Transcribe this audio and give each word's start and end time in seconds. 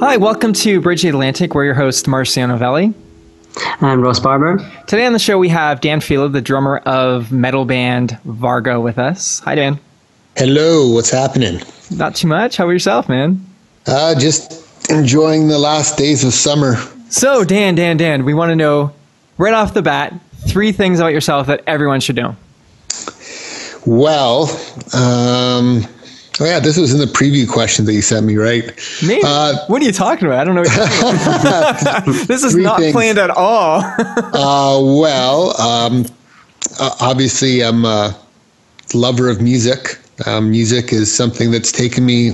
Hi, 0.00 0.16
welcome 0.16 0.52
to 0.54 0.80
Bridge 0.80 1.02
the 1.02 1.08
Atlantic. 1.08 1.54
We're 1.54 1.64
your 1.64 1.74
host, 1.74 2.06
Marciano 2.06 2.48
Novelli. 2.48 2.92
I'm 3.80 4.00
Ross 4.00 4.18
Barber. 4.18 4.58
Today 4.86 5.06
on 5.06 5.12
the 5.12 5.18
show, 5.18 5.38
we 5.38 5.48
have 5.50 5.80
Dan 5.80 6.00
Fila, 6.00 6.28
the 6.28 6.40
drummer 6.40 6.78
of 6.78 7.30
metal 7.30 7.64
band 7.64 8.18
Varga, 8.24 8.80
with 8.80 8.98
us. 8.98 9.38
Hi, 9.40 9.54
Dan. 9.54 9.78
Hello, 10.36 10.90
what's 10.90 11.10
happening? 11.10 11.60
Not 11.90 12.16
too 12.16 12.26
much. 12.26 12.56
How 12.56 12.64
about 12.64 12.72
yourself, 12.72 13.08
man? 13.08 13.46
Uh, 13.86 14.18
just 14.18 14.90
enjoying 14.90 15.46
the 15.46 15.58
last 15.58 15.96
days 15.96 16.24
of 16.24 16.32
summer. 16.32 16.74
So, 17.08 17.44
Dan, 17.44 17.76
Dan, 17.76 17.96
Dan, 17.96 18.24
we 18.24 18.34
want 18.34 18.50
to 18.50 18.56
know 18.56 18.92
right 19.38 19.54
off 19.54 19.74
the 19.74 19.82
bat 19.82 20.12
three 20.48 20.72
things 20.72 20.98
about 20.98 21.12
yourself 21.12 21.46
that 21.46 21.62
everyone 21.66 22.00
should 22.00 22.16
know. 22.16 22.36
Well, 23.86 24.50
um, 24.92 25.86
oh 26.40 26.44
yeah, 26.44 26.60
this 26.60 26.76
was 26.76 26.92
in 26.92 26.98
the 26.98 27.06
preview 27.06 27.48
question 27.48 27.84
that 27.86 27.92
you 27.92 28.02
sent 28.02 28.26
me, 28.26 28.36
right? 28.36 28.64
Me? 29.06 29.20
Uh, 29.24 29.56
what 29.66 29.80
are 29.82 29.84
you 29.84 29.92
talking 29.92 30.26
about? 30.26 30.40
I 30.40 30.44
don't 30.44 30.54
know. 30.54 30.62
What 30.62 32.06
you're 32.06 32.14
this 32.26 32.42
is 32.42 32.56
not 32.56 32.80
things. 32.80 32.92
planned 32.92 33.18
at 33.18 33.30
all. 33.30 33.80
uh, 33.98 34.80
well, 35.00 35.60
um, 35.60 36.06
uh, 36.80 36.94
obviously, 37.00 37.62
I'm 37.62 37.84
a 37.84 38.16
lover 38.94 39.28
of 39.28 39.40
music. 39.40 39.98
Um, 40.26 40.50
music 40.50 40.92
is 40.92 41.12
something 41.14 41.50
that's 41.50 41.72
taken 41.72 42.06
me 42.06 42.32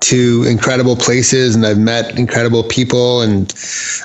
to 0.00 0.44
incredible 0.46 0.94
places, 0.96 1.54
and 1.56 1.66
I've 1.66 1.78
met 1.78 2.18
incredible 2.18 2.62
people. 2.62 3.22
And 3.22 3.52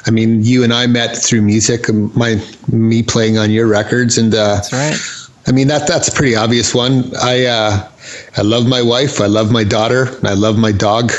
I 0.08 0.11
mean, 0.11 0.43
you 0.43 0.63
and 0.63 0.73
I 0.73 0.88
met 0.88 1.15
through 1.15 1.41
music. 1.41 1.89
um, 1.89 2.11
My 2.15 2.41
me 2.71 3.03
playing 3.03 3.38
on 3.38 3.52
your 3.52 3.67
records, 3.67 4.17
and 4.17 4.33
uh, 4.33 4.55
That's 4.55 4.73
right. 4.73 5.20
I 5.47 5.52
mean 5.52 5.67
that 5.67 5.88
that's 5.88 6.08
a 6.08 6.11
pretty 6.11 6.36
obvious 6.36 6.73
one. 6.75 7.11
I 7.17 7.45
uh, 7.45 7.89
I 8.38 8.42
love 8.42 8.67
my 8.67 8.81
wife. 8.81 9.20
I 9.20 9.25
love 9.25 9.52
my 9.52 9.64
daughter. 9.64 10.08
I 10.23 10.33
love 10.33 10.58
my 10.58 10.72
dog. 10.72 11.11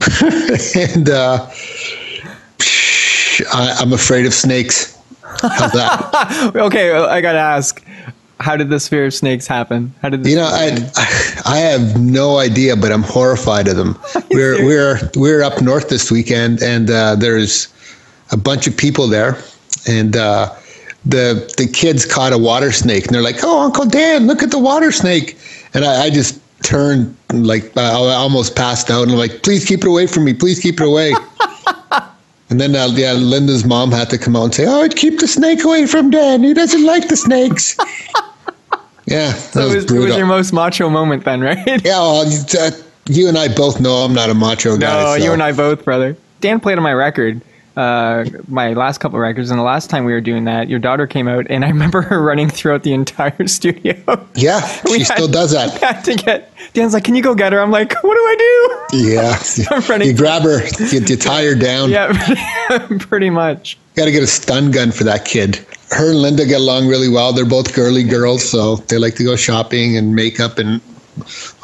and 0.76 1.10
uh, 1.10 1.46
I, 3.52 3.76
I'm 3.80 3.92
afraid 3.92 4.26
of 4.26 4.34
snakes. 4.34 4.96
How's 5.42 5.72
that? 5.72 6.52
okay, 6.56 6.92
well, 6.92 7.08
I 7.08 7.20
gotta 7.20 7.38
ask, 7.38 7.84
how 8.40 8.56
did 8.56 8.70
this 8.70 8.86
fear 8.88 9.06
of 9.06 9.14
snakes 9.14 9.46
happen? 9.46 9.92
How 10.02 10.08
did 10.08 10.22
this 10.22 10.30
you 10.30 10.38
know, 10.38 10.46
I 10.46 10.78
I 11.44 11.58
have 11.58 12.00
no 12.00 12.38
idea, 12.38 12.76
but 12.76 12.92
I'm 12.92 13.02
horrified 13.02 13.66
of 13.66 13.76
them. 13.76 13.98
We're 14.30 14.64
we're 14.64 15.10
we're 15.16 15.42
up 15.42 15.60
north 15.60 15.88
this 15.88 16.10
weekend, 16.12 16.62
and 16.62 16.90
uh, 16.90 17.16
there's 17.16 17.68
a 18.30 18.36
bunch 18.36 18.66
of 18.66 18.76
people 18.76 19.08
there, 19.08 19.36
and. 19.88 20.16
Uh, 20.16 20.54
the 21.06 21.52
the 21.58 21.66
kids 21.66 22.06
caught 22.06 22.32
a 22.32 22.38
water 22.38 22.72
snake 22.72 23.06
and 23.06 23.14
they're 23.14 23.22
like, 23.22 23.40
"Oh, 23.42 23.60
Uncle 23.64 23.84
Dan, 23.86 24.26
look 24.26 24.42
at 24.42 24.50
the 24.50 24.58
water 24.58 24.90
snake!" 24.92 25.36
And 25.74 25.84
I, 25.84 26.04
I 26.04 26.10
just 26.10 26.40
turned 26.62 27.14
like 27.32 27.76
I 27.76 27.90
almost 27.92 28.56
passed 28.56 28.90
out 28.90 29.02
and 29.02 29.12
I'm 29.12 29.18
like, 29.18 29.42
"Please 29.42 29.64
keep 29.64 29.80
it 29.80 29.88
away 29.88 30.06
from 30.06 30.24
me! 30.24 30.32
Please 30.34 30.60
keep 30.60 30.80
it 30.80 30.86
away!" 30.86 31.12
and 32.50 32.60
then 32.60 32.74
uh, 32.74 32.88
yeah, 32.92 33.12
Linda's 33.12 33.64
mom 33.64 33.90
had 33.92 34.08
to 34.10 34.18
come 34.18 34.34
out 34.36 34.44
and 34.44 34.54
say, 34.54 34.64
"Oh, 34.66 34.88
keep 34.88 35.18
the 35.20 35.28
snake 35.28 35.62
away 35.64 35.86
from 35.86 36.10
Dan. 36.10 36.42
He 36.42 36.54
doesn't 36.54 36.84
like 36.84 37.08
the 37.08 37.16
snakes." 37.16 37.76
yeah, 39.06 39.32
that 39.32 39.38
So 39.52 39.60
it 39.60 39.64
was 39.64 39.74
was, 39.84 39.92
it 39.92 39.98
was 39.98 40.16
your 40.16 40.26
most 40.26 40.52
macho 40.52 40.88
moment 40.88 41.24
then, 41.24 41.40
right? 41.42 41.58
yeah, 41.84 41.98
well, 41.98 42.26
you- 42.26 42.40
uh, 42.58 42.70
you 43.06 43.28
and 43.28 43.36
I 43.36 43.48
both 43.54 43.80
know 43.80 43.96
I'm 43.96 44.14
not 44.14 44.30
a 44.30 44.34
macho 44.34 44.78
guy. 44.78 45.02
No, 45.02 45.18
so- 45.18 45.24
you 45.24 45.32
and 45.32 45.42
I 45.42 45.52
both, 45.52 45.84
brother. 45.84 46.16
Dan 46.40 46.60
played 46.60 46.78
on 46.78 46.82
my 46.84 46.92
record, 46.94 47.40
uh, 47.76 48.24
my 48.48 48.72
last 48.72 48.98
couple 48.98 49.18
records, 49.18 49.50
and 49.50 49.58
the 49.58 49.64
last 49.64 49.90
time 49.90 50.04
we 50.04 50.12
were 50.12 50.20
doing 50.20 50.44
that, 50.44 50.68
your 50.68 50.78
daughter 50.78 51.06
came 51.06 51.26
out, 51.28 51.46
and 51.50 51.64
I 51.64 51.68
remember 51.76 52.02
her 52.02 52.22
running 52.22 52.48
throughout 52.48 52.82
the 52.82 52.92
entire 52.92 53.46
studio. 53.48 53.94
Yeah, 54.34 54.60
she 54.86 54.98
had- 55.00 55.06
still 55.06 55.28
does 55.28 55.52
that. 55.52 55.72
had 55.80 56.02
to 56.04 56.14
get 56.14 56.52
Dan's 56.72 56.94
like, 56.94 57.04
"Can 57.04 57.14
you 57.14 57.22
go 57.22 57.34
get 57.34 57.52
her?" 57.52 57.60
I'm 57.60 57.70
like, 57.70 57.92
"What 58.02 58.14
do 58.14 58.20
I 58.20 58.36
do?" 58.90 58.96
Yeah, 58.98 59.38
I'm 59.70 59.82
running- 59.82 60.08
you 60.08 60.16
grab 60.16 60.42
her, 60.42 60.64
you, 60.78 61.00
you 61.00 61.16
tie 61.16 61.44
her 61.44 61.54
down. 61.54 61.90
Yeah, 61.90 62.12
pretty 63.00 63.30
much. 63.30 63.78
Got 63.96 64.06
to 64.06 64.12
get 64.12 64.22
a 64.22 64.26
stun 64.26 64.70
gun 64.72 64.90
for 64.90 65.04
that 65.04 65.24
kid. 65.24 65.64
Her 65.90 66.10
and 66.10 66.20
Linda 66.22 66.44
get 66.46 66.60
along 66.60 66.88
really 66.88 67.08
well. 67.08 67.32
They're 67.32 67.44
both 67.46 67.72
girly 67.74 68.02
girls, 68.02 68.48
so 68.48 68.76
they 68.76 68.98
like 68.98 69.14
to 69.16 69.24
go 69.24 69.36
shopping 69.36 69.96
and 69.96 70.14
makeup 70.14 70.58
and 70.58 70.80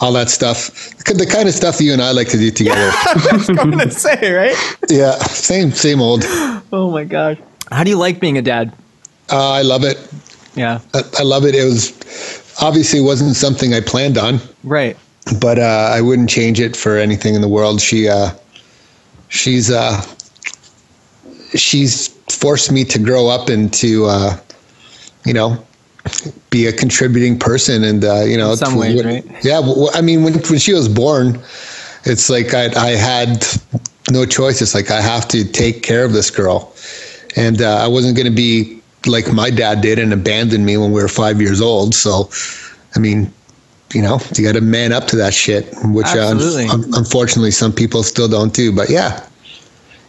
all 0.00 0.12
that 0.12 0.31
stuff. 0.31 0.71
The 1.05 1.27
kind 1.27 1.49
of 1.49 1.55
stuff 1.55 1.81
you 1.81 1.93
and 1.93 2.03
I 2.03 2.12
like 2.12 2.28
to 2.28 2.38
do 2.38 2.50
together. 2.50 2.91
I 2.93 3.31
was 3.33 3.49
going 3.49 3.78
to 3.78 3.91
say, 3.91 4.33
right? 4.33 4.56
yeah, 4.88 5.12
same 5.19 5.72
same 5.72 6.00
old. 6.00 6.25
Oh 6.72 6.91
my 6.91 7.05
gosh. 7.05 7.38
How 7.71 7.84
do 7.84 7.91
you 7.91 7.97
like 7.97 8.21
being 8.21 8.39
a 8.39 8.43
dad? 8.43 8.72
Uh, 9.31 9.53
I 9.53 9.62
love 9.62 9.84
it. 9.84 9.97
Yeah, 10.55 10.81
I, 10.94 11.03
I 11.21 11.22
love 11.22 11.44
it. 11.44 11.55
It 11.55 11.65
was 11.65 11.93
obviously 12.60 13.00
wasn't 13.00 13.37
something 13.37 13.72
I 13.75 13.81
planned 13.81 14.19
on, 14.19 14.41
right. 14.65 14.97
but 15.41 15.59
uh, 15.59 15.91
I 15.93 16.00
wouldn't 16.00 16.28
change 16.28 16.60
it 16.60 16.77
for 16.77 16.97
anything 16.99 17.34
in 17.34 17.41
the 17.41 17.49
world. 17.49 17.81
She 17.81 18.09
uh, 18.09 18.31
she's 19.28 19.71
uh, 19.71 20.03
she's 21.55 22.09
forced 22.28 22.72
me 22.72 22.84
to 22.84 22.99
grow 22.99 23.28
up 23.28 23.49
and 23.49 23.72
to 23.75 24.06
uh, 24.06 24.37
you 25.25 25.33
know 25.33 25.65
be 26.50 26.66
a 26.66 26.72
contributing 26.72 27.38
person 27.38 27.84
and 27.84 28.05
uh, 28.05 28.22
you 28.22 28.37
know 28.37 28.53
In 28.53 28.56
some 28.56 28.77
ways, 28.77 29.05
right? 29.05 29.25
yeah 29.44 29.61
well, 29.61 29.91
i 29.94 30.00
mean 30.00 30.22
when, 30.22 30.34
when 30.34 30.59
she 30.59 30.72
was 30.72 30.88
born 30.88 31.38
it's 32.05 32.31
like 32.31 32.55
I, 32.55 32.66
I 32.77 32.91
had 32.91 33.47
no 34.10 34.25
choice. 34.25 34.62
It's 34.62 34.75
like 34.75 34.91
i 34.91 35.00
have 35.00 35.28
to 35.28 35.44
take 35.44 35.83
care 35.83 36.05
of 36.05 36.12
this 36.12 36.31
girl. 36.31 36.72
And 37.37 37.62
uh, 37.62 37.77
i 37.77 37.87
wasn't 37.87 38.16
going 38.16 38.27
to 38.27 38.34
be 38.34 38.81
like 39.06 39.33
my 39.33 39.50
dad 39.50 39.81
did 39.81 39.99
and 39.99 40.12
abandon 40.12 40.65
me 40.65 40.77
when 40.77 40.93
we 40.93 41.00
were 41.03 41.09
five 41.09 41.41
years 41.41 41.60
old. 41.60 41.94
So 41.94 42.31
i 42.97 42.99
mean 42.99 43.33
you 43.93 44.03
know 44.03 44.21
you 44.37 44.44
got 44.44 44.55
to 44.55 44.60
man 44.60 44.93
up 44.93 45.06
to 45.09 45.16
that 45.16 45.34
shit 45.34 45.69
which 45.87 46.06
uh, 46.06 46.34
unfortunately 46.97 47.50
some 47.50 47.72
people 47.72 48.03
still 48.03 48.28
don't 48.28 48.55
do. 48.55 48.72
But 48.75 48.89
yeah 48.91 49.27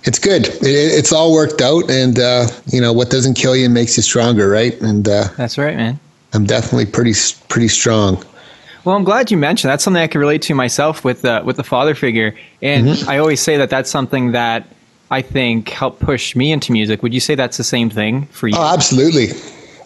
it's 0.03 0.19
good. 0.19 0.47
It, 0.47 0.66
it's 0.66 1.12
all 1.12 1.31
worked 1.34 1.62
out, 1.62 1.89
and 1.89 2.19
uh, 2.19 2.47
you 2.67 2.81
know 2.81 2.94
what 2.94 3.09
doesn't 3.09 3.35
kill 3.35 3.56
you 3.56 3.69
makes 3.69 3.97
you 3.97 4.03
stronger, 4.03 4.50
right? 4.50 4.79
And 4.81 5.07
uh, 5.07 5.25
That's 5.38 5.57
right, 5.57 5.75
man. 5.75 6.00
I'm 6.34 6.45
definitely 6.45 6.85
pretty 6.85 7.13
pretty 7.50 7.67
strong. 7.67 8.23
Well, 8.84 8.95
I'm 8.95 9.03
glad 9.03 9.29
you 9.29 9.38
mentioned 9.38 9.69
that's 9.69 9.84
something 9.84 10.01
I 10.01 10.07
can 10.07 10.19
relate 10.22 10.41
to 10.44 10.56
myself 10.56 11.03
with 11.03 11.23
uh, 11.25 11.44
with 11.45 11.57
the 11.57 11.63
father 11.63 11.94
figure, 11.95 12.35
and 12.62 12.88
Mm-hmm. 12.88 13.09
I 13.09 13.17
always 13.19 13.39
say 13.41 13.57
that 13.57 13.69
that's 13.69 13.89
something 13.91 14.31
that 14.31 14.67
I 15.12 15.22
think 15.22 15.69
helped 15.69 16.00
push 16.00 16.35
me 16.35 16.51
into 16.51 16.72
music. 16.72 17.03
Would 17.03 17.13
you 17.13 17.19
say 17.19 17.35
that's 17.35 17.57
the 17.57 17.63
same 17.63 17.89
thing 17.89 18.25
for 18.28 18.47
you? 18.47 18.56
Oh, 18.57 18.73
absolutely, 18.73 19.28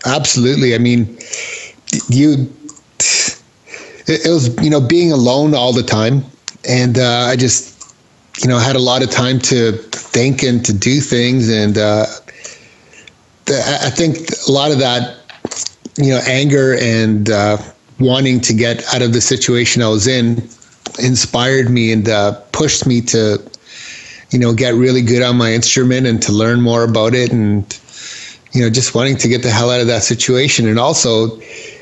absolutely. 0.06 0.76
I 0.76 0.78
mean, 0.78 1.18
you. 2.10 2.50
It, 4.08 4.26
it 4.26 4.30
was 4.30 4.56
you 4.64 4.70
know 4.70 4.80
being 4.80 5.12
alone 5.12 5.56
all 5.56 5.74
the 5.74 5.84
time, 5.84 6.24
and 6.70 6.98
uh, 7.00 7.28
I 7.28 7.36
just 7.36 7.94
you 8.42 8.48
know 8.48 8.60
had 8.60 8.76
a 8.76 8.80
lot 8.80 9.02
of 9.04 9.10
time 9.10 9.40
to 9.40 9.72
think 10.16 10.44
and 10.44 10.64
to 10.64 10.72
do 10.72 11.02
things, 11.02 11.50
and 11.50 11.78
uh, 11.78 12.06
I 13.50 13.90
think 13.90 14.16
a 14.48 14.52
lot 14.52 14.72
of 14.72 14.80
that 14.80 15.18
you 15.98 16.12
know 16.12 16.22
anger 16.26 16.78
and 16.80 17.30
uh, 17.30 17.58
wanting 18.00 18.40
to 18.42 18.54
get 18.54 18.82
out 18.94 19.02
of 19.02 19.12
the 19.12 19.20
situation 19.20 19.82
I 19.82 19.90
was 19.90 20.08
in 20.08 20.48
inspired 21.00 21.70
me 21.70 21.92
and 21.92 22.08
uh, 22.08 22.40
pushed 22.54 22.88
me 22.88 23.02
to 23.02 23.44
you 24.32 24.40
know 24.40 24.54
get 24.54 24.74
really 24.74 25.02
good 25.02 25.22
on 25.22 25.36
my 25.36 25.52
instrument 25.52 26.08
and 26.08 26.22
to 26.24 26.32
learn 26.32 26.62
more 26.62 26.86
about 26.86 27.14
it 27.14 27.34
and 27.34 27.64
you 28.54 28.62
know 28.62 28.70
just 28.70 28.96
wanting 28.96 29.18
to 29.18 29.28
get 29.28 29.44
the 29.44 29.52
hell 29.52 29.70
out 29.70 29.82
of 29.82 29.88
that 29.88 30.04
situation. 30.04 30.66
And 30.66 30.80
also 30.80 31.38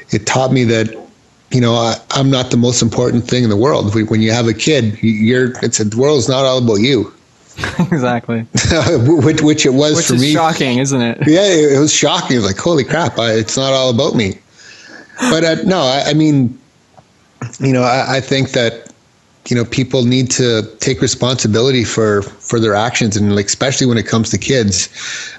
it 0.10 0.26
taught 0.26 0.52
me 0.52 0.64
that 0.64 0.90
you 1.52 1.62
know 1.62 1.76
I, 1.76 1.98
I'm 2.10 2.32
not 2.32 2.50
the 2.50 2.58
most 2.58 2.82
important 2.82 3.28
thing 3.28 3.44
in 3.44 3.52
the 3.52 3.58
world. 3.58 3.94
When 3.94 4.22
you 4.22 4.32
have 4.32 4.48
a 4.48 4.56
kid 4.56 4.98
you're 5.04 5.54
it's 5.64 5.78
the 5.78 5.96
world's 5.96 6.28
not 6.28 6.46
all 6.46 6.58
about 6.58 6.82
you 6.82 7.14
exactly. 7.80 8.42
which, 9.06 9.42
which 9.42 9.66
it 9.66 9.74
was 9.74 9.96
Which 9.96 10.08
for 10.08 10.16
is 10.16 10.22
me 10.22 10.34
shocking, 10.34 10.80
isn't 10.80 11.02
it? 11.02 11.18
yeah, 11.28 11.46
it, 11.46 11.74
it 11.74 11.80
was 11.80 11.94
shocking. 11.94 12.38
It 12.38 12.40
was 12.40 12.48
like, 12.48 12.58
holy 12.58 12.84
crap, 12.84 13.20
I, 13.20 13.34
it's 13.34 13.58
not 13.58 13.74
all 13.74 13.90
about 13.90 14.16
me. 14.16 14.40
But 15.20 15.44
uh, 15.44 15.56
no, 15.64 15.82
I, 15.82 16.04
I 16.08 16.14
mean, 16.14 16.58
you 17.60 17.72
know, 17.72 17.84
I, 17.84 18.18
I 18.18 18.22
think 18.22 18.52
that 18.52 18.92
you 19.50 19.56
know 19.56 19.66
people 19.66 20.06
need 20.06 20.32
to 20.32 20.64
take 20.80 21.02
responsibility 21.02 21.84
for 21.84 22.22
for 22.24 22.60
their 22.60 22.76
actions 22.76 23.18
and 23.18 23.36
like 23.36 23.48
especially 23.48 23.86
when 23.86 23.98
it 23.98 24.08
comes 24.08 24.30
to 24.30 24.38
kids 24.38 24.88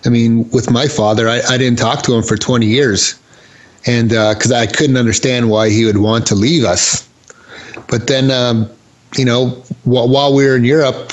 i 0.04 0.10
mean 0.10 0.48
with 0.50 0.70
my 0.70 0.86
father 0.86 1.26
i, 1.26 1.40
I 1.48 1.56
didn't 1.56 1.78
talk 1.78 2.02
to 2.02 2.14
him 2.14 2.22
for 2.22 2.36
20 2.36 2.66
years 2.66 3.18
and 3.86 4.10
because 4.10 4.52
uh, 4.52 4.56
i 4.56 4.66
couldn't 4.66 4.98
understand 4.98 5.48
why 5.48 5.70
he 5.70 5.86
would 5.86 5.96
want 5.96 6.26
to 6.26 6.34
leave 6.34 6.64
us 6.64 7.08
but 7.88 8.06
then 8.06 8.30
um, 8.30 8.68
you 9.16 9.24
know 9.24 9.48
while, 9.84 10.08
while 10.08 10.34
we 10.34 10.44
were 10.44 10.56
in 10.56 10.64
europe 10.64 11.12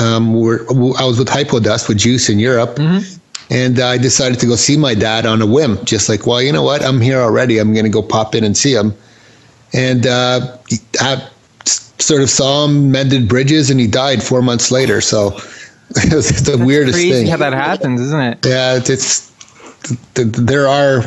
um, 0.00 0.34
we're, 0.34 0.60
i 0.98 1.04
was 1.04 1.18
with 1.18 1.28
hypodust 1.28 1.88
with 1.88 1.98
juice 1.98 2.28
in 2.28 2.38
europe 2.38 2.76
mm-hmm. 2.76 3.18
And 3.50 3.80
I 3.80 3.96
decided 3.96 4.38
to 4.40 4.46
go 4.46 4.56
see 4.56 4.76
my 4.76 4.94
dad 4.94 5.24
on 5.24 5.40
a 5.40 5.46
whim, 5.46 5.82
just 5.84 6.08
like, 6.08 6.26
well, 6.26 6.42
you 6.42 6.52
know 6.52 6.62
what? 6.62 6.82
I'm 6.84 7.00
here 7.00 7.18
already. 7.18 7.58
I'm 7.58 7.72
going 7.72 7.86
to 7.86 7.90
go 7.90 8.02
pop 8.02 8.34
in 8.34 8.44
and 8.44 8.54
see 8.54 8.74
him. 8.74 8.94
And 9.72 10.06
uh, 10.06 10.58
I 11.00 11.26
sort 11.64 12.20
of 12.20 12.28
saw 12.28 12.66
him, 12.66 12.90
mended 12.90 13.26
bridges, 13.28 13.70
and 13.70 13.80
he 13.80 13.86
died 13.86 14.22
four 14.22 14.42
months 14.42 14.70
later. 14.70 15.00
So 15.00 15.28
it 15.96 16.12
was 16.12 16.44
the 16.44 16.56
That's 16.56 16.62
weirdest 16.66 16.98
crazy 16.98 17.12
thing. 17.12 17.26
how 17.26 17.38
that 17.38 17.54
happens, 17.54 18.00
isn't 18.02 18.20
it? 18.20 18.44
Yeah, 18.44 18.76
it's, 18.76 18.90
it's 18.90 19.28
there 20.14 20.68
are 20.68 21.02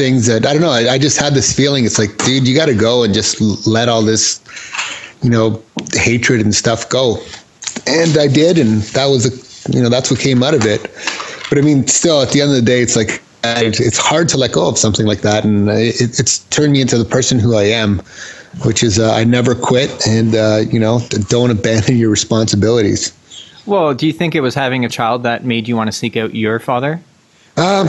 things 0.00 0.26
that 0.26 0.46
I 0.46 0.52
don't 0.52 0.62
know. 0.62 0.70
I, 0.70 0.92
I 0.92 0.98
just 0.98 1.18
had 1.18 1.34
this 1.34 1.52
feeling. 1.52 1.84
It's 1.84 1.98
like, 1.98 2.16
dude, 2.18 2.46
you 2.46 2.54
got 2.54 2.66
to 2.66 2.74
go 2.74 3.02
and 3.02 3.12
just 3.12 3.40
let 3.66 3.88
all 3.88 4.02
this, 4.02 4.40
you 5.22 5.30
know, 5.30 5.62
hatred 5.92 6.40
and 6.40 6.54
stuff 6.54 6.88
go. 6.88 7.18
And 7.86 8.16
I 8.18 8.26
did, 8.26 8.58
and 8.58 8.82
that 8.94 9.06
was 9.06 9.26
a, 9.26 9.72
you 9.72 9.82
know, 9.82 9.88
that's 9.88 10.10
what 10.10 10.20
came 10.20 10.42
out 10.42 10.54
of 10.54 10.64
it. 10.66 10.82
But 11.48 11.58
I 11.58 11.62
mean, 11.62 11.86
still, 11.86 12.22
at 12.22 12.30
the 12.30 12.40
end 12.40 12.50
of 12.50 12.56
the 12.56 12.62
day, 12.62 12.80
it's 12.80 12.96
like 12.96 13.22
it's 13.42 13.98
hard 13.98 14.28
to 14.30 14.36
let 14.36 14.52
go 14.52 14.68
of 14.68 14.78
something 14.78 15.06
like 15.06 15.22
that, 15.22 15.44
and 15.44 15.68
it, 15.68 16.00
it's 16.00 16.38
turned 16.50 16.72
me 16.72 16.80
into 16.80 16.98
the 16.98 17.04
person 17.04 17.38
who 17.38 17.56
I 17.56 17.64
am, 17.64 18.00
which 18.64 18.82
is 18.82 18.98
uh, 18.98 19.12
I 19.12 19.24
never 19.24 19.54
quit, 19.54 20.06
and 20.06 20.34
uh, 20.34 20.62
you 20.70 20.78
know, 20.78 21.00
don't 21.28 21.50
abandon 21.50 21.96
your 21.96 22.10
responsibilities. 22.10 23.12
Well, 23.66 23.94
do 23.94 24.06
you 24.06 24.12
think 24.12 24.34
it 24.34 24.40
was 24.40 24.54
having 24.54 24.84
a 24.84 24.88
child 24.88 25.22
that 25.22 25.44
made 25.44 25.68
you 25.68 25.76
want 25.76 25.88
to 25.88 25.92
seek 25.92 26.16
out 26.16 26.34
your 26.34 26.58
father? 26.58 27.00
Um, 27.56 27.88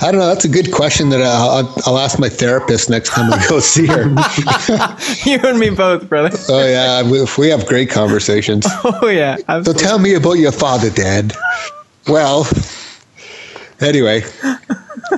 I 0.00 0.10
don't 0.10 0.20
know. 0.20 0.26
That's 0.26 0.44
a 0.44 0.48
good 0.48 0.72
question 0.72 1.08
that 1.10 1.22
I'll, 1.22 1.72
I'll 1.86 1.98
ask 1.98 2.18
my 2.18 2.28
therapist 2.28 2.90
next 2.90 3.10
time 3.10 3.30
we 3.30 3.48
go 3.48 3.60
see 3.60 3.86
her. 3.86 4.04
you 5.24 5.38
and 5.38 5.58
me 5.58 5.70
both, 5.70 6.08
brother. 6.08 6.36
Oh 6.48 6.66
yeah, 6.66 7.02
we, 7.02 7.24
we 7.38 7.48
have 7.48 7.66
great 7.66 7.90
conversations. 7.90 8.66
Oh 8.84 9.08
yeah. 9.08 9.36
Absolutely. 9.48 9.82
So 9.82 9.88
tell 9.88 9.98
me 9.98 10.14
about 10.14 10.34
your 10.34 10.52
father, 10.52 10.90
Dad. 10.90 11.34
Well, 12.06 12.46
anyway. 13.80 14.22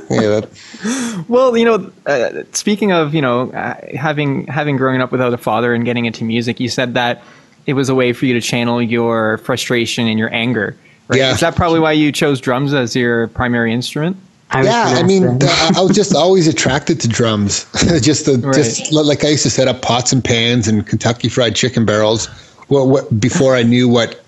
yeah, 0.08 0.40
well, 1.28 1.56
you 1.56 1.64
know, 1.64 1.90
uh, 2.06 2.42
speaking 2.52 2.92
of 2.92 3.14
you 3.14 3.20
know 3.20 3.50
uh, 3.50 3.74
having 3.96 4.46
having 4.46 4.76
growing 4.76 5.00
up 5.00 5.10
without 5.12 5.32
a 5.32 5.38
father 5.38 5.74
and 5.74 5.84
getting 5.84 6.04
into 6.04 6.24
music, 6.24 6.60
you 6.60 6.68
said 6.68 6.94
that 6.94 7.22
it 7.66 7.74
was 7.74 7.88
a 7.88 7.94
way 7.94 8.12
for 8.12 8.26
you 8.26 8.34
to 8.34 8.40
channel 8.40 8.80
your 8.80 9.38
frustration 9.38 10.06
and 10.06 10.18
your 10.18 10.32
anger. 10.32 10.76
Right? 11.08 11.18
Yeah. 11.18 11.32
Is 11.32 11.40
that 11.40 11.56
probably 11.56 11.80
why 11.80 11.92
you 11.92 12.12
chose 12.12 12.40
drums 12.40 12.72
as 12.74 12.96
your 12.96 13.28
primary 13.28 13.72
instrument? 13.72 14.16
I 14.50 14.62
yeah, 14.62 14.94
I 14.96 15.02
mean, 15.02 15.24
uh, 15.24 15.72
I 15.76 15.80
was 15.80 15.96
just 15.96 16.14
always 16.14 16.46
attracted 16.46 17.00
to 17.00 17.08
drums. 17.08 17.66
just 18.00 18.26
the, 18.26 18.38
right. 18.38 18.54
just 18.54 18.92
like 18.92 19.24
I 19.24 19.28
used 19.28 19.42
to 19.42 19.50
set 19.50 19.66
up 19.66 19.82
pots 19.82 20.12
and 20.12 20.22
pans 20.22 20.68
and 20.68 20.86
Kentucky 20.86 21.28
Fried 21.28 21.56
Chicken 21.56 21.84
barrels. 21.84 22.26
What, 22.68 22.88
what 22.88 23.20
before 23.20 23.56
I 23.56 23.64
knew 23.64 23.88
what 23.88 24.24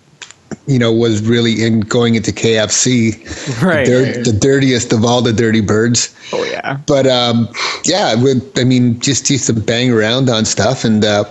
you 0.66 0.78
know, 0.78 0.92
was 0.92 1.26
really 1.26 1.64
in 1.64 1.80
going 1.80 2.14
into 2.14 2.30
KFC, 2.30 3.62
right? 3.62 3.86
The, 3.86 3.92
dir- 3.92 4.24
the 4.24 4.38
dirtiest 4.38 4.92
of 4.92 5.04
all 5.04 5.22
the 5.22 5.32
dirty 5.32 5.60
birds. 5.60 6.14
Oh 6.32 6.44
yeah. 6.44 6.78
But 6.86 7.06
um, 7.06 7.48
yeah, 7.84 8.14
I 8.56 8.64
mean, 8.64 9.00
just 9.00 9.30
used 9.30 9.46
to 9.46 9.54
bang 9.54 9.90
around 9.90 10.28
on 10.28 10.44
stuff, 10.44 10.84
and 10.84 11.04
uh, 11.04 11.24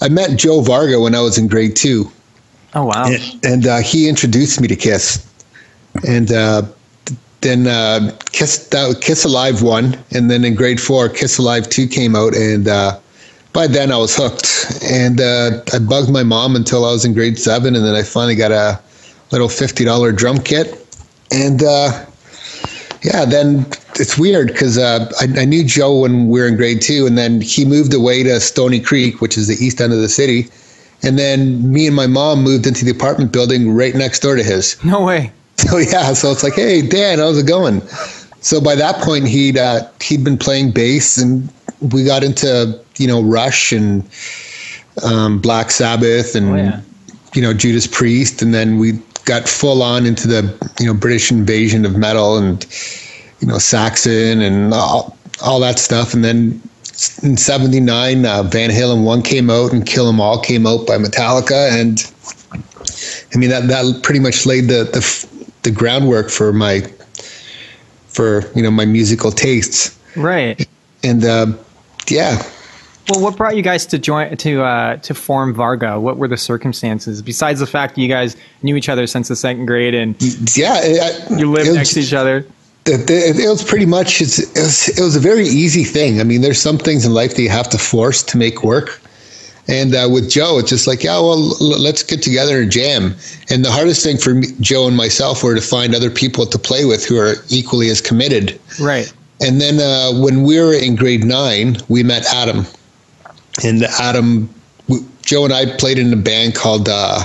I 0.00 0.08
met 0.08 0.38
Joe 0.38 0.60
Varga 0.60 1.00
when 1.00 1.14
I 1.14 1.20
was 1.20 1.38
in 1.38 1.48
grade 1.48 1.76
two. 1.76 2.10
Oh 2.74 2.84
wow! 2.84 3.06
And, 3.06 3.44
and 3.44 3.66
uh, 3.66 3.78
he 3.78 4.08
introduced 4.08 4.60
me 4.60 4.68
to 4.68 4.76
Kiss, 4.76 5.26
and 6.06 6.30
uh, 6.30 6.62
then 7.40 7.66
uh, 7.66 8.16
Kiss 8.32 8.68
Kiss 9.00 9.24
Alive 9.24 9.62
one, 9.62 9.96
and 10.10 10.30
then 10.30 10.44
in 10.44 10.54
grade 10.54 10.80
four, 10.80 11.08
Kiss 11.08 11.38
Alive 11.38 11.68
two 11.68 11.86
came 11.86 12.16
out, 12.16 12.34
and 12.34 12.66
uh, 12.66 12.98
by 13.52 13.66
then 13.66 13.92
I 13.92 13.96
was 13.96 14.16
hooked, 14.16 14.82
and 14.84 15.20
uh, 15.20 15.62
I 15.72 15.78
bugged 15.78 16.10
my 16.10 16.22
mom 16.22 16.56
until 16.56 16.84
I 16.84 16.92
was 16.92 17.04
in 17.04 17.14
grade 17.14 17.38
seven, 17.38 17.76
and 17.76 17.84
then 17.84 17.94
I 17.94 18.02
finally 18.02 18.34
got 18.34 18.50
a 18.50 18.80
little 19.30 19.48
fifty 19.48 19.84
dollar 19.84 20.12
drum 20.12 20.38
kit, 20.38 20.86
and 21.30 21.62
uh, 21.62 22.04
yeah, 23.02 23.24
then 23.24 23.66
it's 23.94 24.18
weird 24.18 24.48
because 24.48 24.76
uh, 24.76 25.10
I, 25.20 25.42
I, 25.42 25.44
knew 25.44 25.64
Joe 25.64 26.00
when 26.00 26.28
we 26.28 26.40
were 26.40 26.46
in 26.46 26.56
grade 26.56 26.82
two, 26.82 27.06
and 27.06 27.16
then 27.16 27.40
he 27.40 27.64
moved 27.64 27.94
away 27.94 28.22
to 28.24 28.40
Stoney 28.40 28.80
Creek, 28.80 29.20
which 29.20 29.38
is 29.38 29.46
the 29.46 29.64
east 29.64 29.80
end 29.80 29.92
of 29.92 30.00
the 30.00 30.08
city, 30.08 30.48
and 31.02 31.18
then 31.18 31.72
me 31.72 31.86
and 31.86 31.94
my 31.94 32.06
mom 32.08 32.42
moved 32.42 32.66
into 32.66 32.84
the 32.84 32.90
apartment 32.90 33.32
building 33.32 33.72
right 33.72 33.94
next 33.94 34.20
door 34.20 34.34
to 34.34 34.42
his. 34.42 34.82
No 34.84 35.04
way. 35.04 35.32
So 35.68 35.76
yeah, 35.78 36.12
so 36.12 36.30
it's 36.30 36.44
like, 36.44 36.54
hey, 36.54 36.80
Dan, 36.80 37.18
how's 37.18 37.36
it 37.36 37.46
going? 37.46 37.82
So 38.40 38.60
by 38.60 38.74
that 38.76 39.02
point, 39.02 39.26
he'd 39.26 39.58
uh, 39.58 39.88
he'd 40.00 40.22
been 40.24 40.38
playing 40.38 40.70
bass, 40.70 41.18
and 41.18 41.52
we 41.92 42.04
got 42.04 42.22
into 42.22 42.80
you 42.96 43.06
know 43.08 43.22
Rush 43.22 43.72
and 43.72 44.08
um, 45.02 45.40
Black 45.40 45.70
Sabbath 45.70 46.34
and 46.34 46.50
oh, 46.50 46.54
yeah. 46.54 46.80
you 47.34 47.42
know 47.42 47.52
Judas 47.52 47.86
Priest, 47.86 48.40
and 48.40 48.54
then 48.54 48.78
we 48.78 48.92
got 49.24 49.48
full 49.48 49.82
on 49.82 50.06
into 50.06 50.28
the 50.28 50.72
you 50.78 50.86
know 50.86 50.94
British 50.94 51.30
invasion 51.30 51.84
of 51.84 51.96
metal 51.96 52.38
and 52.38 52.64
you 53.40 53.48
know 53.48 53.58
Saxon 53.58 54.40
and 54.40 54.72
all, 54.72 55.18
all 55.44 55.60
that 55.60 55.78
stuff, 55.78 56.14
and 56.14 56.24
then 56.24 56.62
in 57.22 57.36
'79 57.36 58.24
uh, 58.24 58.42
Van 58.44 58.70
Halen 58.70 59.04
one 59.04 59.22
came 59.22 59.50
out 59.50 59.72
and 59.72 59.84
Kill 59.84 60.08
'Em 60.08 60.20
All 60.20 60.40
came 60.40 60.66
out 60.66 60.86
by 60.86 60.96
Metallica, 60.96 61.70
and 61.72 62.10
I 63.34 63.38
mean 63.38 63.50
that 63.50 63.66
that 63.66 64.02
pretty 64.04 64.20
much 64.20 64.46
laid 64.46 64.68
the 64.68 64.84
the, 64.84 65.37
the 65.68 65.74
groundwork 65.74 66.30
for 66.30 66.52
my 66.52 66.80
for 68.08 68.50
you 68.54 68.62
know 68.62 68.70
my 68.70 68.86
musical 68.86 69.30
tastes. 69.30 69.98
Right. 70.16 70.66
And 71.04 71.24
uh, 71.24 71.46
yeah. 72.08 72.42
Well, 73.08 73.22
what 73.22 73.36
brought 73.36 73.56
you 73.56 73.62
guys 73.62 73.86
to 73.86 73.98
join 73.98 74.36
to 74.36 74.62
uh, 74.62 74.96
to 74.96 75.14
form 75.14 75.54
Varga? 75.54 76.00
What 76.00 76.16
were 76.16 76.28
the 76.28 76.36
circumstances 76.36 77.20
besides 77.22 77.60
the 77.60 77.66
fact 77.66 77.94
that 77.94 78.00
you 78.00 78.08
guys 78.08 78.36
knew 78.62 78.76
each 78.76 78.88
other 78.88 79.06
since 79.06 79.28
the 79.28 79.36
second 79.36 79.66
grade 79.66 79.94
and 79.94 80.16
yeah, 80.56 80.72
I, 80.74 81.36
you 81.36 81.50
lived 81.50 81.74
next 81.74 81.94
to 81.94 82.00
each 82.00 82.14
other? 82.14 82.46
It, 82.90 83.10
it, 83.10 83.46
was 83.46 83.62
pretty 83.62 83.84
much 83.84 84.22
it 84.22 84.38
was, 84.56 84.88
it 84.88 85.02
was 85.02 85.14
a 85.14 85.20
very 85.20 85.46
easy 85.46 85.84
thing. 85.84 86.22
I 86.22 86.24
mean, 86.24 86.40
there's 86.40 86.60
some 86.60 86.78
things 86.78 87.04
in 87.04 87.12
life 87.12 87.34
that 87.36 87.42
you 87.42 87.50
have 87.50 87.68
to 87.68 87.78
force 87.78 88.22
to 88.22 88.38
make 88.38 88.64
work. 88.64 88.98
And 89.68 89.94
uh, 89.94 90.08
with 90.10 90.30
Joe, 90.30 90.58
it's 90.58 90.70
just 90.70 90.86
like, 90.86 91.04
yeah, 91.04 91.20
well, 91.20 91.38
let's 91.60 92.02
get 92.02 92.22
together 92.22 92.62
and 92.62 92.70
jam. 92.70 93.14
And 93.50 93.64
the 93.64 93.70
hardest 93.70 94.02
thing 94.02 94.16
for 94.16 94.32
me, 94.32 94.48
Joe 94.60 94.86
and 94.86 94.96
myself 94.96 95.44
were 95.44 95.54
to 95.54 95.60
find 95.60 95.94
other 95.94 96.10
people 96.10 96.46
to 96.46 96.58
play 96.58 96.86
with 96.86 97.04
who 97.04 97.18
are 97.18 97.34
equally 97.50 97.90
as 97.90 98.00
committed. 98.00 98.58
Right. 98.80 99.12
And 99.40 99.60
then 99.60 99.78
uh, 99.78 100.18
when 100.20 100.42
we 100.42 100.58
were 100.58 100.72
in 100.72 100.96
grade 100.96 101.24
nine, 101.24 101.76
we 101.88 102.02
met 102.02 102.24
Adam. 102.32 102.64
And 103.62 103.84
Adam, 104.00 104.48
Joe 105.20 105.44
and 105.44 105.52
I 105.52 105.76
played 105.76 105.98
in 105.98 106.12
a 106.12 106.16
band 106.16 106.54
called, 106.54 106.88
uh, 106.88 107.24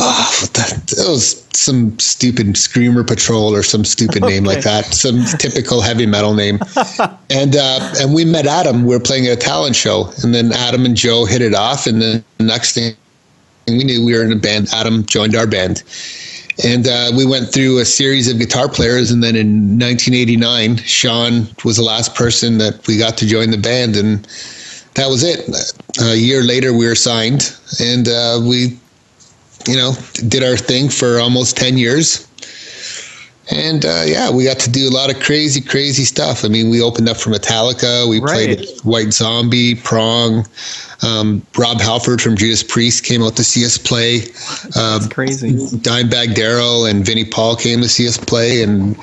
oh, 0.00 0.46
the, 0.54 0.96
it 0.98 1.10
was 1.10 1.46
some 1.52 1.98
stupid 1.98 2.56
Screamer 2.56 3.04
Patrol 3.04 3.54
or 3.54 3.62
some 3.62 3.84
stupid 3.84 4.22
name 4.22 4.46
okay. 4.46 4.56
like 4.56 4.64
that, 4.64 4.86
some 4.86 5.24
typical 5.38 5.80
heavy 5.80 6.06
metal 6.06 6.34
name. 6.34 6.58
and 7.30 7.56
uh, 7.56 7.92
and 7.98 8.14
we 8.14 8.24
met 8.24 8.46
Adam. 8.46 8.84
We 8.84 8.94
were 8.94 9.00
playing 9.00 9.26
at 9.26 9.32
a 9.32 9.40
talent 9.40 9.76
show, 9.76 10.10
and 10.22 10.34
then 10.34 10.52
Adam 10.52 10.84
and 10.84 10.96
Joe 10.96 11.24
hit 11.24 11.42
it 11.42 11.54
off. 11.54 11.86
And 11.86 12.00
then 12.00 12.24
the 12.38 12.44
next 12.44 12.74
thing 12.74 12.94
we 13.68 13.84
knew, 13.84 14.04
we 14.04 14.14
were 14.14 14.24
in 14.24 14.32
a 14.32 14.36
band. 14.36 14.68
Adam 14.72 15.04
joined 15.06 15.36
our 15.36 15.46
band 15.46 15.82
and 16.64 16.86
uh, 16.86 17.10
we 17.16 17.24
went 17.24 17.52
through 17.52 17.78
a 17.78 17.84
series 17.84 18.30
of 18.30 18.38
guitar 18.38 18.68
players, 18.68 19.10
and 19.10 19.22
then 19.22 19.36
in 19.36 19.78
1989, 19.78 20.78
Sean 20.78 21.48
was 21.64 21.76
the 21.76 21.82
last 21.82 22.14
person 22.14 22.58
that 22.58 22.86
we 22.86 22.98
got 22.98 23.16
to 23.18 23.26
join 23.26 23.50
the 23.50 23.58
band, 23.58 23.96
and 23.96 24.24
that 24.94 25.08
was 25.08 25.22
it. 25.22 25.48
A 26.02 26.16
year 26.16 26.42
later, 26.42 26.72
we 26.72 26.86
were 26.86 26.94
signed, 26.94 27.56
and 27.80 28.08
uh, 28.08 28.40
we, 28.42 28.78
you 29.66 29.76
know, 29.76 29.92
did 30.28 30.42
our 30.42 30.56
thing 30.56 30.88
for 30.88 31.18
almost 31.20 31.56
10 31.56 31.78
years. 31.78 32.26
And 33.52 33.84
uh, 33.84 34.04
yeah, 34.06 34.30
we 34.30 34.44
got 34.44 34.60
to 34.60 34.70
do 34.70 34.88
a 34.88 34.94
lot 34.94 35.12
of 35.12 35.20
crazy, 35.20 35.60
crazy 35.60 36.04
stuff. 36.04 36.44
I 36.44 36.48
mean, 36.48 36.70
we 36.70 36.80
opened 36.80 37.08
up 37.08 37.16
for 37.16 37.30
Metallica. 37.30 38.08
We 38.08 38.20
right. 38.20 38.56
played 38.56 38.68
White 38.84 39.12
Zombie, 39.12 39.74
Prong. 39.74 40.46
Um, 41.02 41.44
Rob 41.58 41.80
Halford 41.80 42.20
from 42.20 42.36
Judas 42.36 42.62
Priest 42.62 43.04
came 43.04 43.22
out 43.22 43.36
to 43.36 43.44
see 43.44 43.64
us 43.64 43.78
play. 43.78 44.20
Um, 44.76 45.00
That's 45.00 45.08
crazy. 45.08 45.52
Dimebag 45.52 46.34
Darrell 46.34 46.84
and 46.84 47.04
Vinnie 47.04 47.24
Paul 47.24 47.56
came 47.56 47.80
to 47.80 47.88
see 47.88 48.06
us 48.06 48.18
play, 48.18 48.62
and 48.62 48.96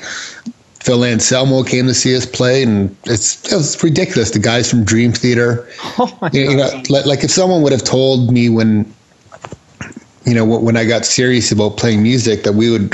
Phil 0.88 1.04
Anselmo 1.04 1.64
came 1.64 1.88
to 1.88 1.94
see 1.94 2.16
us 2.16 2.26
play, 2.26 2.64
and 2.64 2.96
it's 3.06 3.52
it 3.52 3.56
was 3.56 3.84
ridiculous. 3.84 4.32
The 4.32 4.40
guys 4.40 4.70
from 4.70 4.86
Dream 4.86 5.12
Theater. 5.12 5.68
Oh 6.00 6.30
you, 6.32 6.52
you 6.52 6.56
know, 6.56 6.84
like 6.90 7.24
if 7.24 7.32
someone 7.32 7.62
would 7.64 7.74
have 7.74 7.84
told 7.84 8.32
me 8.32 8.50
when, 8.50 8.86
you 10.28 10.34
know, 10.34 10.44
when 10.44 10.76
I 10.76 10.84
got 10.84 11.06
serious 11.06 11.54
about 11.54 11.78
playing 11.78 12.04
music 12.04 12.44
that 12.44 12.54
we 12.54 12.70
would 12.70 12.94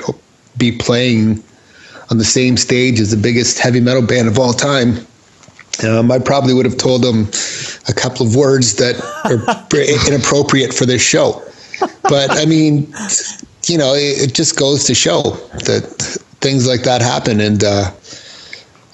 be 0.58 0.72
playing 0.72 1.44
on 2.12 2.20
the 2.20 2.24
same 2.24 2.58
stage 2.58 3.00
as 3.00 3.10
the 3.10 3.18
biggest 3.18 3.58
heavy 3.58 3.80
metal 3.80 4.04
band 4.04 4.28
of 4.28 4.38
all 4.38 4.54
time. 4.54 5.06
Um, 5.84 6.12
I 6.12 6.20
probably 6.20 6.54
would 6.54 6.66
have 6.66 6.78
told 6.78 7.02
them 7.02 7.28
a 7.90 7.94
couple 7.94 8.28
of 8.28 8.36
words 8.36 8.75
that 8.75 9.02
are 9.25 10.08
inappropriate 10.13 10.75
for 10.75 10.86
this 10.86 11.02
show. 11.02 11.42
But 12.04 12.30
I 12.30 12.46
mean, 12.46 12.94
you 13.66 13.80
know, 13.80 13.96
it, 13.96 14.30
it, 14.30 14.34
just 14.36 14.56
goes 14.56 14.84
to 14.84 14.94
show 14.94 15.22
that 15.66 15.84
things 16.40 16.68
like 16.68 16.84
that 16.84 17.02
happen. 17.02 17.42
And, 17.42 17.63
uh, 17.63 17.90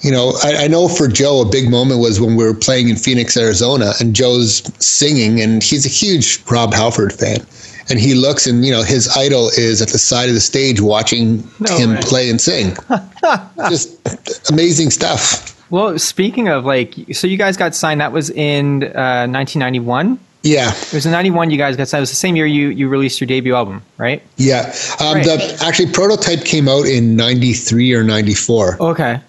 you 0.00 0.10
know, 0.10 0.32
I, 0.42 0.64
I, 0.64 0.68
know 0.68 0.88
for 0.88 1.06
Joe, 1.06 1.42
a 1.42 1.44
big 1.48 1.70
moment 1.70 2.00
was 2.00 2.18
when 2.18 2.36
we 2.36 2.44
were 2.44 2.54
playing 2.54 2.88
in 2.88 2.96
Phoenix, 2.96 3.36
Arizona, 3.36 3.92
and 4.00 4.16
Joe's 4.16 4.62
singing, 4.82 5.42
and 5.42 5.62
he's 5.62 5.84
a 5.84 5.90
huge 5.90 6.42
Rob 6.50 6.72
Halford 6.72 7.12
fan. 7.12 7.46
And 7.90 7.98
he 7.98 8.14
looks, 8.14 8.46
and 8.46 8.64
you 8.64 8.70
know, 8.72 8.82
his 8.82 9.08
idol 9.16 9.48
is 9.56 9.82
at 9.82 9.88
the 9.88 9.98
side 9.98 10.28
of 10.28 10.34
the 10.34 10.40
stage 10.40 10.80
watching 10.80 11.48
no 11.58 11.76
him 11.76 11.90
way. 11.90 12.00
play 12.02 12.30
and 12.30 12.40
sing. 12.40 12.76
Just 13.68 14.50
amazing 14.50 14.90
stuff. 14.90 15.56
Well, 15.70 15.98
speaking 15.98 16.48
of 16.48 16.64
like, 16.64 16.94
so 17.12 17.26
you 17.26 17.36
guys 17.36 17.56
got 17.56 17.74
signed. 17.74 18.00
That 18.00 18.12
was 18.12 18.30
in 18.30 18.84
uh, 18.84 19.26
1991. 19.26 20.18
Yeah, 20.42 20.70
it 20.72 20.94
was 20.94 21.04
in 21.04 21.12
'91. 21.12 21.50
You 21.50 21.58
guys 21.58 21.76
got 21.76 21.86
signed. 21.88 22.00
It 22.00 22.02
was 22.02 22.10
the 22.10 22.16
same 22.16 22.34
year 22.34 22.46
you 22.46 22.68
you 22.68 22.88
released 22.88 23.20
your 23.20 23.28
debut 23.28 23.54
album, 23.54 23.82
right? 23.98 24.22
Yeah. 24.38 24.74
Um, 24.98 25.16
right. 25.16 25.24
The 25.24 25.58
actually 25.62 25.92
prototype 25.92 26.44
came 26.46 26.66
out 26.66 26.86
in 26.86 27.14
'93 27.14 27.92
or 27.92 28.02
'94. 28.02 28.80
Okay. 28.80 29.20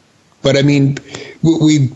But 0.41 0.56
I 0.56 0.62
mean, 0.62 0.98
we 1.41 1.89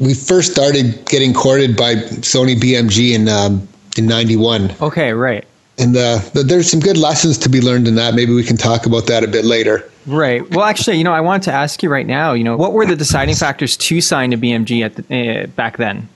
we 0.00 0.14
first 0.14 0.50
started 0.50 1.06
getting 1.06 1.32
courted 1.32 1.76
by 1.76 1.94
Sony 1.94 2.56
BMG 2.56 3.14
in 3.14 3.28
um, 3.28 3.68
in 3.96 4.06
'91. 4.06 4.74
Okay, 4.82 5.12
right. 5.12 5.46
And 5.78 5.96
uh, 5.96 6.20
there's 6.32 6.70
some 6.70 6.80
good 6.80 6.96
lessons 6.96 7.36
to 7.38 7.48
be 7.48 7.60
learned 7.60 7.86
in 7.86 7.96
that. 7.96 8.14
Maybe 8.14 8.32
we 8.32 8.44
can 8.44 8.56
talk 8.56 8.86
about 8.86 9.06
that 9.06 9.22
a 9.22 9.28
bit 9.28 9.44
later. 9.44 9.88
Right. 10.06 10.48
Well, 10.50 10.64
actually, 10.64 10.96
you 10.98 11.04
know, 11.04 11.12
I 11.12 11.20
wanted 11.20 11.42
to 11.44 11.52
ask 11.52 11.82
you 11.82 11.90
right 11.90 12.06
now. 12.06 12.32
You 12.32 12.44
know, 12.44 12.56
what 12.56 12.72
were 12.72 12.86
the 12.86 12.96
deciding 12.96 13.34
factors 13.34 13.76
to 13.76 14.00
sign 14.00 14.30
to 14.30 14.38
BMG 14.38 14.84
at 14.84 14.94
the, 14.94 15.42
uh, 15.42 15.46
back 15.48 15.76
then? 15.76 16.08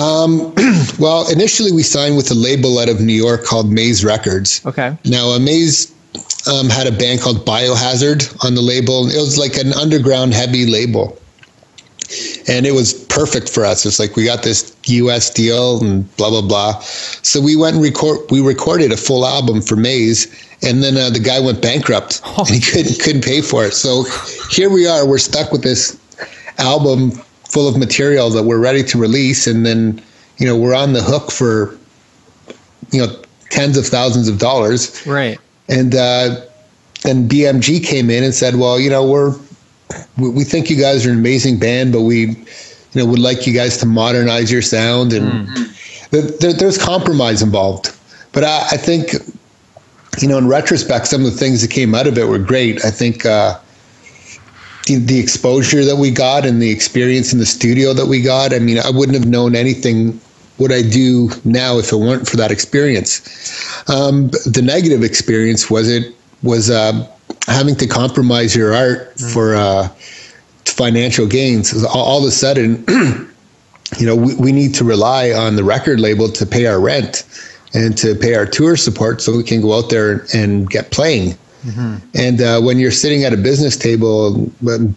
Um, 0.00 0.54
well, 0.98 1.28
initially 1.30 1.72
we 1.72 1.82
signed 1.82 2.16
with 2.16 2.30
a 2.30 2.34
label 2.34 2.78
out 2.78 2.88
of 2.88 3.00
New 3.00 3.14
York 3.14 3.44
called 3.44 3.70
Maze 3.70 4.04
Records. 4.04 4.64
Okay. 4.64 4.96
Now, 5.04 5.30
uh, 5.30 5.38
Maze 5.40 5.92
um, 6.48 6.68
had 6.68 6.86
a 6.86 6.92
band 6.92 7.20
called 7.20 7.44
Biohazard 7.44 8.44
on 8.44 8.54
the 8.54 8.62
label. 8.62 9.08
It 9.08 9.16
was 9.16 9.38
like 9.38 9.56
an 9.56 9.72
underground 9.72 10.34
heavy 10.34 10.66
label. 10.66 11.19
And 12.50 12.66
it 12.66 12.72
was 12.72 12.92
perfect 13.04 13.48
for 13.48 13.64
us. 13.64 13.86
It's 13.86 13.98
like 13.98 14.16
we 14.16 14.24
got 14.24 14.42
this 14.42 14.76
US 14.84 15.30
deal 15.30 15.80
and 15.80 16.16
blah 16.16 16.30
blah 16.30 16.42
blah. 16.42 16.80
So 16.80 17.40
we 17.40 17.56
went 17.56 17.76
and 17.76 17.82
record 17.82 18.18
we 18.30 18.40
recorded 18.40 18.92
a 18.92 18.96
full 18.96 19.24
album 19.24 19.62
for 19.62 19.76
Maze 19.76 20.26
and 20.62 20.82
then 20.82 20.96
uh, 20.96 21.08
the 21.10 21.20
guy 21.20 21.40
went 21.40 21.62
bankrupt 21.62 22.20
oh. 22.24 22.44
and 22.48 22.48
he 22.48 22.60
couldn't 22.60 22.98
couldn't 23.00 23.24
pay 23.24 23.40
for 23.40 23.64
it. 23.64 23.72
So 23.72 24.04
here 24.50 24.68
we 24.68 24.86
are, 24.86 25.06
we're 25.06 25.18
stuck 25.18 25.52
with 25.52 25.62
this 25.62 25.98
album 26.58 27.12
full 27.48 27.68
of 27.68 27.78
material 27.78 28.30
that 28.30 28.42
we're 28.42 28.58
ready 28.58 28.82
to 28.82 28.98
release 28.98 29.46
and 29.46 29.64
then 29.64 30.02
you 30.40 30.46
know, 30.46 30.56
we're 30.56 30.74
on 30.74 30.94
the 30.94 31.02
hook 31.02 31.30
for 31.30 31.78
you 32.90 33.06
know 33.06 33.14
tens 33.50 33.76
of 33.76 33.86
thousands 33.86 34.26
of 34.26 34.38
dollars. 34.38 35.06
Right. 35.06 35.38
And 35.68 35.94
uh, 35.94 36.40
then 37.02 37.28
BMG 37.28 37.84
came 37.84 38.10
in 38.10 38.24
and 38.24 38.34
said, 38.34 38.56
"Well, 38.56 38.80
you 38.80 38.90
know, 38.90 39.06
we're 39.06 39.38
we 40.18 40.44
think 40.44 40.70
you 40.70 40.76
guys 40.76 41.06
are 41.06 41.10
an 41.10 41.18
amazing 41.18 41.58
band, 41.58 41.92
but 41.92 42.02
we, 42.02 42.26
you 42.26 42.36
know, 42.94 43.06
would 43.06 43.18
like 43.18 43.46
you 43.46 43.52
guys 43.52 43.76
to 43.78 43.86
modernize 43.86 44.50
your 44.50 44.62
sound." 44.62 45.12
And 45.12 45.48
mm. 45.48 46.10
there, 46.10 46.52
there's 46.52 46.78
compromise 46.78 47.42
involved. 47.42 47.96
But 48.32 48.44
I, 48.44 48.68
I, 48.72 48.76
think, 48.76 49.12
you 50.20 50.28
know, 50.28 50.38
in 50.38 50.46
retrospect, 50.46 51.08
some 51.08 51.24
of 51.24 51.32
the 51.32 51.36
things 51.36 51.62
that 51.62 51.70
came 51.70 51.94
out 51.94 52.06
of 52.06 52.16
it 52.16 52.28
were 52.28 52.38
great. 52.38 52.84
I 52.84 52.90
think 52.90 53.26
uh, 53.26 53.58
the, 54.86 54.96
the 54.96 55.18
exposure 55.18 55.84
that 55.84 55.96
we 55.96 56.10
got 56.10 56.46
and 56.46 56.60
the 56.60 56.70
experience 56.70 57.32
in 57.32 57.38
the 57.38 57.46
studio 57.46 57.92
that 57.92 58.06
we 58.06 58.22
got. 58.22 58.52
I 58.54 58.58
mean, 58.58 58.78
I 58.78 58.90
wouldn't 58.90 59.16
have 59.18 59.26
known 59.26 59.54
anything 59.54 60.20
what 60.58 60.72
I 60.72 60.82
do 60.82 61.30
now 61.44 61.78
if 61.78 61.90
it 61.90 61.96
weren't 61.96 62.28
for 62.28 62.36
that 62.36 62.50
experience. 62.50 63.20
Um, 63.88 64.28
the 64.44 64.60
negative 64.62 65.02
experience 65.02 65.70
was 65.70 65.88
it 65.88 66.14
was 66.42 66.70
uh, 66.70 67.06
having 67.46 67.74
to 67.76 67.86
compromise 67.86 68.54
your 68.54 68.74
art 68.74 69.14
mm. 69.16 69.32
for 69.32 69.54
uh, 69.54 69.88
financial 70.66 71.26
gains. 71.26 71.84
All, 71.84 71.96
all, 71.96 72.18
of 72.18 72.28
a 72.28 72.30
sudden, 72.30 72.84
you 73.98 74.06
know, 74.06 74.16
we, 74.16 74.34
we 74.36 74.52
need 74.52 74.74
to 74.74 74.84
rely 74.84 75.32
on 75.32 75.56
the 75.56 75.64
record 75.64 76.00
label 76.00 76.28
to 76.28 76.46
pay 76.46 76.66
our 76.66 76.80
rent 76.80 77.24
and 77.74 77.96
to 77.98 78.14
pay 78.14 78.34
our 78.34 78.46
tour 78.46 78.76
support 78.76 79.20
so 79.20 79.36
we 79.36 79.44
can 79.44 79.60
go 79.60 79.76
out 79.76 79.90
there 79.90 80.26
and 80.34 80.68
get 80.70 80.90
playing. 80.90 81.36
Mm-hmm. 81.64 81.96
And 82.14 82.40
uh, 82.40 82.60
when 82.60 82.78
you're 82.78 82.90
sitting 82.90 83.24
at 83.24 83.34
a 83.34 83.36
business 83.36 83.76
table, 83.76 84.46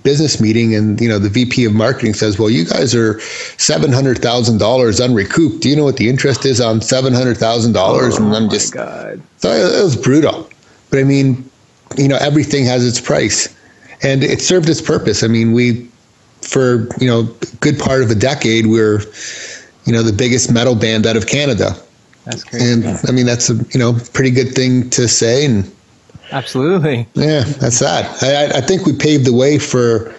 business 0.03 0.39
meeting, 0.39 0.73
and 0.73 0.99
you 1.01 1.09
know 1.09 1.19
the 1.19 1.27
VP 1.27 1.65
of 1.65 1.73
marketing 1.73 2.13
says, 2.13 2.39
"Well, 2.39 2.49
you 2.49 2.63
guys 2.63 2.95
are 2.95 3.19
seven 3.57 3.91
hundred 3.91 4.19
thousand 4.19 4.59
dollars 4.59 5.01
unrecouped. 5.01 5.59
Do 5.59 5.67
you 5.67 5.75
know 5.75 5.83
what 5.83 5.97
the 5.97 6.07
interest 6.07 6.45
is 6.45 6.61
on 6.61 6.79
seven 6.79 7.13
hundred 7.13 7.35
thousand 7.35 7.73
dollars?" 7.73 8.15
And 8.15 8.33
I'm 8.33 8.49
just, 8.49 8.71
God. 8.73 9.21
so 9.37 9.51
it 9.51 9.83
was 9.83 9.97
brutal. 9.97 10.49
But 10.89 10.99
I 10.99 11.03
mean, 11.03 11.49
you 11.97 12.07
know, 12.07 12.17
everything 12.17 12.65
has 12.65 12.85
its 12.85 12.99
price, 12.99 13.53
and 14.01 14.23
it 14.23 14.41
served 14.41 14.69
its 14.69 14.81
purpose. 14.81 15.23
I 15.23 15.27
mean, 15.27 15.53
we 15.53 15.89
for 16.41 16.87
you 16.99 17.07
know 17.07 17.23
good 17.59 17.79
part 17.79 18.01
of 18.01 18.11
a 18.11 18.15
decade 18.15 18.67
we're 18.67 18.99
you 19.85 19.93
know 19.93 20.03
the 20.03 20.13
biggest 20.13 20.51
metal 20.51 20.75
band 20.75 21.05
out 21.05 21.15
of 21.15 21.27
Canada. 21.27 21.75
That's 22.25 22.43
great. 22.43 22.61
And 22.61 22.85
I 23.07 23.11
mean 23.11 23.25
that's 23.25 23.49
a 23.49 23.55
you 23.71 23.79
know 23.79 23.97
pretty 24.13 24.31
good 24.31 24.53
thing 24.53 24.89
to 24.91 25.07
say 25.07 25.45
and 25.45 25.69
Absolutely. 26.31 27.07
Yeah, 27.13 27.43
that's 27.43 27.79
that. 27.79 28.23
I, 28.23 28.57
I 28.57 28.61
think 28.61 28.87
we 28.87 28.93
paved 28.93 29.25
the 29.25 29.33
way 29.33 29.59
for 29.59 30.15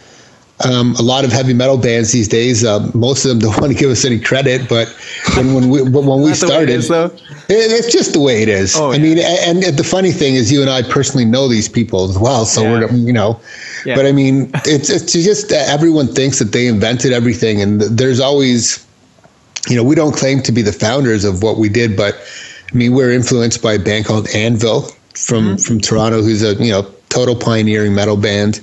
um, 0.64 0.94
a 0.96 1.02
lot 1.02 1.24
of 1.24 1.32
heavy 1.32 1.54
metal 1.54 1.76
bands 1.76 2.12
these 2.12 2.28
days. 2.28 2.64
Uh, 2.64 2.90
most 2.94 3.24
of 3.24 3.30
them 3.30 3.38
don't 3.50 3.60
want 3.60 3.72
to 3.72 3.78
give 3.78 3.90
us 3.90 4.04
any 4.04 4.18
credit, 4.18 4.68
but 4.68 4.88
when, 5.36 5.54
when 5.54 5.68
we 5.68 5.82
when 5.82 6.22
we 6.22 6.34
started, 6.34 6.70
it 6.70 6.76
is, 6.76 6.90
it, 6.90 7.12
it's 7.48 7.92
just 7.92 8.12
the 8.12 8.20
way 8.20 8.42
it 8.42 8.48
is. 8.48 8.76
Oh, 8.76 8.92
I 8.92 8.96
yeah. 8.96 9.02
mean, 9.02 9.18
and, 9.18 9.64
and, 9.64 9.76
the 9.76 9.84
funny 9.84 10.12
thing 10.12 10.34
is, 10.34 10.50
you 10.50 10.60
and 10.60 10.70
I 10.70 10.82
personally 10.82 11.24
know 11.24 11.48
these 11.48 11.68
people 11.68 12.08
as 12.08 12.18
well, 12.18 12.44
so 12.44 12.62
yeah. 12.62 12.70
we're 12.72 12.92
you 12.92 13.12
know. 13.12 13.40
Yeah. 13.84 13.96
But 13.96 14.06
I 14.06 14.12
mean, 14.12 14.50
it's 14.64 14.90
it's 14.90 15.12
just 15.12 15.52
everyone 15.52 16.08
thinks 16.08 16.38
that 16.38 16.52
they 16.52 16.66
invented 16.66 17.12
everything, 17.12 17.60
and 17.60 17.80
there's 17.82 18.20
always, 18.20 18.86
you 19.68 19.76
know, 19.76 19.84
we 19.84 19.94
don't 19.94 20.16
claim 20.16 20.40
to 20.42 20.52
be 20.52 20.62
the 20.62 20.72
founders 20.72 21.24
of 21.24 21.42
what 21.42 21.58
we 21.58 21.68
did, 21.68 21.96
but 21.96 22.16
I 22.72 22.76
mean, 22.76 22.94
we're 22.94 23.12
influenced 23.12 23.62
by 23.62 23.74
a 23.74 23.78
band 23.78 24.06
called 24.06 24.28
Anvil 24.34 24.82
from 25.14 25.44
mm-hmm. 25.44 25.56
from 25.56 25.80
Toronto, 25.80 26.22
who's 26.22 26.42
a 26.42 26.54
you 26.54 26.70
know 26.70 26.90
total 27.08 27.36
pioneering 27.36 27.94
metal 27.94 28.16
band. 28.16 28.60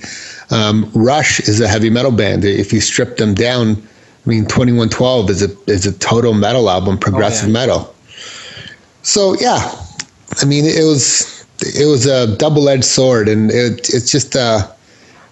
Um, 0.51 0.91
Rush 0.93 1.39
is 1.41 1.61
a 1.61 1.67
heavy 1.67 1.89
metal 1.89 2.11
band. 2.11 2.43
If 2.45 2.73
you 2.73 2.81
strip 2.81 3.17
them 3.17 3.33
down, 3.33 3.75
I 4.25 4.29
mean, 4.29 4.45
Twenty 4.45 4.73
One 4.73 4.89
Twelve 4.89 5.29
is 5.29 5.41
a 5.41 5.49
is 5.67 5.85
a 5.85 5.97
total 5.97 6.33
metal 6.33 6.69
album, 6.69 6.97
progressive 6.97 7.45
oh, 7.45 7.47
yeah. 7.47 7.53
metal. 7.53 7.95
So 9.01 9.35
yeah, 9.39 9.71
I 10.41 10.45
mean, 10.45 10.65
it 10.65 10.83
was 10.83 11.45
it 11.61 11.85
was 11.85 12.05
a 12.05 12.35
double 12.37 12.69
edged 12.69 12.85
sword, 12.85 13.27
and 13.27 13.51
it, 13.51 13.89
it's 13.93 14.11
just. 14.11 14.35
Uh, 14.35 14.67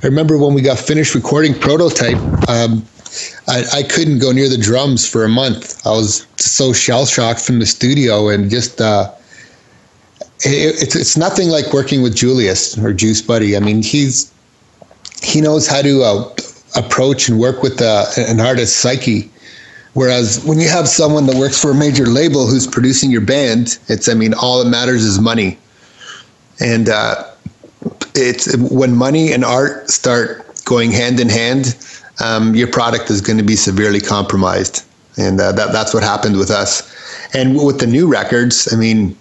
I 0.01 0.07
remember 0.07 0.37
when 0.37 0.53
we 0.53 0.61
got 0.61 0.79
finished 0.79 1.13
recording 1.13 1.53
Prototype. 1.53 2.17
Um, 2.47 2.85
I, 3.49 3.63
I, 3.73 3.83
couldn't 3.83 4.19
go 4.19 4.31
near 4.31 4.47
the 4.47 4.57
drums 4.57 5.07
for 5.07 5.25
a 5.25 5.29
month. 5.29 5.85
I 5.85 5.89
was 5.89 6.25
so 6.37 6.71
shell 6.71 7.05
shocked 7.05 7.41
from 7.41 7.59
the 7.59 7.65
studio 7.65 8.29
and 8.29 8.49
just 8.49 8.79
uh, 8.79 9.11
it, 10.41 10.81
it's 10.81 10.95
it's 10.95 11.17
nothing 11.17 11.49
like 11.49 11.73
working 11.73 12.01
with 12.01 12.15
Julius 12.15 12.77
or 12.77 12.93
Juice 12.93 13.21
Butty. 13.21 13.57
I 13.57 13.59
mean, 13.59 13.81
he's 13.81 14.31
he 15.21 15.41
knows 15.41 15.67
how 15.67 15.81
to 15.81 16.03
uh, 16.03 16.35
approach 16.75 17.29
and 17.29 17.39
work 17.39 17.61
with 17.61 17.81
uh, 17.81 18.05
an 18.17 18.39
artist's 18.39 18.75
psyche. 18.75 19.29
Whereas 19.93 20.43
when 20.45 20.59
you 20.59 20.69
have 20.69 20.87
someone 20.87 21.25
that 21.27 21.35
works 21.35 21.59
for 21.59 21.71
a 21.71 21.75
major 21.75 22.05
label 22.05 22.47
who's 22.47 22.67
producing 22.67 23.11
your 23.11 23.21
band, 23.21 23.79
it's 23.87 24.07
I 24.07 24.13
mean, 24.13 24.33
all 24.33 24.63
that 24.63 24.69
matters 24.69 25.03
is 25.03 25.19
money, 25.19 25.57
and 26.59 26.89
uh, 26.89 27.25
it's 28.15 28.55
when 28.57 28.95
money 28.95 29.33
and 29.33 29.43
art 29.43 29.89
start 29.89 30.45
going 30.65 30.91
hand 30.91 31.19
in 31.19 31.27
hand, 31.27 31.75
um, 32.23 32.53
your 32.53 32.67
product 32.67 33.09
is 33.09 33.19
going 33.19 33.37
to 33.37 33.43
be 33.43 33.55
severely 33.55 33.99
compromised, 33.99 34.85
and 35.17 35.41
uh, 35.41 35.51
that 35.53 35.71
that's 35.71 35.93
what 35.93 36.03
happened 36.03 36.37
with 36.37 36.51
us. 36.51 36.95
And 37.33 37.55
with 37.57 37.79
the 37.79 37.87
new 37.87 38.07
records, 38.07 38.71
I 38.71 38.77
mean 38.77 39.17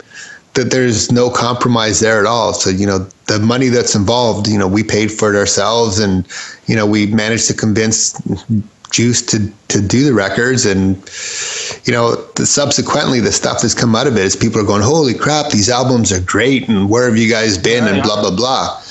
that 0.58 0.70
there's 0.72 1.12
no 1.12 1.30
compromise 1.30 2.00
there 2.00 2.18
at 2.18 2.26
all. 2.26 2.52
So, 2.52 2.70
you 2.70 2.86
know, 2.86 2.98
the 3.28 3.38
money 3.38 3.68
that's 3.68 3.94
involved, 3.94 4.48
you 4.48 4.58
know, 4.58 4.66
we 4.66 4.82
paid 4.82 5.12
for 5.12 5.32
it 5.32 5.38
ourselves 5.38 5.98
and, 5.98 6.26
you 6.66 6.74
know, 6.74 6.84
we 6.84 7.06
managed 7.06 7.46
to 7.46 7.54
convince 7.54 8.20
Juice 8.90 9.22
to, 9.22 9.50
to 9.68 9.80
do 9.80 10.04
the 10.04 10.12
records. 10.12 10.66
And, 10.66 10.96
you 11.84 11.92
know, 11.92 12.16
the, 12.34 12.44
subsequently, 12.44 13.20
the 13.20 13.30
stuff 13.30 13.62
that's 13.62 13.74
come 13.74 13.94
out 13.94 14.08
of 14.08 14.16
it 14.16 14.24
is 14.24 14.34
people 14.34 14.60
are 14.60 14.66
going, 14.66 14.82
holy 14.82 15.14
crap, 15.14 15.52
these 15.52 15.70
albums 15.70 16.12
are 16.12 16.20
great. 16.20 16.68
And 16.68 16.90
where 16.90 17.06
have 17.06 17.16
you 17.16 17.30
guys 17.30 17.56
been? 17.56 17.86
and 17.86 18.02
blah, 18.02 18.20
blah, 18.20 18.34
blah. 18.34 18.82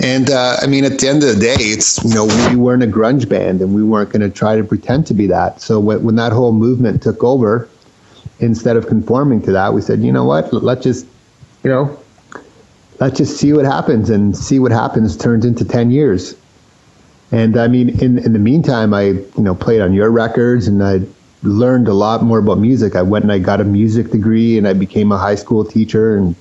And 0.00 0.30
uh, 0.30 0.56
I 0.60 0.66
mean, 0.66 0.84
at 0.84 0.98
the 0.98 1.08
end 1.08 1.22
of 1.22 1.34
the 1.36 1.40
day, 1.40 1.54
it's, 1.58 2.02
you 2.04 2.14
know, 2.14 2.26
we 2.50 2.56
weren't 2.56 2.82
a 2.82 2.88
grunge 2.88 3.28
band 3.28 3.60
and 3.60 3.72
we 3.72 3.84
weren't 3.84 4.10
going 4.10 4.28
to 4.28 4.30
try 4.30 4.56
to 4.56 4.64
pretend 4.64 5.06
to 5.06 5.14
be 5.14 5.28
that. 5.28 5.60
So 5.60 5.78
when, 5.78 6.02
when 6.02 6.16
that 6.16 6.32
whole 6.32 6.52
movement 6.52 7.02
took 7.02 7.22
over, 7.22 7.68
instead 8.40 8.76
of 8.76 8.88
conforming 8.88 9.40
to 9.42 9.52
that, 9.52 9.72
we 9.72 9.80
said, 9.80 10.00
you 10.00 10.10
know 10.10 10.24
what, 10.24 10.52
let's 10.52 10.82
just 10.82 11.06
you 11.62 11.70
know, 11.70 11.98
let's 13.00 13.18
just 13.18 13.36
see 13.36 13.52
what 13.52 13.64
happens 13.64 14.10
and 14.10 14.36
see 14.36 14.58
what 14.58 14.72
happens 14.72 15.16
turns 15.16 15.44
into 15.44 15.64
10 15.64 15.90
years. 15.90 16.36
And 17.30 17.56
I 17.56 17.68
mean, 17.68 17.88
in, 18.00 18.18
in 18.18 18.32
the 18.32 18.38
meantime, 18.38 18.92
I, 18.92 19.04
you 19.04 19.32
know, 19.38 19.54
played 19.54 19.80
on 19.80 19.92
your 19.92 20.10
records 20.10 20.68
and 20.68 20.82
I, 20.82 21.00
learned 21.42 21.88
a 21.88 21.94
lot 21.94 22.22
more 22.22 22.38
about 22.38 22.58
music. 22.58 22.94
I 22.94 23.02
went 23.02 23.24
and 23.24 23.32
I 23.32 23.38
got 23.38 23.60
a 23.60 23.64
music 23.64 24.10
degree 24.10 24.56
and 24.58 24.66
I 24.66 24.72
became 24.72 25.10
a 25.12 25.18
high 25.18 25.34
school 25.34 25.64
teacher. 25.64 26.16
And 26.16 26.34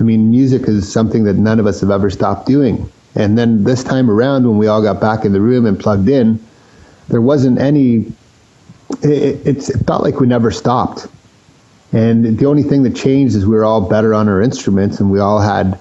I 0.00 0.02
mean, 0.02 0.30
music 0.30 0.62
is 0.68 0.90
something 0.90 1.24
that 1.24 1.34
none 1.34 1.60
of 1.60 1.66
us 1.66 1.80
have 1.80 1.90
ever 1.90 2.10
stopped 2.10 2.46
doing. 2.46 2.90
And 3.14 3.36
then 3.36 3.64
this 3.64 3.82
time 3.82 4.10
around, 4.10 4.46
when 4.46 4.58
we 4.58 4.66
all 4.66 4.82
got 4.82 5.00
back 5.00 5.24
in 5.24 5.32
the 5.32 5.40
room 5.40 5.66
and 5.66 5.78
plugged 5.78 6.08
in, 6.08 6.42
there 7.08 7.20
wasn't 7.20 7.58
any, 7.58 8.12
it, 9.02 9.46
it, 9.46 9.68
it 9.68 9.86
felt 9.86 10.02
like 10.02 10.20
we 10.20 10.26
never 10.26 10.50
stopped. 10.50 11.06
And 11.92 12.38
the 12.38 12.46
only 12.46 12.62
thing 12.62 12.82
that 12.82 12.94
changed 12.94 13.34
is 13.34 13.46
we 13.46 13.54
were 13.54 13.64
all 13.64 13.88
better 13.88 14.12
on 14.14 14.28
our 14.28 14.42
instruments 14.42 15.00
and 15.00 15.10
we 15.10 15.20
all 15.20 15.40
had 15.40 15.78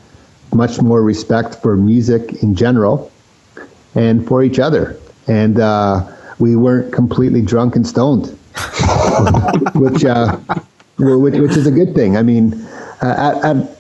much 0.54 0.82
more 0.82 1.02
respect 1.02 1.56
for 1.62 1.76
music 1.76 2.42
in 2.42 2.56
general 2.56 3.12
and 3.96 4.26
for 4.26 4.44
each 4.44 4.60
other. 4.60 4.98
And 5.28 5.60
uh, 5.60 6.08
we 6.40 6.56
weren't 6.56 6.94
completely 6.94 7.42
drunk 7.42 7.76
and 7.76 7.86
stoned, 7.86 8.28
which, 9.76 10.06
uh, 10.06 10.38
which, 10.98 11.36
which 11.36 11.58
is 11.58 11.68
a 11.68 11.72
good 11.72 11.94
thing. 11.94 12.16
I 12.16 12.24
mean, 12.24 12.54
uh, 13.02 13.34
at, 13.44 13.58
at 13.58 13.78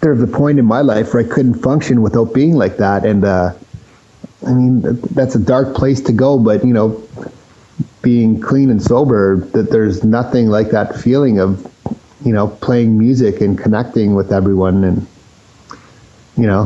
there 0.00 0.12
was 0.12 0.22
a 0.22 0.26
point 0.26 0.58
in 0.58 0.64
my 0.64 0.80
life 0.80 1.12
where 1.12 1.24
I 1.24 1.28
couldn't 1.28 1.54
function 1.54 2.02
without 2.02 2.32
being 2.32 2.54
like 2.54 2.78
that, 2.78 3.04
and 3.04 3.24
uh, 3.24 3.52
I 4.46 4.52
mean 4.52 4.80
that's 5.12 5.34
a 5.34 5.38
dark 5.38 5.74
place 5.74 6.00
to 6.02 6.12
go. 6.12 6.38
But 6.38 6.64
you 6.64 6.72
know, 6.72 7.02
being 8.02 8.40
clean 8.40 8.70
and 8.70 8.82
sober, 8.82 9.38
that 9.52 9.70
there's 9.70 10.04
nothing 10.04 10.48
like 10.48 10.70
that 10.70 10.96
feeling 10.96 11.38
of 11.38 11.66
you 12.24 12.32
know 12.32 12.48
playing 12.48 12.98
music 12.98 13.40
and 13.40 13.58
connecting 13.58 14.14
with 14.14 14.32
everyone 14.32 14.84
and 14.84 15.06
you 16.36 16.46
know 16.46 16.64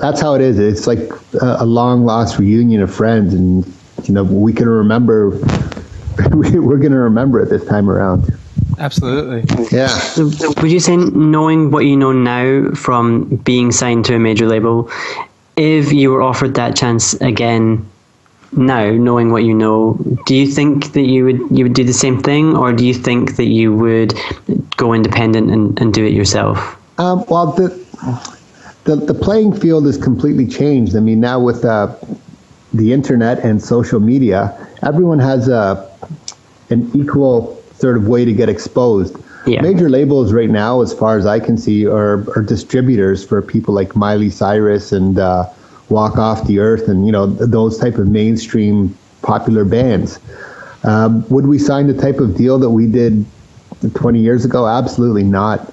that's 0.00 0.20
how 0.20 0.34
it 0.34 0.40
is. 0.40 0.58
It's 0.58 0.86
like 0.86 1.10
a 1.40 1.64
long 1.64 2.04
lost 2.04 2.38
reunion 2.38 2.82
of 2.82 2.94
friends 2.94 3.34
and 3.34 3.66
you 4.04 4.14
know 4.14 4.24
we 4.24 4.52
can 4.52 4.68
remember 4.68 5.30
we're 6.32 6.78
going 6.78 6.92
to 6.92 6.98
remember 6.98 7.40
it 7.40 7.48
this 7.48 7.64
time 7.66 7.88
around. 7.88 8.38
Absolutely. 8.78 9.44
Yeah. 9.70 9.86
So, 9.88 10.24
would 10.60 10.70
you 10.70 10.80
say 10.80 10.96
knowing 10.96 11.70
what 11.70 11.84
you 11.84 11.96
know 11.96 12.12
now 12.12 12.70
from 12.74 13.36
being 13.36 13.70
signed 13.72 14.04
to 14.06 14.14
a 14.14 14.18
major 14.18 14.46
label 14.46 14.90
if 15.56 15.92
you 15.92 16.10
were 16.10 16.22
offered 16.22 16.54
that 16.54 16.74
chance 16.74 17.14
again 17.14 17.86
now 18.52 18.90
knowing 18.90 19.32
what 19.32 19.44
you 19.44 19.54
know 19.54 19.96
do 20.26 20.34
you 20.34 20.46
think 20.46 20.92
that 20.92 21.02
you 21.02 21.24
would 21.24 21.40
you 21.56 21.64
would 21.64 21.74
do 21.74 21.84
the 21.84 21.92
same 21.92 22.22
thing 22.22 22.56
or 22.56 22.72
do 22.72 22.86
you 22.86 22.94
think 22.94 23.36
that 23.36 23.46
you 23.46 23.74
would 23.74 24.14
go 24.76 24.92
independent 24.92 25.50
and, 25.50 25.80
and 25.80 25.94
do 25.94 26.04
it 26.04 26.12
yourself 26.12 26.76
um, 26.98 27.24
well 27.28 27.52
the, 27.52 27.68
the 28.84 28.96
the 28.96 29.14
playing 29.14 29.58
field 29.58 29.86
has 29.86 29.96
completely 29.96 30.46
changed 30.46 30.94
i 30.96 31.00
mean 31.00 31.20
now 31.20 31.40
with 31.40 31.64
uh, 31.64 31.94
the 32.72 32.92
internet 32.92 33.38
and 33.40 33.62
social 33.62 34.00
media, 34.00 34.54
everyone 34.82 35.18
has 35.18 35.48
a 35.48 35.88
an 36.70 36.90
equal 36.94 37.62
sort 37.74 37.96
of 37.96 38.08
way 38.08 38.24
to 38.24 38.32
get 38.32 38.48
exposed. 38.48 39.16
Yeah. 39.46 39.60
Major 39.60 39.90
labels 39.90 40.32
right 40.32 40.48
now, 40.48 40.80
as 40.80 40.94
far 40.94 41.18
as 41.18 41.26
I 41.26 41.40
can 41.40 41.58
see, 41.58 41.86
are, 41.86 42.24
are 42.36 42.42
distributors 42.42 43.24
for 43.24 43.42
people 43.42 43.74
like 43.74 43.94
Miley 43.96 44.30
Cyrus 44.30 44.92
and 44.92 45.18
uh, 45.18 45.46
Walk 45.92 46.18
Off 46.18 46.46
the 46.46 46.58
Earth, 46.58 46.88
and 46.88 47.06
you 47.06 47.12
know 47.12 47.26
those 47.26 47.78
type 47.78 47.96
of 47.96 48.08
mainstream 48.08 48.96
popular 49.22 49.64
bands. 49.64 50.18
Um, 50.84 51.28
would 51.28 51.46
we 51.46 51.58
sign 51.58 51.86
the 51.86 51.94
type 51.94 52.18
of 52.18 52.36
deal 52.36 52.58
that 52.58 52.70
we 52.70 52.86
did 52.86 53.24
20 53.94 54.18
years 54.18 54.44
ago? 54.44 54.66
Absolutely 54.66 55.22
not. 55.22 55.72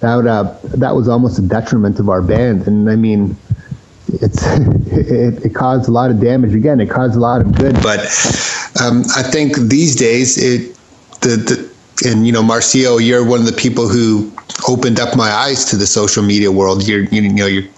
That 0.00 0.16
would, 0.16 0.26
uh, 0.26 0.56
that 0.64 0.96
was 0.96 1.08
almost 1.08 1.38
a 1.38 1.42
detriment 1.42 2.00
of 2.00 2.08
our 2.08 2.22
band, 2.22 2.66
and 2.66 2.90
I 2.90 2.96
mean 2.96 3.36
it's 4.14 4.44
it, 4.92 5.44
it, 5.44 5.54
caused 5.54 5.88
a 5.88 5.92
lot 5.92 6.10
of 6.10 6.20
damage. 6.20 6.54
Again, 6.54 6.80
it 6.80 6.90
caused 6.90 7.14
a 7.14 7.20
lot 7.20 7.40
of 7.40 7.54
good. 7.54 7.74
But 7.82 8.00
um, 8.80 9.02
I 9.16 9.22
think 9.22 9.56
these 9.56 9.94
days, 9.94 10.38
it 10.38 10.76
the, 11.20 11.36
the 11.36 12.08
and 12.08 12.26
you 12.26 12.32
know, 12.32 12.42
Marcio, 12.42 13.04
you're 13.04 13.24
one 13.24 13.40
of 13.40 13.46
the 13.46 13.52
people 13.52 13.88
who 13.88 14.32
opened 14.68 15.00
up 15.00 15.16
my 15.16 15.30
eyes 15.30 15.64
to 15.66 15.76
the 15.76 15.86
social 15.86 16.22
media 16.22 16.50
world. 16.50 16.86
You're 16.86 17.04
you 17.04 17.28
know 17.28 17.46
you're 17.46 17.68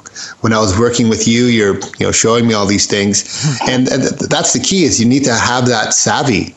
when 0.41 0.53
I 0.53 0.59
was 0.59 0.79
working 0.79 1.09
with 1.09 1.27
you, 1.27 1.45
you're 1.47 1.77
you 1.99 2.07
know 2.07 2.13
showing 2.13 2.47
me 2.47 2.55
all 2.55 2.67
these 2.67 2.87
things, 2.87 3.25
and, 3.69 3.89
and 3.89 4.03
that's 4.03 4.53
the 4.53 4.61
key 4.61 4.85
is 4.85 5.01
you 5.01 5.09
need 5.09 5.25
to 5.25 5.35
have 5.35 5.67
that 5.69 5.95
savvy, 5.95 6.55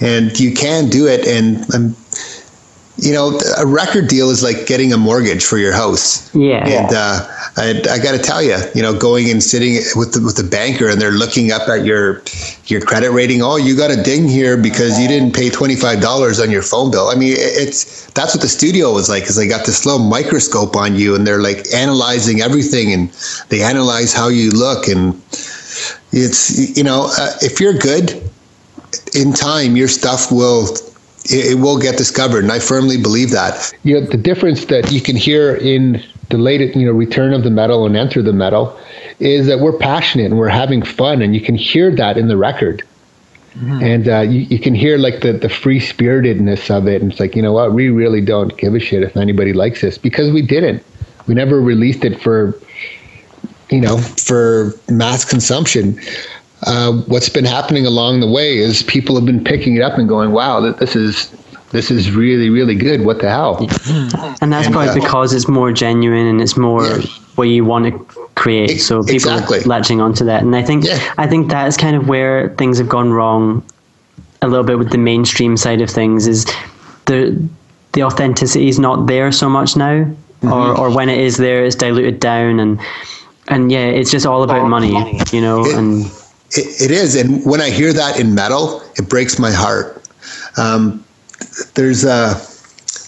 and 0.00 0.38
you 0.38 0.52
can 0.54 0.88
do 0.88 1.06
it. 1.06 1.26
And 1.26 1.74
um, 1.74 1.96
you 2.98 3.12
know, 3.12 3.40
a 3.58 3.66
record 3.66 4.08
deal 4.08 4.28
is 4.28 4.42
like 4.42 4.66
getting 4.66 4.92
a 4.92 4.98
mortgage 4.98 5.44
for 5.44 5.56
your 5.56 5.72
house. 5.72 6.32
Yeah. 6.34 6.66
And 6.66 6.94
uh, 6.94 7.26
I, 7.56 7.70
I 7.90 7.98
got 7.98 8.12
to 8.12 8.18
tell 8.18 8.42
you, 8.42 8.58
you 8.74 8.82
know, 8.82 8.96
going 8.96 9.30
and 9.30 9.42
sitting 9.42 9.76
with 9.96 10.12
the, 10.12 10.22
with 10.22 10.36
the 10.36 10.44
banker 10.44 10.88
and 10.88 11.00
they're 11.00 11.10
looking 11.10 11.52
up 11.52 11.68
at 11.68 11.84
your 11.84 12.22
your 12.66 12.80
credit 12.82 13.10
rating. 13.10 13.42
Oh, 13.42 13.56
you 13.56 13.76
got 13.76 13.90
a 13.90 14.02
ding 14.02 14.28
here 14.28 14.56
because 14.56 15.00
you 15.00 15.08
didn't 15.08 15.34
pay 15.34 15.48
twenty 15.48 15.74
five 15.74 16.00
dollars 16.00 16.38
on 16.38 16.50
your 16.50 16.62
phone 16.62 16.90
bill. 16.90 17.08
I 17.08 17.14
mean, 17.14 17.34
it's 17.36 18.10
that's 18.10 18.34
what 18.34 18.42
the 18.42 18.48
studio 18.48 18.92
was 18.92 19.08
like 19.08 19.22
because 19.22 19.36
they 19.36 19.48
got 19.48 19.64
this 19.64 19.86
little 19.86 20.06
microscope 20.06 20.76
on 20.76 20.94
you 20.94 21.14
and 21.14 21.26
they're 21.26 21.42
like 21.42 21.64
analyzing 21.74 22.42
everything 22.42 22.92
and 22.92 23.10
they 23.48 23.62
analyze 23.62 24.12
how 24.12 24.28
you 24.28 24.50
look 24.50 24.86
and 24.86 25.20
it's 26.12 26.76
you 26.76 26.84
know 26.84 27.10
uh, 27.18 27.32
if 27.40 27.58
you're 27.58 27.72
good 27.72 28.22
in 29.14 29.32
time, 29.32 29.76
your 29.76 29.88
stuff 29.88 30.30
will 30.30 30.68
it, 31.26 31.58
will 31.58 31.78
get 31.78 31.96
discovered, 31.96 32.42
and 32.42 32.52
I 32.52 32.58
firmly 32.58 33.00
believe 33.00 33.30
that. 33.30 33.72
You 33.84 34.00
know, 34.00 34.06
the 34.06 34.16
difference 34.16 34.66
that 34.66 34.90
you 34.90 35.00
can 35.00 35.16
hear 35.16 35.54
in 35.54 36.02
the 36.30 36.38
latest, 36.38 36.76
you 36.76 36.86
know, 36.86 36.92
Return 36.92 37.32
of 37.32 37.44
the 37.44 37.50
Metal 37.50 37.86
and 37.86 37.96
Enter 37.96 38.22
the 38.22 38.32
Metal 38.32 38.78
is 39.18 39.46
that 39.46 39.60
we're 39.60 39.76
passionate 39.76 40.26
and 40.26 40.38
we're 40.38 40.48
having 40.48 40.82
fun, 40.82 41.22
and 41.22 41.34
you 41.34 41.40
can 41.40 41.54
hear 41.54 41.94
that 41.94 42.16
in 42.16 42.28
the 42.28 42.36
record. 42.36 42.82
Mm-hmm. 43.54 43.82
And 43.82 44.08
uh, 44.08 44.20
you, 44.20 44.40
you 44.40 44.58
can 44.58 44.74
hear 44.74 44.96
like 44.96 45.20
the, 45.20 45.32
the 45.32 45.48
free 45.48 45.78
spiritedness 45.78 46.70
of 46.70 46.88
it. 46.88 47.02
And 47.02 47.12
it's 47.12 47.20
like, 47.20 47.36
you 47.36 47.42
know 47.42 47.52
what? 47.52 47.74
We 47.74 47.90
really 47.90 48.22
don't 48.22 48.56
give 48.56 48.74
a 48.74 48.80
shit 48.80 49.02
if 49.02 49.14
anybody 49.14 49.52
likes 49.52 49.82
this 49.82 49.98
because 49.98 50.32
we 50.32 50.40
didn't. 50.40 50.82
We 51.26 51.34
never 51.34 51.60
released 51.60 52.02
it 52.04 52.18
for, 52.18 52.58
you 53.68 53.82
know, 53.82 53.98
for 53.98 54.72
mass 54.88 55.26
consumption 55.26 56.00
uh, 56.64 56.92
what's 57.06 57.28
been 57.28 57.44
happening 57.44 57.86
along 57.86 58.20
the 58.20 58.26
way 58.26 58.58
is 58.58 58.82
people 58.84 59.16
have 59.16 59.26
been 59.26 59.42
picking 59.42 59.76
it 59.76 59.82
up 59.82 59.98
and 59.98 60.08
going, 60.08 60.32
"Wow, 60.32 60.60
this 60.60 60.94
is 60.94 61.30
this 61.70 61.90
is 61.90 62.12
really 62.12 62.50
really 62.50 62.74
good. 62.74 63.04
What 63.04 63.20
the 63.20 63.28
hell?" 63.28 63.58
And 64.40 64.52
that's 64.52 64.66
and, 64.66 64.74
probably 64.74 64.90
uh, 64.90 64.94
because 64.94 65.32
it's 65.32 65.48
more 65.48 65.72
genuine 65.72 66.26
and 66.26 66.40
it's 66.40 66.56
more 66.56 66.86
yeah. 66.86 67.06
what 67.34 67.44
you 67.44 67.64
want 67.64 67.86
to 67.86 67.98
create. 68.34 68.78
so 68.78 69.02
people 69.02 69.14
exactly. 69.14 69.58
are 69.60 69.62
latching 69.62 70.00
onto 70.00 70.24
that, 70.24 70.42
and 70.42 70.54
I 70.54 70.62
think 70.62 70.84
yeah. 70.84 71.14
I 71.18 71.26
think 71.26 71.50
that 71.50 71.66
is 71.66 71.76
kind 71.76 71.96
of 71.96 72.08
where 72.08 72.50
things 72.56 72.78
have 72.78 72.88
gone 72.88 73.12
wrong 73.12 73.64
a 74.40 74.48
little 74.48 74.64
bit 74.64 74.78
with 74.78 74.90
the 74.90 74.98
mainstream 74.98 75.56
side 75.56 75.80
of 75.80 75.90
things. 75.90 76.28
Is 76.28 76.44
the 77.06 77.36
the 77.92 78.04
authenticity 78.04 78.68
is 78.68 78.78
not 78.78 79.06
there 79.06 79.32
so 79.32 79.48
much 79.48 79.76
now, 79.76 80.04
mm-hmm. 80.04 80.52
or 80.52 80.78
or 80.78 80.94
when 80.94 81.08
it 81.08 81.18
is 81.18 81.38
there, 81.38 81.64
it's 81.64 81.76
diluted 81.76 82.20
down 82.20 82.60
and. 82.60 82.80
And 83.48 83.72
yeah, 83.72 83.86
it's 83.86 84.12
just 84.12 84.24
all 84.24 84.44
about 84.44 84.68
money, 84.68 85.20
you 85.32 85.40
know, 85.40 85.66
it, 85.66 85.74
and 85.74 86.06
it, 86.54 86.82
it 86.82 86.90
is, 86.90 87.14
and 87.14 87.44
when 87.44 87.60
I 87.60 87.70
hear 87.70 87.92
that 87.92 88.18
in 88.20 88.34
metal, 88.34 88.82
it 88.96 89.08
breaks 89.08 89.38
my 89.38 89.50
heart. 89.50 90.02
Um, 90.56 91.04
there's 91.74 92.04
a 92.04 92.34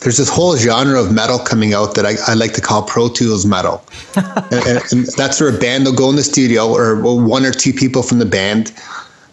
there's 0.01 0.19
this 0.19 0.29
whole 0.29 0.57
genre 0.57 1.01
of 1.01 1.13
metal 1.13 1.39
coming 1.39 1.73
out 1.73 1.95
that 1.95 2.05
I, 2.05 2.15
I 2.27 2.35
like 2.35 2.53
to 2.55 2.61
call 2.61 2.83
Pro 2.83 3.09
Tools 3.09 3.47
metal, 3.47 3.85
and, 4.17 4.83
and, 4.93 5.07
that's 5.17 5.41
where 5.41 5.55
a 5.55 5.59
band 5.59 5.85
will 5.85 5.95
go 5.95 6.11
in 6.11 6.17
the 6.17 6.23
studio, 6.23 6.73
or 6.73 7.01
one 7.01 7.45
or 7.45 7.53
two 7.53 7.73
people 7.73 8.03
from 8.03 8.19
the 8.19 8.27
band, 8.27 8.73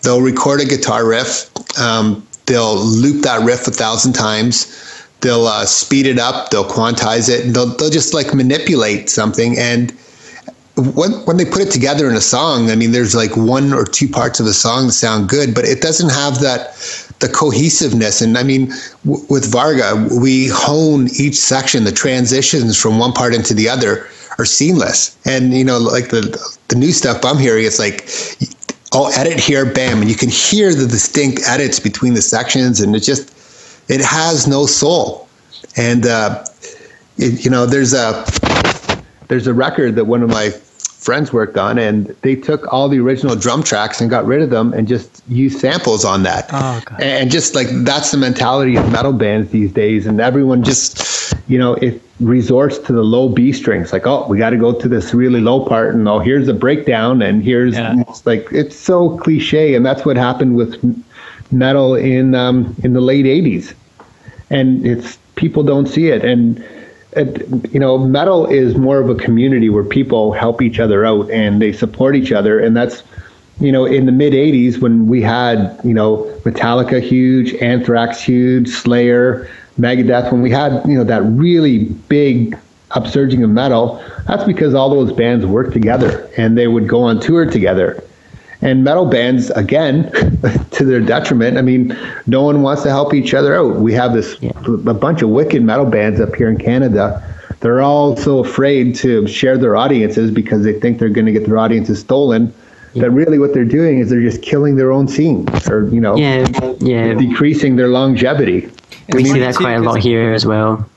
they'll 0.01 0.21
record 0.21 0.61
a 0.61 0.65
guitar 0.65 1.07
riff, 1.07 1.49
um, 1.79 2.25
they'll 2.45 2.77
loop 2.77 3.23
that 3.23 3.41
riff 3.41 3.67
a 3.67 3.71
thousand 3.71 4.13
times, 4.13 5.05
they'll 5.21 5.45
uh, 5.45 5.65
speed 5.65 6.05
it 6.05 6.19
up, 6.19 6.49
they'll 6.49 6.67
quantize 6.67 7.29
it, 7.29 7.45
and 7.45 7.55
they'll 7.55 7.75
they'll 7.77 7.89
just 7.89 8.13
like 8.13 8.33
manipulate 8.33 9.09
something 9.09 9.57
and 9.57 9.93
when, 10.75 11.11
when 11.25 11.37
they 11.37 11.45
put 11.45 11.61
it 11.61 11.71
together 11.71 12.09
in 12.09 12.15
a 12.15 12.21
song, 12.21 12.71
I 12.71 12.75
mean, 12.75 12.91
there's 12.91 13.13
like 13.13 13.35
one 13.35 13.73
or 13.73 13.83
two 13.83 14.07
parts 14.07 14.39
of 14.39 14.45
a 14.45 14.53
song 14.53 14.87
that 14.87 14.93
sound 14.93 15.29
good, 15.29 15.53
but 15.53 15.65
it 15.65 15.81
doesn't 15.81 16.09
have 16.09 16.39
that 16.39 16.75
the 17.19 17.29
cohesiveness. 17.29 18.21
And 18.21 18.37
I 18.37 18.43
mean, 18.43 18.71
w- 19.05 19.25
with 19.29 19.51
Varga, 19.51 20.07
we 20.19 20.47
hone 20.47 21.07
each 21.19 21.35
section. 21.35 21.83
The 21.83 21.91
transitions 21.91 22.79
from 22.79 22.99
one 22.99 23.13
part 23.13 23.33
into 23.33 23.53
the 23.53 23.69
other 23.69 24.07
are 24.37 24.45
seamless. 24.45 25.17
And 25.25 25.53
you 25.53 25.63
know, 25.63 25.77
like 25.77 26.09
the 26.09 26.21
the 26.69 26.75
new 26.75 26.91
stuff 26.91 27.23
I'm 27.25 27.37
hearing, 27.37 27.65
it's 27.65 27.79
like 27.79 28.09
I'll 28.93 29.11
edit 29.13 29.39
here, 29.39 29.65
bam, 29.65 30.01
and 30.01 30.09
you 30.09 30.15
can 30.15 30.29
hear 30.29 30.73
the 30.73 30.87
distinct 30.87 31.41
edits 31.47 31.79
between 31.79 32.13
the 32.13 32.21
sections, 32.21 32.79
and 32.79 32.95
it 32.95 33.01
just 33.01 33.29
it 33.89 34.01
has 34.01 34.47
no 34.47 34.65
soul. 34.65 35.27
And 35.77 36.07
uh, 36.07 36.43
it, 37.17 37.45
you 37.45 37.51
know, 37.51 37.65
there's 37.65 37.93
a 37.93 38.25
there's 39.31 39.47
a 39.47 39.53
record 39.53 39.95
that 39.95 40.07
one 40.07 40.21
of 40.23 40.29
my 40.29 40.49
friends 40.49 41.31
worked 41.31 41.57
on, 41.57 41.79
and 41.79 42.07
they 42.21 42.35
took 42.35 42.67
all 42.73 42.89
the 42.89 42.99
original 42.99 43.33
drum 43.33 43.63
tracks 43.63 44.01
and 44.01 44.09
got 44.09 44.25
rid 44.25 44.41
of 44.41 44.49
them 44.49 44.73
and 44.73 44.89
just 44.89 45.23
used 45.29 45.57
samples 45.57 46.03
on 46.03 46.23
that. 46.23 46.49
Oh, 46.51 46.83
and 46.99 47.31
just 47.31 47.55
like 47.55 47.67
that's 47.85 48.11
the 48.11 48.17
mentality 48.17 48.75
of 48.75 48.91
metal 48.91 49.13
bands 49.13 49.49
these 49.51 49.71
days, 49.71 50.05
and 50.05 50.19
everyone 50.19 50.65
just 50.65 51.33
you 51.47 51.57
know 51.57 51.75
it 51.75 52.01
resorts 52.19 52.77
to 52.79 52.91
the 52.91 53.03
low 53.03 53.29
B 53.29 53.53
strings. 53.53 53.93
Like, 53.93 54.05
oh, 54.05 54.27
we 54.27 54.37
got 54.37 54.49
to 54.49 54.57
go 54.57 54.73
to 54.77 54.89
this 54.89 55.13
really 55.13 55.39
low 55.39 55.65
part, 55.65 55.95
and 55.95 56.05
oh, 56.09 56.19
here's 56.19 56.49
a 56.49 56.53
breakdown, 56.53 57.21
and 57.21 57.41
here's 57.41 57.75
yeah. 57.75 58.03
like 58.25 58.49
it's 58.51 58.75
so 58.75 59.17
cliche, 59.19 59.75
and 59.75 59.85
that's 59.85 60.03
what 60.03 60.17
happened 60.17 60.57
with 60.57 60.75
metal 61.53 61.95
in 61.95 62.35
um, 62.35 62.75
in 62.83 62.91
the 62.91 63.01
late 63.01 63.25
'80s, 63.25 63.73
and 64.49 64.85
it's 64.85 65.17
people 65.35 65.63
don't 65.63 65.87
see 65.87 66.09
it. 66.09 66.25
And 66.25 66.61
you 67.15 67.79
know, 67.79 67.97
metal 67.97 68.45
is 68.45 68.75
more 68.75 68.99
of 68.99 69.09
a 69.09 69.15
community 69.15 69.69
where 69.69 69.83
people 69.83 70.31
help 70.31 70.61
each 70.61 70.79
other 70.79 71.05
out 71.05 71.29
and 71.29 71.61
they 71.61 71.73
support 71.73 72.15
each 72.15 72.31
other, 72.31 72.59
and 72.59 72.75
that's 72.75 73.03
you 73.61 73.71
know, 73.71 73.85
in 73.85 74.07
the 74.07 74.11
mid 74.11 74.33
80s 74.33 74.81
when 74.81 75.07
we 75.07 75.21
had, 75.21 75.79
you 75.83 75.93
know, 75.93 76.23
Metallica 76.43 76.99
huge, 76.99 77.53
Anthrax 77.55 78.19
huge, 78.21 78.67
Slayer, 78.69 79.47
Megadeth, 79.79 80.31
when 80.31 80.41
we 80.41 80.49
had, 80.49 80.83
you 80.85 80.97
know, 80.97 81.03
that 81.03 81.21
really 81.21 81.85
big 81.85 82.57
upsurging 82.89 83.43
of 83.43 83.51
metal, 83.51 84.03
that's 84.27 84.43
because 84.43 84.73
all 84.73 84.89
those 84.89 85.13
bands 85.13 85.45
worked 85.45 85.73
together 85.73 86.29
and 86.37 86.57
they 86.57 86.67
would 86.67 86.87
go 86.87 87.03
on 87.03 87.19
tour 87.19 87.45
together. 87.45 88.03
And 88.61 88.83
metal 88.83 89.05
bands, 89.05 89.49
again, 89.51 90.11
to 90.71 90.85
their 90.85 90.99
detriment, 90.99 91.57
I 91.57 91.61
mean, 91.61 91.97
no 92.27 92.43
one 92.43 92.61
wants 92.61 92.83
to 92.83 92.89
help 92.89 93.13
each 93.13 93.33
other 93.33 93.55
out. 93.55 93.77
We 93.77 93.93
have 93.93 94.13
this 94.13 94.37
yeah. 94.39 94.51
a 94.65 94.93
bunch 94.93 95.21
of 95.21 95.29
wicked 95.29 95.63
metal 95.63 95.85
bands 95.85 96.19
up 96.19 96.35
here 96.35 96.49
in 96.49 96.57
Canada. 96.57 97.23
They're 97.61 97.81
all 97.81 98.15
so 98.17 98.39
afraid 98.39 98.95
to 98.97 99.27
share 99.27 99.57
their 99.57 99.75
audiences 99.75 100.31
because 100.31 100.63
they 100.63 100.79
think 100.79 100.99
they're 100.99 101.09
going 101.09 101.25
to 101.25 101.31
get 101.31 101.45
their 101.45 101.57
audiences 101.57 101.99
stolen. 101.99 102.53
Yeah. 102.93 103.03
That 103.03 103.11
really 103.11 103.39
what 103.39 103.53
they're 103.53 103.63
doing 103.63 103.99
is 103.99 104.09
they're 104.09 104.21
just 104.21 104.41
killing 104.41 104.75
their 104.75 104.91
own 104.91 105.07
scene, 105.07 105.47
or 105.69 105.87
you 105.87 106.01
know, 106.01 106.17
yeah, 106.17 106.45
yeah, 106.81 107.13
decreasing 107.13 107.77
their 107.77 107.87
longevity. 107.87 108.69
We 109.13 109.23
see 109.23 109.39
that 109.39 109.55
quite 109.55 109.75
a 109.75 109.79
lot 109.79 109.99
here 109.99 110.33
as 110.33 110.45
well. 110.45 110.89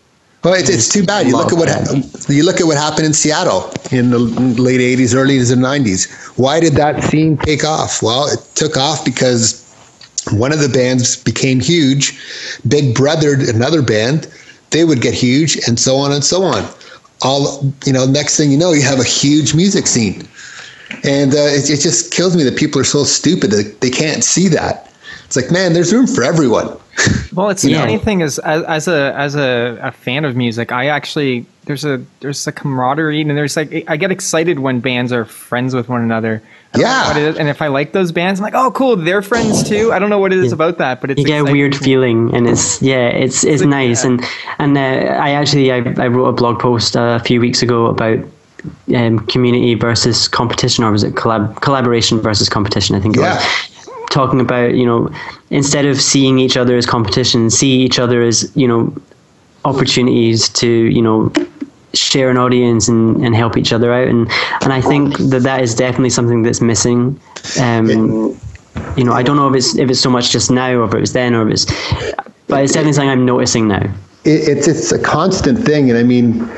Well, 0.44 0.52
it's, 0.52 0.68
it's 0.68 0.90
too 0.90 1.06
bad. 1.06 1.26
You 1.26 1.38
look 1.38 1.52
at 1.52 1.58
what 1.58 2.28
you 2.28 2.44
look 2.44 2.60
at 2.60 2.66
what 2.66 2.76
happened 2.76 3.06
in 3.06 3.14
Seattle 3.14 3.72
in 3.90 4.10
the 4.10 4.18
late 4.18 4.80
'80s, 4.80 5.14
early 5.14 5.38
'90s. 5.38 6.38
Why 6.38 6.60
did 6.60 6.74
that 6.74 7.02
scene 7.02 7.38
take 7.38 7.64
off? 7.64 8.02
Well, 8.02 8.26
it 8.26 8.40
took 8.54 8.76
off 8.76 9.06
because 9.06 9.64
one 10.32 10.52
of 10.52 10.60
the 10.60 10.68
bands 10.68 11.16
became 11.16 11.60
huge. 11.60 12.20
Big 12.68 12.94
Brother, 12.94 13.34
another 13.48 13.80
band, 13.80 14.30
they 14.68 14.84
would 14.84 15.00
get 15.00 15.14
huge, 15.14 15.56
and 15.66 15.80
so 15.80 15.96
on 15.96 16.12
and 16.12 16.22
so 16.22 16.42
on. 16.42 16.68
All 17.22 17.72
you 17.86 17.94
know, 17.94 18.04
next 18.04 18.36
thing 18.36 18.52
you 18.52 18.58
know, 18.58 18.72
you 18.72 18.82
have 18.82 19.00
a 19.00 19.04
huge 19.04 19.54
music 19.54 19.86
scene, 19.86 20.28
and 21.04 21.32
uh, 21.32 21.56
it, 21.56 21.70
it 21.70 21.80
just 21.80 22.12
kills 22.12 22.36
me 22.36 22.42
that 22.42 22.58
people 22.58 22.78
are 22.78 22.84
so 22.84 23.04
stupid 23.04 23.50
that 23.52 23.80
they 23.80 23.90
can't 23.90 24.22
see 24.22 24.48
that. 24.48 24.92
It's 25.24 25.36
like, 25.36 25.50
man, 25.50 25.72
there's 25.72 25.90
room 25.90 26.06
for 26.06 26.22
everyone. 26.22 26.76
Well, 27.32 27.50
it's 27.50 27.62
the 27.62 27.72
yeah. 27.72 27.80
funny 27.80 27.98
thing 27.98 28.20
is, 28.20 28.38
as, 28.38 28.62
as, 28.64 28.88
a 28.88 29.12
as 29.16 29.34
a, 29.34 29.78
a 29.82 29.90
fan 29.90 30.24
of 30.24 30.36
music, 30.36 30.70
I 30.70 30.86
actually 30.86 31.46
there's 31.64 31.84
a 31.84 32.04
there's 32.20 32.46
a 32.46 32.52
camaraderie 32.52 33.20
and 33.20 33.30
there's 33.30 33.56
like 33.56 33.84
I 33.88 33.96
get 33.96 34.10
excited 34.10 34.58
when 34.58 34.80
bands 34.80 35.12
are 35.12 35.24
friends 35.24 35.74
with 35.74 35.88
one 35.88 36.02
another. 36.02 36.42
Yeah, 36.76 37.16
and 37.16 37.48
if 37.48 37.62
I 37.62 37.68
like 37.68 37.92
those 37.92 38.10
bands, 38.10 38.40
I'm 38.40 38.44
like, 38.44 38.54
oh, 38.54 38.72
cool, 38.72 38.96
they're 38.96 39.22
friends 39.22 39.62
too. 39.62 39.92
I 39.92 40.00
don't 40.00 40.10
know 40.10 40.18
what 40.18 40.32
it 40.32 40.40
is 40.40 40.48
yeah. 40.48 40.54
about 40.54 40.78
that, 40.78 41.00
but 41.00 41.10
it's 41.10 41.20
you 41.20 41.26
get 41.26 41.40
a 41.40 41.44
weird 41.44 41.76
feeling, 41.76 42.34
and 42.34 42.48
it's 42.48 42.82
yeah, 42.82 43.08
it's 43.08 43.44
it's, 43.44 43.62
it's 43.62 43.62
nice. 43.62 44.04
Yeah. 44.04 44.10
And 44.10 44.24
and 44.58 44.78
uh, 44.78 45.14
I 45.14 45.30
actually 45.30 45.70
I, 45.70 45.78
I 45.98 46.08
wrote 46.08 46.26
a 46.26 46.32
blog 46.32 46.58
post 46.58 46.96
a 46.96 47.20
few 47.24 47.40
weeks 47.40 47.62
ago 47.62 47.86
about 47.86 48.18
um, 48.94 49.20
community 49.26 49.74
versus 49.74 50.26
competition, 50.26 50.82
or 50.82 50.90
was 50.90 51.04
it 51.04 51.14
collab 51.14 51.60
collaboration 51.60 52.20
versus 52.20 52.48
competition? 52.48 52.96
I 52.96 53.00
think 53.00 53.16
it 53.16 53.20
yeah. 53.20 53.36
was 53.36 53.73
talking 54.10 54.40
about 54.40 54.74
you 54.74 54.86
know 54.86 55.10
instead 55.50 55.86
of 55.86 56.00
seeing 56.00 56.38
each 56.38 56.56
other 56.56 56.76
as 56.76 56.86
competition, 56.86 57.50
see 57.50 57.80
each 57.80 57.98
other 57.98 58.22
as 58.22 58.50
you 58.56 58.68
know 58.68 58.94
opportunities 59.64 60.48
to 60.50 60.68
you 60.68 61.02
know 61.02 61.32
share 61.94 62.28
an 62.28 62.36
audience 62.36 62.88
and, 62.88 63.24
and 63.24 63.34
help 63.34 63.56
each 63.56 63.72
other 63.72 63.92
out. 63.92 64.08
And 64.08 64.28
and 64.62 64.72
I 64.72 64.80
think 64.80 65.16
that 65.18 65.42
that 65.42 65.62
is 65.62 65.74
definitely 65.74 66.10
something 66.10 66.42
that's 66.42 66.60
missing. 66.60 67.20
Um, 67.60 67.88
you 68.96 69.04
know 69.04 69.12
I 69.12 69.22
don't 69.22 69.36
know 69.36 69.48
if 69.48 69.54
it's 69.54 69.76
if 69.76 69.90
it's 69.90 70.00
so 70.00 70.10
much 70.10 70.30
just 70.30 70.50
now 70.50 70.72
or 70.74 70.84
if 70.84 70.94
it 70.94 71.00
was 71.00 71.12
then 71.12 71.34
or 71.34 71.48
if 71.48 71.54
it's 71.54 71.64
but 72.46 72.62
it's 72.62 72.72
definitely 72.72 72.92
something 72.94 73.10
I'm 73.10 73.24
noticing 73.24 73.68
now. 73.68 73.82
It, 74.24 74.48
it's 74.48 74.68
it's 74.68 74.92
a 74.92 74.98
constant 74.98 75.64
thing. 75.64 75.90
And 75.90 75.98
I 75.98 76.02
mean 76.02 76.48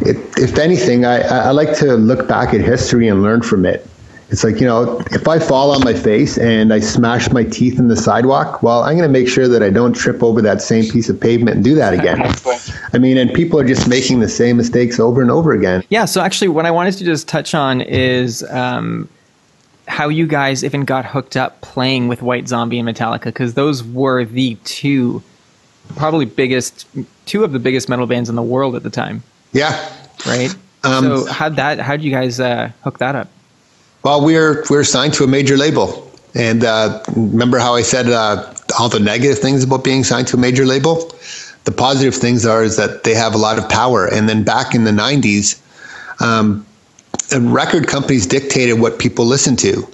it, 0.00 0.16
if 0.38 0.58
anything 0.58 1.04
I, 1.04 1.20
I 1.20 1.50
like 1.50 1.76
to 1.78 1.94
look 1.94 2.28
back 2.28 2.54
at 2.54 2.60
history 2.60 3.08
and 3.08 3.22
learn 3.22 3.42
from 3.42 3.66
it 3.66 3.86
it's 4.30 4.42
like, 4.42 4.60
you 4.60 4.66
know, 4.66 5.00
if 5.12 5.28
I 5.28 5.38
fall 5.38 5.70
on 5.70 5.84
my 5.84 5.94
face 5.94 6.38
and 6.38 6.72
I 6.72 6.80
smash 6.80 7.30
my 7.30 7.44
teeth 7.44 7.78
in 7.78 7.88
the 7.88 7.96
sidewalk, 7.96 8.62
well, 8.62 8.82
I'm 8.82 8.96
going 8.96 9.08
to 9.08 9.12
make 9.12 9.28
sure 9.28 9.48
that 9.48 9.62
I 9.62 9.70
don't 9.70 9.92
trip 9.92 10.22
over 10.22 10.40
that 10.42 10.62
same 10.62 10.90
piece 10.90 11.08
of 11.08 11.20
pavement 11.20 11.56
and 11.56 11.64
do 11.64 11.74
that 11.74 11.92
again. 11.92 12.20
I 12.92 12.98
mean, 12.98 13.16
and 13.18 13.32
people 13.32 13.58
are 13.60 13.64
just 13.64 13.88
making 13.88 14.20
the 14.20 14.28
same 14.28 14.56
mistakes 14.56 14.98
over 14.98 15.20
and 15.20 15.30
over 15.30 15.52
again. 15.52 15.84
Yeah. 15.88 16.04
So 16.06 16.20
actually, 16.20 16.48
what 16.48 16.66
I 16.66 16.70
wanted 16.70 16.94
to 16.98 17.04
just 17.04 17.28
touch 17.28 17.54
on 17.54 17.80
is 17.82 18.42
um, 18.50 19.08
how 19.88 20.08
you 20.08 20.26
guys 20.26 20.64
even 20.64 20.84
got 20.84 21.04
hooked 21.04 21.36
up 21.36 21.60
playing 21.60 22.08
with 22.08 22.22
White 22.22 22.48
Zombie 22.48 22.78
and 22.78 22.88
Metallica, 22.88 23.24
because 23.24 23.54
those 23.54 23.84
were 23.84 24.24
the 24.24 24.56
two 24.64 25.22
probably 25.96 26.24
biggest, 26.24 26.86
two 27.26 27.44
of 27.44 27.52
the 27.52 27.58
biggest 27.58 27.88
metal 27.88 28.06
bands 28.06 28.30
in 28.30 28.36
the 28.36 28.42
world 28.42 28.74
at 28.74 28.82
the 28.82 28.90
time. 28.90 29.22
Yeah. 29.52 29.92
Right. 30.26 30.54
Um, 30.82 31.04
so 31.04 31.26
how 31.26 31.48
that 31.50 31.78
how 31.78 31.96
did 31.96 32.04
you 32.04 32.10
guys 32.10 32.40
uh, 32.40 32.70
hook 32.82 32.98
that 32.98 33.14
up? 33.14 33.28
Well, 34.04 34.22
we're 34.22 34.62
we're 34.68 34.84
signed 34.84 35.14
to 35.14 35.24
a 35.24 35.26
major 35.26 35.56
label, 35.56 36.10
and 36.34 36.62
uh, 36.62 37.02
remember 37.16 37.58
how 37.58 37.74
I 37.74 37.80
said 37.80 38.06
uh, 38.06 38.52
all 38.78 38.90
the 38.90 39.00
negative 39.00 39.38
things 39.38 39.64
about 39.64 39.82
being 39.82 40.04
signed 40.04 40.28
to 40.28 40.36
a 40.36 40.40
major 40.40 40.66
label. 40.66 41.10
The 41.64 41.72
positive 41.72 42.14
things 42.14 42.44
are 42.44 42.62
is 42.62 42.76
that 42.76 43.04
they 43.04 43.14
have 43.14 43.34
a 43.34 43.38
lot 43.38 43.58
of 43.58 43.66
power. 43.70 44.06
And 44.06 44.28
then 44.28 44.44
back 44.44 44.74
in 44.74 44.84
the 44.84 44.90
'90s, 44.90 45.58
um, 46.20 46.66
record 47.34 47.88
companies 47.88 48.26
dictated 48.26 48.78
what 48.78 48.98
people 48.98 49.24
listened 49.24 49.58
to. 49.60 49.88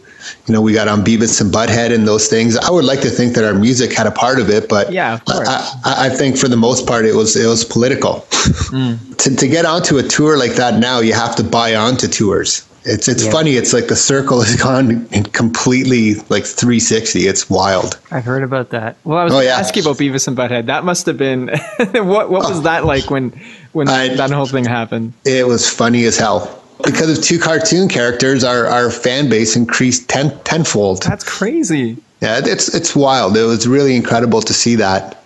You 0.46 0.54
know, 0.54 0.62
we 0.62 0.72
got 0.72 0.88
on 0.88 1.04
Beavis 1.04 1.40
and 1.40 1.52
Butthead 1.52 1.92
and 1.94 2.06
those 2.06 2.28
things. 2.28 2.56
I 2.56 2.70
would 2.70 2.84
like 2.84 3.00
to 3.02 3.10
think 3.10 3.34
that 3.34 3.44
our 3.44 3.54
music 3.54 3.92
had 3.92 4.06
a 4.06 4.10
part 4.10 4.40
of 4.40 4.50
it, 4.50 4.68
but 4.68 4.92
yeah, 4.92 5.18
I, 5.28 6.06
I, 6.06 6.08
think 6.08 6.36
for 6.36 6.48
the 6.48 6.56
most 6.56 6.86
part 6.86 7.04
it 7.04 7.14
was 7.14 7.36
it 7.36 7.46
was 7.46 7.64
political. 7.64 8.26
Mm. 8.70 9.16
to, 9.24 9.36
to 9.36 9.48
get 9.48 9.64
onto 9.64 9.98
a 9.98 10.02
tour 10.02 10.36
like 10.36 10.52
that 10.52 10.78
now, 10.78 11.00
you 11.00 11.12
have 11.12 11.36
to 11.36 11.44
buy 11.44 11.74
onto 11.74 12.06
tours. 12.06 12.66
It's 12.84 13.08
it's 13.08 13.24
yeah. 13.24 13.30
funny. 13.30 13.56
It's 13.56 13.72
like 13.72 13.88
the 13.88 13.96
circle 13.96 14.40
has 14.42 14.56
gone 14.56 15.06
completely 15.32 16.14
like 16.28 16.44
360. 16.44 17.20
It's 17.26 17.50
wild. 17.50 17.98
I've 18.10 18.24
heard 18.24 18.42
about 18.42 18.70
that. 18.70 18.96
Well, 19.04 19.18
I 19.18 19.24
was 19.24 19.34
oh, 19.34 19.40
yeah. 19.40 19.58
asking 19.58 19.84
about 19.84 19.96
Beavis 19.96 20.26
and 20.28 20.36
Butthead. 20.36 20.66
That 20.66 20.84
must 20.84 21.06
have 21.06 21.18
been 21.18 21.48
what 21.78 22.30
what 22.30 22.48
was 22.48 22.58
oh. 22.58 22.62
that 22.62 22.84
like 22.84 23.10
when 23.10 23.38
when 23.72 23.88
I, 23.88 24.14
that 24.16 24.30
whole 24.30 24.46
thing 24.46 24.64
happened? 24.64 25.12
It 25.24 25.46
was 25.46 25.68
funny 25.68 26.04
as 26.04 26.16
hell. 26.16 26.59
Because 26.84 27.18
of 27.18 27.24
two 27.24 27.38
cartoon 27.38 27.88
characters, 27.88 28.44
our, 28.44 28.66
our 28.66 28.90
fan 28.90 29.28
base 29.28 29.56
increased 29.56 30.08
ten, 30.08 30.38
tenfold. 30.44 31.02
That's 31.02 31.24
crazy. 31.24 31.96
Yeah, 32.20 32.40
it's 32.44 32.74
it's 32.74 32.94
wild. 32.94 33.36
It 33.36 33.44
was 33.44 33.66
really 33.66 33.96
incredible 33.96 34.42
to 34.42 34.52
see 34.52 34.74
that. 34.76 35.16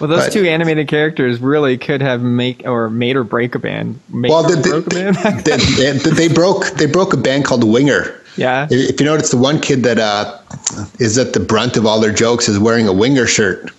Well, 0.00 0.08
those 0.08 0.24
but, 0.24 0.32
two 0.32 0.44
animated 0.44 0.88
characters 0.88 1.40
really 1.40 1.78
could 1.78 2.02
have 2.02 2.20
make 2.22 2.66
or 2.66 2.90
made 2.90 3.16
or 3.16 3.24
break 3.24 3.54
a 3.54 3.58
band. 3.58 3.98
Make 4.10 4.30
well, 4.30 4.42
they, 4.42 4.60
broke 4.60 4.84
they, 4.86 5.08
a 5.08 5.12
band. 5.12 5.40
they, 5.44 5.56
they, 5.56 6.10
they, 6.10 6.28
broke 6.28 6.66
they 6.72 6.84
broke 6.84 7.14
a 7.14 7.16
band 7.16 7.46
called 7.46 7.64
Winger. 7.64 8.20
Yeah. 8.36 8.68
If 8.70 9.00
you 9.00 9.06
notice, 9.06 9.30
the 9.30 9.38
one 9.38 9.58
kid 9.60 9.82
that 9.84 9.98
uh, 9.98 10.38
is 11.00 11.16
at 11.16 11.32
the 11.32 11.40
brunt 11.40 11.78
of 11.78 11.86
all 11.86 12.00
their 12.00 12.12
jokes 12.12 12.48
is 12.48 12.58
wearing 12.58 12.86
a 12.86 12.92
Winger 12.92 13.26
shirt. 13.26 13.70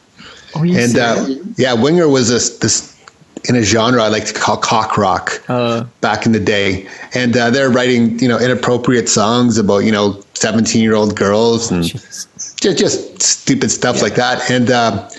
Oh, 0.56 0.63
you 0.63 0.80
and 0.80 0.97
uh, 0.97 1.27
yeah, 1.58 1.73
Winger 1.73 2.08
was 2.08 2.30
this 2.30 2.58
this 2.58 2.96
in 3.45 3.56
a 3.56 3.62
genre 3.62 4.02
I 4.04 4.08
like 4.08 4.26
to 4.26 4.34
call 4.34 4.58
cock 4.58 4.97
rock 4.97 5.41
uh, 5.47 5.86
back 6.02 6.26
in 6.26 6.32
the 6.32 6.39
day, 6.39 6.88
and 7.13 7.36
uh, 7.36 7.50
they're 7.50 7.69
writing 7.69 8.19
you 8.19 8.28
know 8.28 8.39
inappropriate 8.39 9.10
songs 9.10 9.58
about 9.58 9.80
you 9.80 9.91
know 9.91 10.21
seventeen 10.34 10.82
year 10.82 10.95
old 10.95 11.15
girls 11.15 11.71
and 11.71 11.84
just, 11.84 12.58
just 12.62 13.21
stupid 13.21 13.71
stuff 13.71 13.97
yeah. 13.97 14.04
like 14.04 14.15
that, 14.15 14.50
and. 14.52 14.71
Uh, 14.71 15.10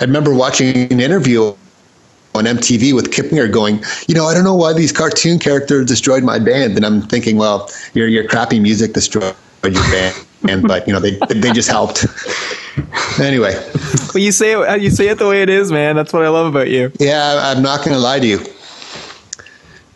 I 0.00 0.04
remember 0.04 0.32
watching 0.32 0.92
an 0.92 1.00
interview 1.00 1.54
on 2.34 2.44
MTV 2.44 2.94
with 2.94 3.12
Kip 3.12 3.32
Winger 3.32 3.48
going, 3.48 3.82
you 4.06 4.14
know, 4.14 4.26
I 4.26 4.34
don't 4.34 4.44
know 4.44 4.54
why 4.54 4.72
these 4.72 4.92
cartoon 4.92 5.38
characters 5.38 5.86
destroyed 5.86 6.22
my 6.22 6.38
band. 6.38 6.76
And 6.76 6.86
I'm 6.86 7.02
thinking, 7.02 7.36
well, 7.36 7.68
your 7.94 8.06
your 8.06 8.26
crappy 8.26 8.60
music 8.60 8.92
destroyed 8.92 9.34
your 9.64 9.72
band, 9.72 10.16
and 10.48 10.62
but 10.66 10.86
you 10.86 10.92
know 10.92 11.00
they 11.00 11.18
they 11.34 11.52
just 11.52 11.68
helped. 11.68 12.06
anyway, 13.20 13.54
well, 14.14 14.22
you 14.22 14.32
say 14.32 14.52
it 14.52 14.82
you 14.82 14.90
say 14.90 15.08
it 15.08 15.18
the 15.18 15.28
way 15.28 15.42
it 15.42 15.48
is, 15.48 15.70
man. 15.72 15.96
That's 15.96 16.12
what 16.12 16.24
I 16.24 16.28
love 16.28 16.46
about 16.46 16.68
you. 16.68 16.92
Yeah, 16.98 17.40
I'm 17.44 17.62
not 17.62 17.78
going 17.80 17.92
to 17.92 17.98
lie 17.98 18.20
to 18.20 18.26
you. 18.26 18.40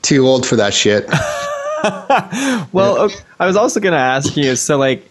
Too 0.03 0.27
old 0.27 0.46
for 0.46 0.57
that 0.57 0.75
shit. 0.75 1.09
well, 2.72 3.09
yeah. 3.09 3.16
I 3.38 3.46
was 3.46 3.57
also 3.57 3.81
going 3.81 3.92
to 3.92 3.98
ask 3.98 4.37
you. 4.37 4.57
So, 4.57 4.77
like, 4.77 5.09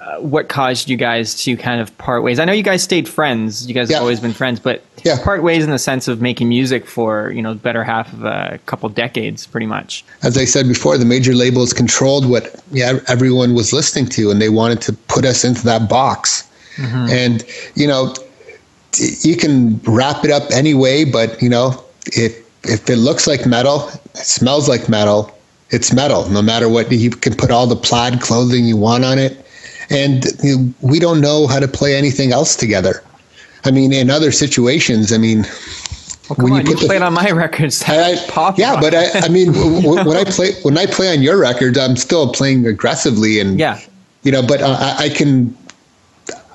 uh, 0.00 0.16
what 0.18 0.48
caused 0.48 0.88
you 0.88 0.96
guys 0.96 1.34
to 1.42 1.56
kind 1.56 1.80
of 1.80 1.96
part 1.98 2.22
ways? 2.22 2.38
I 2.38 2.46
know 2.46 2.52
you 2.52 2.62
guys 2.62 2.82
stayed 2.82 3.06
friends. 3.06 3.66
You 3.66 3.74
guys 3.74 3.90
yeah. 3.90 3.96
have 3.96 4.02
always 4.02 4.18
been 4.18 4.32
friends, 4.32 4.58
but 4.58 4.82
yeah. 5.04 5.22
part 5.22 5.42
ways 5.42 5.62
in 5.62 5.70
the 5.70 5.78
sense 5.78 6.08
of 6.08 6.22
making 6.22 6.48
music 6.48 6.86
for 6.86 7.30
you 7.32 7.42
know 7.42 7.54
better 7.54 7.84
half 7.84 8.12
of 8.12 8.24
a 8.24 8.58
couple 8.66 8.88
decades, 8.88 9.46
pretty 9.46 9.66
much. 9.66 10.04
As 10.22 10.38
I 10.38 10.46
said 10.46 10.68
before, 10.68 10.96
the 10.96 11.04
major 11.04 11.34
labels 11.34 11.72
controlled 11.72 12.28
what 12.28 12.62
yeah 12.72 13.00
everyone 13.08 13.54
was 13.54 13.72
listening 13.72 14.06
to, 14.06 14.30
and 14.30 14.40
they 14.40 14.48
wanted 14.48 14.80
to 14.82 14.94
put 14.94 15.24
us 15.26 15.44
into 15.44 15.64
that 15.64 15.88
box. 15.88 16.48
Mm-hmm. 16.76 17.10
And 17.10 17.44
you 17.74 17.86
know, 17.86 18.14
you 18.98 19.36
can 19.36 19.78
wrap 19.84 20.24
it 20.24 20.30
up 20.30 20.50
any 20.50 20.74
way, 20.74 21.04
but 21.04 21.40
you 21.42 21.48
know, 21.48 21.82
if 22.06 22.36
if 22.64 22.88
it 22.90 22.96
looks 22.96 23.26
like 23.26 23.46
metal, 23.46 23.88
it 24.14 24.18
smells 24.18 24.68
like 24.68 24.88
metal, 24.88 25.36
it's 25.70 25.92
metal. 25.92 26.28
No 26.28 26.42
matter 26.42 26.68
what, 26.68 26.90
you 26.92 27.10
can 27.10 27.34
put 27.34 27.50
all 27.50 27.66
the 27.66 27.76
plaid 27.76 28.20
clothing 28.20 28.64
you 28.64 28.76
want 28.76 29.04
on 29.04 29.18
it 29.18 29.46
and 29.90 30.24
you 30.42 30.56
know, 30.56 30.74
we 30.80 30.98
don't 30.98 31.20
know 31.20 31.46
how 31.46 31.58
to 31.58 31.68
play 31.68 31.96
anything 31.96 32.32
else 32.32 32.56
together. 32.56 33.02
I 33.64 33.70
mean, 33.70 33.92
in 33.92 34.08
other 34.08 34.32
situations, 34.32 35.12
I 35.12 35.18
mean, 35.18 35.42
well, 36.28 36.36
when 36.38 36.52
on, 36.52 36.66
you, 36.66 36.72
you 36.72 36.86
played 36.86 37.02
on 37.02 37.12
my 37.12 37.30
records. 37.30 37.82
I, 37.86 38.16
pop 38.28 38.56
yeah, 38.56 38.74
rock. 38.74 38.80
but 38.80 38.94
I, 38.94 39.10
I 39.20 39.28
mean, 39.28 39.52
when 39.82 40.16
I 40.16 40.24
play 40.24 40.52
when 40.62 40.78
I 40.78 40.86
play 40.86 41.12
on 41.12 41.22
your 41.22 41.38
records, 41.38 41.76
I'm 41.76 41.96
still 41.96 42.32
playing 42.32 42.66
aggressively, 42.66 43.40
and 43.40 43.58
yeah, 43.58 43.80
you 44.22 44.32
know. 44.32 44.46
But 44.46 44.62
I, 44.62 44.96
I 44.98 45.08
can, 45.08 45.54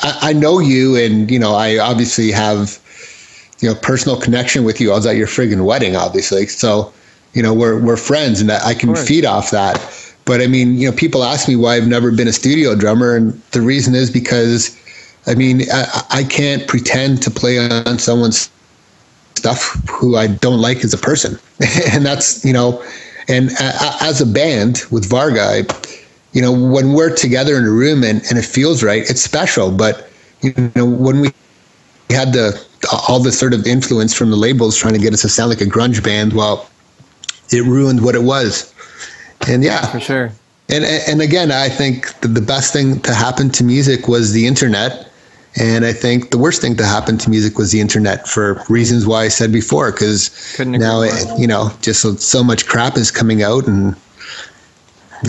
I, 0.06 0.30
I, 0.30 0.34
know 0.34 0.60
you, 0.60 0.96
and 0.96 1.30
you 1.30 1.40
know, 1.40 1.56
I 1.56 1.78
obviously 1.78 2.32
have, 2.32 2.80
you 3.60 3.70
know, 3.70 3.76
personal 3.76 4.20
connection 4.20 4.64
with 4.64 4.80
you. 4.80 4.92
I 4.92 4.96
was 4.96 5.06
at 5.06 5.16
your 5.16 5.28
friggin' 5.28 5.66
wedding, 5.66 5.96
obviously, 5.96 6.48
so 6.48 6.94
you 7.34 7.44
know, 7.44 7.54
we're 7.54 7.80
we're 7.80 7.98
friends, 7.98 8.40
and 8.40 8.52
I 8.52 8.74
can 8.74 8.96
feed 8.96 9.26
off 9.26 9.52
that. 9.52 9.80
But 10.24 10.42
I 10.42 10.48
mean, 10.48 10.78
you 10.78 10.90
know, 10.90 10.96
people 10.96 11.24
ask 11.24 11.48
me 11.48 11.56
why 11.56 11.76
I've 11.76 11.88
never 11.88 12.12
been 12.12 12.28
a 12.28 12.34
studio 12.34 12.76
drummer, 12.76 13.16
and 13.16 13.34
the 13.52 13.62
reason 13.62 13.94
is 13.94 14.10
because, 14.10 14.76
I 15.28 15.36
mean, 15.36 15.64
I, 15.72 16.04
I 16.10 16.24
can't 16.24 16.68
pretend 16.68 17.22
to 17.24 17.32
play 17.32 17.60
on 17.60 18.00
someone's 18.00 18.50
stuff 19.36 19.80
who 19.90 20.16
I 20.16 20.28
don't 20.28 20.62
like 20.62 20.84
as 20.84 20.94
a 20.94 20.98
person, 20.98 21.38
and 21.92 22.06
that's 22.06 22.44
you 22.46 22.54
know, 22.54 22.84
and 23.28 23.52
as 23.60 24.22
a 24.22 24.26
band 24.26 24.84
with 24.92 25.08
Varga, 25.10 25.42
I, 25.42 25.64
you 26.36 26.42
know, 26.42 26.52
when 26.52 26.94
we're 26.94 27.16
together 27.16 27.56
in 27.56 27.66
a 27.66 27.72
room 27.72 28.04
and, 28.04 28.22
and 28.30 28.38
it 28.38 28.46
feels 28.46 28.84
right, 28.84 29.10
it's 29.10 29.22
special. 29.22 29.72
But 29.72 30.10
you 30.42 30.54
know, 30.76 30.86
when 30.86 31.22
we 31.22 31.32
had 32.10 32.34
the 32.34 32.64
all 33.08 33.20
the 33.20 33.32
sort 33.32 33.54
of 33.54 33.66
influence 33.66 34.14
from 34.14 34.30
the 34.30 34.36
labels 34.36 34.78
trying 34.78 34.94
to 34.94 35.00
get 35.00 35.14
us 35.14 35.22
to 35.22 35.30
sound 35.30 35.50
like 35.50 35.62
a 35.62 35.66
grunge 35.66 36.04
band, 36.04 36.34
well, 36.34 36.70
it 37.52 37.64
ruined 37.64 38.04
what 38.04 38.14
it 38.14 38.24
was. 38.24 38.74
And 39.48 39.64
yeah, 39.64 39.86
for 39.88 40.00
sure. 40.00 40.32
And 40.70 40.84
and 40.84 41.22
again, 41.22 41.52
I 41.52 41.70
think 41.70 42.14
the 42.20 42.42
best 42.42 42.74
thing 42.74 43.00
to 43.02 43.14
happen 43.14 43.50
to 43.52 43.64
music 43.64 44.08
was 44.08 44.34
the 44.34 44.46
internet 44.46 45.10
and 45.58 45.86
I 45.86 45.94
think 45.94 46.32
the 46.32 46.38
worst 46.38 46.62
thing 46.62 46.76
to 46.76 46.86
happen 46.86 47.18
to 47.20 47.30
music 47.30 47.58
was 47.58 47.72
the 47.72 47.80
internet 47.80 48.28
for 48.28 48.62
reasons 48.68 49.08
why 49.08 49.24
I 49.24 49.30
said 49.30 49.54
before, 49.54 49.92
because 49.92 50.60
now, 50.60 51.02
it, 51.02 51.40
you 51.40 51.48
know, 51.48 51.72
just 51.82 52.02
so, 52.02 52.16
so 52.16 52.44
much 52.44 52.66
crap 52.66 52.98
is 52.98 53.10
coming 53.10 53.42
out. 53.42 53.66
And, 53.66 53.96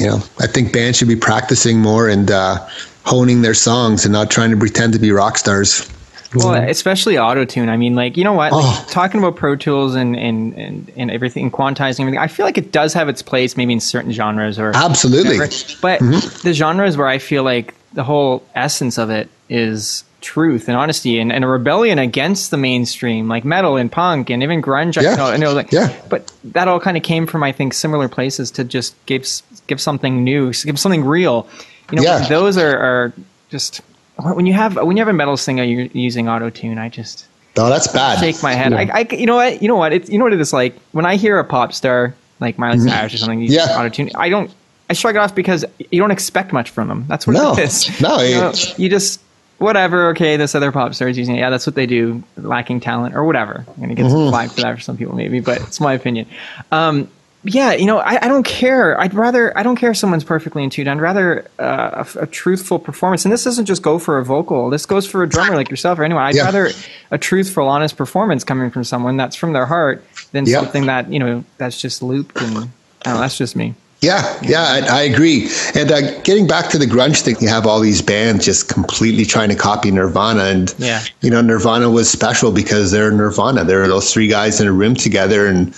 you 0.01 0.07
know, 0.07 0.23
I 0.41 0.47
think 0.47 0.73
bands 0.73 0.99
should 0.99 1.09
be 1.09 1.17
practicing 1.17 1.81
more 1.81 2.09
and 2.09 2.31
uh, 2.31 2.67
honing 3.05 3.43
their 3.43 3.55
songs 3.55 4.05
and 4.05 4.13
not 4.13 4.31
trying 4.31 4.51
to 4.51 4.57
pretend 4.57 4.93
to 4.93 4.99
be 4.99 5.11
rock 5.11 5.39
stars. 5.39 5.89
Well, 6.35 6.55
especially 6.55 7.17
auto 7.17 7.45
tune. 7.45 7.69
I 7.69 7.77
mean, 7.77 7.95
like 7.95 8.17
you 8.17 8.25
know 8.25 8.33
what? 8.33 8.53
Like, 8.53 8.63
oh. 8.65 8.87
Talking 8.91 9.21
about 9.21 9.37
Pro 9.37 9.57
Tools 9.57 9.95
and, 9.95 10.17
and 10.17 10.53
and 10.55 10.93
and 10.97 11.11
everything, 11.11 11.51
quantizing 11.51 12.01
everything. 12.01 12.19
I 12.19 12.27
feel 12.27 12.45
like 12.45 12.59
it 12.59 12.73
does 12.73 12.93
have 12.93 13.09
its 13.09 13.23
place, 13.23 13.57
maybe 13.57 13.73
in 13.73 13.81
certain 13.81 14.13
genres 14.13 14.59
or 14.59 14.73
absolutely. 14.75 15.39
Whatever. 15.39 15.79
But 15.81 16.01
mm-hmm. 16.01 16.47
the 16.47 16.53
genres 16.53 16.97
where 16.97 17.07
I 17.07 17.19
feel 17.19 17.43
like 17.43 17.75
the 17.95 18.05
whole 18.05 18.45
essence 18.55 18.99
of 18.99 19.09
it 19.09 19.29
is 19.49 20.05
truth 20.21 20.67
and 20.69 20.77
honesty 20.77 21.21
and, 21.21 21.33
and 21.33 21.45
a 21.45 21.47
rebellion 21.47 21.99
against 21.99 22.51
the 22.51 22.57
mainstream, 22.57 23.29
like 23.29 23.45
metal 23.45 23.77
and 23.77 23.93
punk 23.93 24.29
and 24.29 24.43
even 24.43 24.61
grunge. 24.61 25.01
Yeah. 25.01 25.13
I 25.13 25.17
know, 25.17 25.27
I 25.27 25.37
know 25.37 25.53
like, 25.53 25.71
yeah. 25.71 25.95
But 26.09 26.33
that 26.45 26.67
all 26.67 26.81
kind 26.81 26.97
of 26.97 27.03
came 27.05 27.27
from, 27.27 27.45
I 27.45 27.53
think, 27.53 27.73
similar 27.73 28.09
places 28.09 28.51
to 28.53 28.65
just 28.65 28.95
give 29.07 29.25
give 29.67 29.81
something 29.81 30.25
new, 30.25 30.53
give 30.53 30.79
something 30.79 31.05
real. 31.05 31.49
You 31.91 31.97
know, 31.97 32.03
yeah. 32.03 32.29
those 32.29 32.59
are, 32.59 32.77
are 32.79 33.13
just 33.51 33.81
when 34.21 34.47
you 34.47 34.53
have 34.53 34.77
when 34.77 34.97
you 34.97 35.01
have 35.01 35.09
a 35.09 35.13
metal 35.13 35.37
singer 35.37 35.63
you're 35.63 35.87
using 35.93 36.29
auto 36.29 36.51
tune. 36.51 36.79
I 36.79 36.89
just 36.89 37.27
oh, 37.57 37.69
that's 37.69 37.89
bad. 37.89 38.19
Shake 38.19 38.43
my 38.43 38.55
head. 38.55 38.73
Yeah. 38.73 38.91
I, 38.93 39.07
I, 39.11 39.15
you 39.15 39.27
know 39.27 39.37
what, 39.37 39.63
you 39.63 39.69
know 39.69 39.77
what, 39.77 39.93
it's 39.93 40.11
you 40.11 40.19
know 40.19 40.25
what 40.25 40.33
it 40.33 40.41
is 40.41 40.53
like 40.53 40.75
when 40.93 41.07
I 41.07 41.17
hear 41.17 41.39
a 41.39 41.45
pop 41.45 41.73
star 41.73 42.15
like 42.41 42.59
Miley 42.59 42.79
mm-hmm. 42.79 42.89
Cyrus 42.89 43.15
or 43.15 43.19
something 43.19 43.41
using 43.41 43.59
yeah. 43.59 43.79
auto 43.79 43.89
tune. 43.89 44.11
I 44.15 44.29
don't. 44.29 44.51
I 44.89 44.93
shrug 44.93 45.17
it 45.17 45.19
off 45.19 45.35
because 45.35 45.65
you 45.91 46.01
don't 46.01 46.13
expect 46.13 46.53
much 46.53 46.71
from 46.71 46.87
them. 46.87 47.07
That's 47.09 47.27
what 47.27 47.33
no. 47.33 47.55
it 47.55 47.59
is. 47.59 48.01
No, 48.01 48.21
you, 48.21 48.37
know, 48.37 48.53
you 48.77 48.89
just 48.89 49.21
whatever. 49.59 50.11
Okay, 50.11 50.37
this 50.37 50.55
other 50.55 50.71
pop 50.71 50.95
star 50.95 51.09
is 51.09 51.19
using 51.19 51.37
it. 51.37 51.41
Yeah, 51.41 51.51
that's 51.51 51.67
what 51.67 51.75
they 51.75 51.87
do. 51.87 52.23
Lacking 52.37 52.81
talent 52.81 53.17
or 53.17 53.25
whatever. 53.25 53.65
I'm 53.67 53.81
gonna 53.81 53.95
get 53.95 54.07
mm-hmm. 54.07 54.13
some 54.13 54.29
flack 54.31 54.51
for 54.51 54.61
that 54.61 54.77
for 54.77 54.81
some 54.81 54.97
people 54.97 55.15
maybe, 55.15 55.41
but 55.41 55.61
it's 55.63 55.81
my 55.81 55.95
opinion. 55.95 56.29
Um, 56.71 57.09
yeah, 57.47 57.73
you 57.73 57.87
know, 57.87 57.99
I, 57.99 58.25
I, 58.25 58.29
don't 58.29 58.45
care. 58.45 59.01
I'd 59.01 59.15
rather 59.15 59.57
I 59.57 59.63
don't 59.63 59.77
care 59.77 59.91
if 59.93 59.97
someone's 59.97 60.25
perfectly 60.25 60.63
in 60.63 60.71
tune. 60.71 60.89
I'd 60.89 61.01
rather 61.01 61.49
uh, 61.59 62.05
a, 62.15 62.23
a, 62.23 62.27
truthful 62.27 62.79
performance. 62.79 63.25
And 63.25 63.33
this 63.33 63.45
doesn't 63.45 63.67
just 63.67 63.83
go 63.83 63.99
for 63.99 64.19
a 64.19 64.25
vocal. 64.25 64.71
This 64.71 64.87
goes 64.87 65.07
for 65.07 65.23
a 65.23 65.29
drummer 65.29 65.55
like 65.55 65.71
yourself 65.71 65.99
or 65.99 66.05
anyone. 66.05 66.25
I'd 66.25 66.35
yeah. 66.35 66.45
rather 66.45 66.71
a 67.11 67.19
truthful, 67.19 67.69
honest 67.69 67.97
performance 67.97 68.45
coming 68.45 68.71
from 68.71 68.85
someone 68.85 69.17
that's 69.17 69.37
from 69.37 69.53
their 69.53 69.67
heart 69.67 70.05
than 70.33 70.47
yep. 70.47 70.63
something 70.63 70.87
that 70.87 71.13
you 71.13 71.19
know 71.19 71.45
that's 71.59 71.81
just 71.81 72.03
looped 72.03 72.41
and. 72.41 72.71
Know, 73.07 73.21
that's 73.21 73.39
just 73.39 73.55
me. 73.55 73.75
Yeah, 74.03 74.39
yeah, 74.43 74.63
I, 74.63 74.99
I 74.99 75.03
agree. 75.03 75.49
And 75.75 75.91
uh, 75.91 76.21
getting 76.21 76.47
back 76.47 76.69
to 76.71 76.79
the 76.79 76.85
grunge 76.85 77.23
thing, 77.23 77.37
you 77.41 77.49
have 77.49 77.67
all 77.67 77.81
these 77.81 78.03
bands 78.03 78.45
just 78.45 78.69
completely 78.69 79.25
trying 79.25 79.49
to 79.49 79.55
copy 79.55 79.91
Nirvana, 79.91 80.45
and 80.45 80.75
yeah. 80.79 81.03
you 81.23 81.31
know, 81.31 81.41
Nirvana 81.41 81.89
was 81.89 82.11
special 82.11 82.53
because 82.53 82.91
they're 82.91 83.11
Nirvana. 83.11 83.65
There 83.65 83.81
were 83.81 83.89
those 83.89 84.13
three 84.13 84.29
guys 84.29 84.61
in 84.61 84.67
a 84.67 84.73
room 84.73 84.95
together, 84.95 85.47
and 85.47 85.75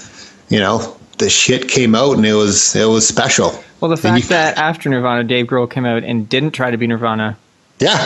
you 0.48 0.59
know, 0.59 0.97
the 1.18 1.31
shit 1.31 1.68
came 1.68 1.94
out, 1.94 2.16
and 2.16 2.26
it 2.26 2.35
was 2.35 2.74
it 2.74 2.87
was 2.87 3.07
special. 3.07 3.62
Well, 3.81 3.90
the 3.90 3.96
fact 3.96 4.24
you, 4.24 4.28
that 4.31 4.59
after 4.59 4.88
Nirvana, 4.88 5.24
Dave 5.24 5.46
Grohl 5.46 5.70
came 5.70 5.85
out 5.85 6.02
and 6.02 6.28
didn't 6.28 6.50
try 6.50 6.70
to 6.70 6.76
be 6.76 6.87
Nirvana, 6.87 7.37
yeah, 7.78 7.98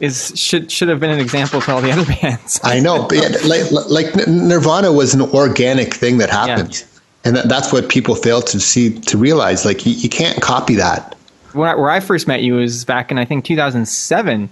is 0.00 0.32
should 0.36 0.70
should 0.70 0.88
have 0.88 1.00
been 1.00 1.10
an 1.10 1.20
example 1.20 1.60
to 1.60 1.72
all 1.72 1.80
the 1.80 1.90
other 1.90 2.04
bands. 2.20 2.60
I 2.62 2.80
know, 2.80 3.08
yeah, 3.12 3.36
like, 3.44 3.70
like 3.90 4.28
Nirvana 4.28 4.92
was 4.92 5.14
an 5.14 5.22
organic 5.22 5.94
thing 5.94 6.18
that 6.18 6.30
happened. 6.30 6.74
Yeah 6.80 6.96
and 7.26 7.36
that, 7.36 7.48
that's 7.48 7.72
what 7.72 7.88
people 7.88 8.14
fail 8.14 8.40
to 8.40 8.60
see 8.60 8.98
to 9.00 9.18
realize 9.18 9.64
like 9.64 9.84
you, 9.84 9.92
you 9.92 10.08
can't 10.08 10.40
copy 10.40 10.76
that 10.76 11.14
when 11.52 11.68
I, 11.68 11.74
where 11.74 11.90
i 11.90 12.00
first 12.00 12.28
met 12.28 12.42
you 12.42 12.54
was 12.54 12.84
back 12.84 13.10
in 13.10 13.18
i 13.18 13.24
think 13.24 13.44
2007 13.44 14.48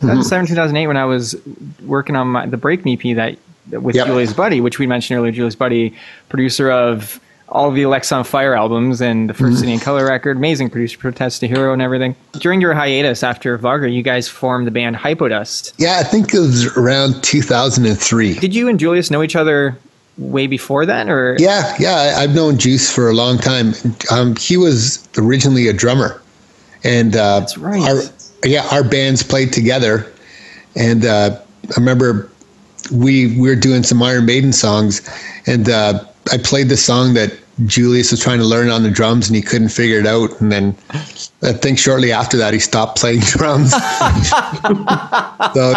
2007 0.00 0.44
mm-hmm. 0.44 0.52
2008 0.52 0.86
when 0.88 0.96
i 0.96 1.04
was 1.04 1.36
working 1.84 2.16
on 2.16 2.28
my, 2.28 2.46
the 2.46 2.56
break 2.56 2.84
me 2.84 2.94
ep 2.94 3.16
that 3.70 3.82
with 3.82 3.94
yep. 3.94 4.06
julius 4.06 4.32
butty 4.32 4.60
which 4.60 4.78
we 4.78 4.86
mentioned 4.86 5.18
earlier 5.18 5.32
julius 5.32 5.54
butty 5.54 5.96
producer 6.28 6.70
of 6.70 7.20
all 7.48 7.70
the 7.70 7.84
Fire 8.24 8.54
albums 8.54 9.00
and 9.00 9.30
the 9.30 9.34
1st 9.34 9.38
mm-hmm. 9.38 9.54
City 9.56 9.72
and 9.72 9.80
Colour 9.80 10.06
record, 10.06 10.36
amazing 10.36 10.70
producer, 10.70 10.98
Protest 10.98 11.40
the 11.40 11.46
Hero 11.46 11.72
and 11.72 11.80
everything. 11.80 12.16
During 12.32 12.60
your 12.60 12.74
hiatus 12.74 13.22
after 13.22 13.56
Varga, 13.56 13.88
you 13.88 14.02
guys 14.02 14.28
formed 14.28 14.66
the 14.66 14.70
band 14.70 14.96
Hypodust. 14.96 15.72
Yeah, 15.78 15.98
I 15.98 16.02
think 16.02 16.34
it 16.34 16.38
was 16.38 16.76
around 16.76 17.22
2003. 17.22 18.34
Did 18.34 18.54
you 18.54 18.68
and 18.68 18.78
Julius 18.78 19.10
know 19.10 19.22
each 19.22 19.36
other 19.36 19.78
way 20.18 20.46
before 20.46 20.86
then 20.86 21.10
or 21.10 21.36
yeah 21.38 21.74
yeah 21.78 22.14
i've 22.16 22.34
known 22.34 22.56
juice 22.56 22.90
for 22.90 23.10
a 23.10 23.12
long 23.12 23.36
time 23.36 23.74
um, 24.10 24.34
he 24.36 24.56
was 24.56 25.06
originally 25.18 25.68
a 25.68 25.74
drummer 25.74 26.22
and 26.84 27.14
uh, 27.16 27.40
That's 27.40 27.58
right. 27.58 27.82
our, 27.82 28.00
yeah 28.42 28.66
our 28.72 28.82
bands 28.82 29.22
played 29.22 29.52
together 29.52 30.10
and 30.74 31.04
uh, 31.04 31.38
i 31.64 31.74
remember 31.78 32.30
we, 32.90 33.38
we 33.38 33.48
were 33.48 33.56
doing 33.56 33.82
some 33.82 34.02
iron 34.02 34.24
maiden 34.24 34.54
songs 34.54 35.06
and 35.46 35.68
uh, 35.68 36.02
i 36.32 36.38
played 36.38 36.68
the 36.68 36.76
song 36.76 37.14
that 37.14 37.32
Julius 37.64 38.10
was 38.10 38.20
trying 38.20 38.38
to 38.38 38.44
learn 38.44 38.68
on 38.68 38.82
the 38.82 38.90
drums 38.90 39.28
and 39.28 39.36
he 39.36 39.40
couldn't 39.40 39.70
figure 39.70 39.98
it 39.98 40.06
out. 40.06 40.38
And 40.40 40.52
then 40.52 40.76
I 41.42 41.54
think 41.54 41.78
shortly 41.78 42.12
after 42.12 42.36
that, 42.36 42.52
he 42.52 42.60
stopped 42.60 42.98
playing 42.98 43.20
drums. 43.24 43.70
so 43.70 43.80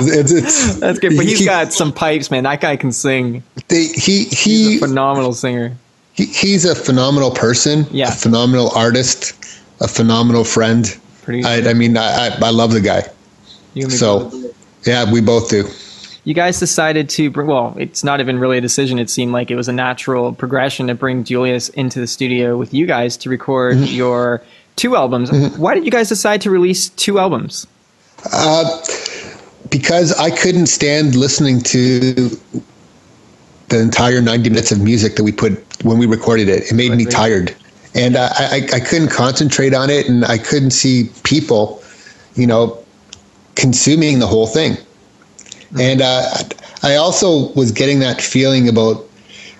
it's, 0.01 0.31
it's, 0.31 0.75
that's 0.75 0.99
good. 0.99 1.15
But 1.15 1.25
he's 1.25 1.39
he, 1.39 1.45
got 1.45 1.71
some 1.71 1.93
pipes, 1.93 2.29
man. 2.29 2.43
That 2.43 2.59
guy 2.59 2.75
can 2.75 2.91
sing. 2.91 3.43
They, 3.69 3.87
he, 3.87 4.25
he, 4.25 4.77
phenomenal 4.79 5.33
singer. 5.33 5.77
He, 6.13 6.25
he's 6.25 6.65
a 6.65 6.75
phenomenal 6.75 7.31
person. 7.31 7.85
Yeah. 7.91 8.09
A 8.09 8.11
phenomenal 8.11 8.71
artist, 8.71 9.33
a 9.79 9.87
phenomenal 9.87 10.43
friend. 10.43 10.97
I, 11.27 11.69
I, 11.69 11.73
mean, 11.73 11.95
I, 11.95 12.35
I, 12.41 12.49
love 12.49 12.71
the 12.71 12.81
guy. 12.81 13.03
so, 13.87 14.51
yeah, 14.83 15.09
we 15.09 15.21
both 15.21 15.49
do 15.49 15.63
you 16.23 16.33
guys 16.33 16.59
decided 16.59 17.09
to 17.09 17.29
bring, 17.29 17.47
well, 17.47 17.75
it's 17.77 18.03
not 18.03 18.19
even 18.19 18.39
really 18.39 18.57
a 18.57 18.61
decision. 18.61 18.99
It 18.99 19.09
seemed 19.09 19.31
like 19.31 19.49
it 19.49 19.55
was 19.55 19.67
a 19.67 19.73
natural 19.73 20.33
progression 20.33 20.87
to 20.87 20.95
bring 20.95 21.23
Julius 21.23 21.69
into 21.69 21.99
the 21.99 22.07
studio 22.07 22.57
with 22.57 22.73
you 22.73 22.85
guys 22.85 23.17
to 23.17 23.29
record 23.29 23.77
mm-hmm. 23.77 23.95
your 23.95 24.43
two 24.75 24.95
albums. 24.95 25.29
Mm-hmm. 25.29 25.61
Why 25.61 25.75
did 25.75 25.85
you 25.85 25.91
guys 25.91 26.09
decide 26.09 26.41
to 26.41 26.49
release 26.49 26.89
two 26.89 27.19
albums? 27.19 27.67
Uh, 28.33 28.65
because 29.69 30.17
I 30.19 30.29
couldn't 30.29 30.67
stand 30.67 31.15
listening 31.15 31.61
to 31.61 32.13
the 33.69 33.79
entire 33.79 34.21
90 34.21 34.49
minutes 34.49 34.71
of 34.71 34.81
music 34.81 35.15
that 35.15 35.23
we 35.23 35.31
put 35.31 35.53
when 35.83 35.97
we 35.97 36.05
recorded 36.05 36.49
it. 36.49 36.71
It 36.71 36.73
made 36.73 36.91
me 36.91 37.05
tired. 37.05 37.55
And 37.95 38.15
uh, 38.15 38.29
I, 38.37 38.67
I 38.73 38.79
couldn't 38.79 39.09
concentrate 39.09 39.73
on 39.73 39.89
it 39.89 40.07
and 40.07 40.25
I 40.25 40.37
couldn't 40.37 40.71
see 40.71 41.09
people, 41.23 41.81
you 42.35 42.45
know, 42.45 42.77
consuming 43.55 44.19
the 44.19 44.27
whole 44.27 44.47
thing. 44.47 44.77
And 45.77 46.01
uh, 46.01 46.23
I 46.83 46.95
also 46.95 47.51
was 47.53 47.71
getting 47.71 47.99
that 47.99 48.21
feeling 48.21 48.67
about, 48.67 49.05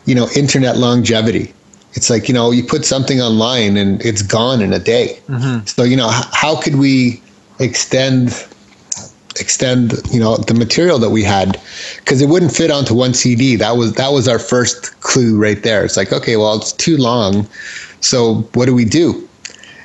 you 0.05 0.15
know, 0.15 0.27
internet 0.35 0.77
longevity. 0.77 1.53
It's 1.93 2.09
like, 2.09 2.27
you 2.27 2.33
know, 2.33 2.51
you 2.51 2.63
put 2.63 2.85
something 2.85 3.19
online 3.19 3.77
and 3.77 4.03
it's 4.05 4.21
gone 4.21 4.61
in 4.61 4.73
a 4.73 4.79
day. 4.79 5.19
Mm-hmm. 5.27 5.65
So, 5.65 5.83
you 5.83 5.97
know, 5.97 6.09
how 6.09 6.59
could 6.59 6.75
we 6.75 7.21
extend 7.59 8.47
extend 9.39 9.93
you 10.11 10.19
know 10.19 10.35
the 10.35 10.53
material 10.53 10.99
that 10.99 11.11
we 11.11 11.23
had 11.23 11.61
because 11.97 12.19
it 12.19 12.27
wouldn't 12.27 12.53
fit 12.53 12.69
onto 12.71 12.93
one 12.93 13.13
cd 13.13 13.55
that 13.55 13.77
was 13.77 13.93
that 13.93 14.11
was 14.11 14.27
our 14.27 14.39
first 14.39 14.99
clue 14.99 15.39
right 15.39 15.63
there 15.63 15.85
it's 15.85 15.95
like 15.95 16.11
okay 16.11 16.35
well 16.35 16.57
it's 16.57 16.73
too 16.73 16.97
long 16.97 17.47
so 18.01 18.41
what 18.53 18.65
do 18.65 18.73
we 18.73 18.83
do 18.83 19.29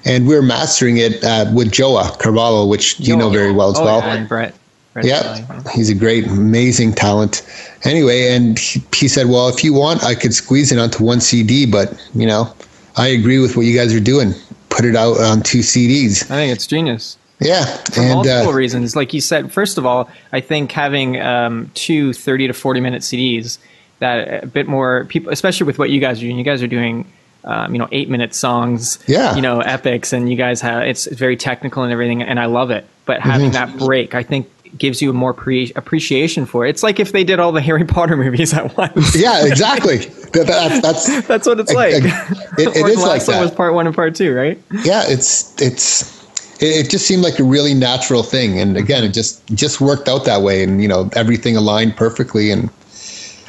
and 0.05 0.27
we 0.27 0.37
are 0.37 0.43
mastering 0.43 0.99
it 0.99 1.23
uh, 1.25 1.51
with 1.55 1.71
João 1.71 2.19
Carvalho, 2.19 2.67
which 2.67 3.01
you 3.01 3.17
know 3.17 3.31
very 3.31 3.53
well 3.53 3.71
as 3.71 3.79
oh, 3.79 3.85
well. 3.85 3.99
Yeah, 4.01 4.15
and 4.15 4.29
Brett. 4.29 4.55
Brett 4.95 5.07
yeah, 5.07 5.71
he's 5.73 5.91
a 5.91 5.95
great, 5.95 6.25
amazing 6.27 6.95
talent. 6.95 7.43
Anyway, 7.83 8.29
and 8.29 8.59
he, 8.59 8.81
he 8.95 9.09
said, 9.09 9.29
"Well, 9.29 9.49
if 9.49 9.63
you 9.65 9.75
want, 9.75 10.05
I 10.05 10.15
could 10.15 10.33
squeeze 10.33 10.71
it 10.71 10.79
onto 10.79 11.05
one 11.05 11.21
CD, 11.21 11.67
but 11.67 11.93
you 12.15 12.27
know, 12.27 12.55
I 12.97 13.09
agree 13.09 13.41
with 13.41 13.57
what 13.57 13.67
you 13.67 13.77
guys 13.77 13.93
are 13.93 14.01
doing. 14.01 14.35
Put 14.71 14.85
it 14.85 14.95
out 14.95 15.19
on 15.19 15.43
two 15.43 15.59
CDs." 15.59 16.23
I 16.31 16.37
think 16.37 16.53
it's 16.53 16.67
genius. 16.67 17.19
Yeah, 17.41 17.65
for 17.93 18.01
and, 18.01 18.15
multiple 18.15 18.51
uh, 18.51 18.53
reasons. 18.53 18.95
Like 18.95 19.13
you 19.13 19.21
said, 19.21 19.53
first 19.53 19.79
of 19.79 19.85
all, 19.85 20.09
I 20.33 20.41
think 20.41 20.71
having 20.71 21.21
um, 21.21 21.71
two 21.75 22.13
30 22.13 22.47
to 22.47 22.53
40 22.53 22.81
minute 22.81 23.03
CDs 23.03 23.59
that 23.99 24.45
a 24.45 24.47
bit 24.47 24.69
more 24.69 25.07
people, 25.07 25.33
especially 25.33 25.67
with 25.67 25.79
what 25.79 25.91
you 25.91 26.01
guys 26.01 26.19
are 26.19 26.23
doing. 26.23 26.39
You 26.39 26.45
guys 26.45 26.63
are 26.63 26.69
doing 26.69 27.05
um, 27.45 27.75
you 27.75 27.79
know, 27.79 27.89
eight 27.93 28.09
minute 28.09 28.35
songs, 28.35 28.99
yeah. 29.07 29.35
you 29.35 29.43
know, 29.43 29.61
epics, 29.61 30.13
and 30.13 30.31
you 30.31 30.37
guys 30.37 30.61
have 30.61 30.83
it's 30.83 31.07
very 31.07 31.37
technical 31.37 31.83
and 31.83 31.93
everything, 31.93 32.23
and 32.23 32.41
I 32.41 32.47
love 32.47 32.71
it. 32.71 32.87
But 33.05 33.21
having 33.21 33.51
mm-hmm. 33.51 33.77
that 33.77 33.79
break, 33.79 34.15
I 34.15 34.23
think, 34.23 34.49
gives 34.79 35.01
you 35.01 35.11
a 35.11 35.13
more 35.13 35.33
pre- 35.33 35.73
appreciation 35.77 36.47
for 36.47 36.67
it. 36.67 36.71
It's 36.71 36.83
like 36.83 37.01
if 37.01 37.13
they 37.13 37.25
did 37.25 37.39
all 37.39 37.53
the 37.53 37.61
Harry 37.69 37.85
Potter 37.85 38.17
movies 38.17 38.53
at 38.53 38.77
once. 38.77 39.17
yeah, 39.17 39.47
exactly. 39.47 39.99
That, 39.99 40.47
that, 40.47 40.83
that's 40.83 41.27
that's 41.27 41.47
what 41.47 41.61
it's 41.61 41.73
like. 41.73 41.95
it, 42.59 42.77
it 42.77 42.87
is 42.87 43.03
like 43.03 43.25
that. 43.27 43.41
was 43.41 43.51
part 43.51 43.75
one 43.75 43.87
and 43.87 43.95
part 43.95 44.15
two, 44.15 44.35
right? 44.35 44.61
Yeah, 44.85 45.05
it's 45.07 45.61
it's 45.61 46.25
it, 46.63 46.91
just 46.91 47.07
seemed 47.07 47.23
like 47.23 47.39
a 47.39 47.45
really 47.45 47.75
natural 47.75 48.23
thing, 48.23 48.59
and 48.59 48.77
again, 48.77 49.05
it 49.05 49.11
just 49.11 49.47
just 49.55 49.81
worked 49.81 50.09
out 50.09 50.25
that 50.25 50.43
way, 50.43 50.63
and 50.63 50.83
you 50.83 50.89
know, 50.89 51.11
everything 51.15 51.57
aligned 51.57 51.97
perfectly, 51.97 52.51
and 52.51 52.71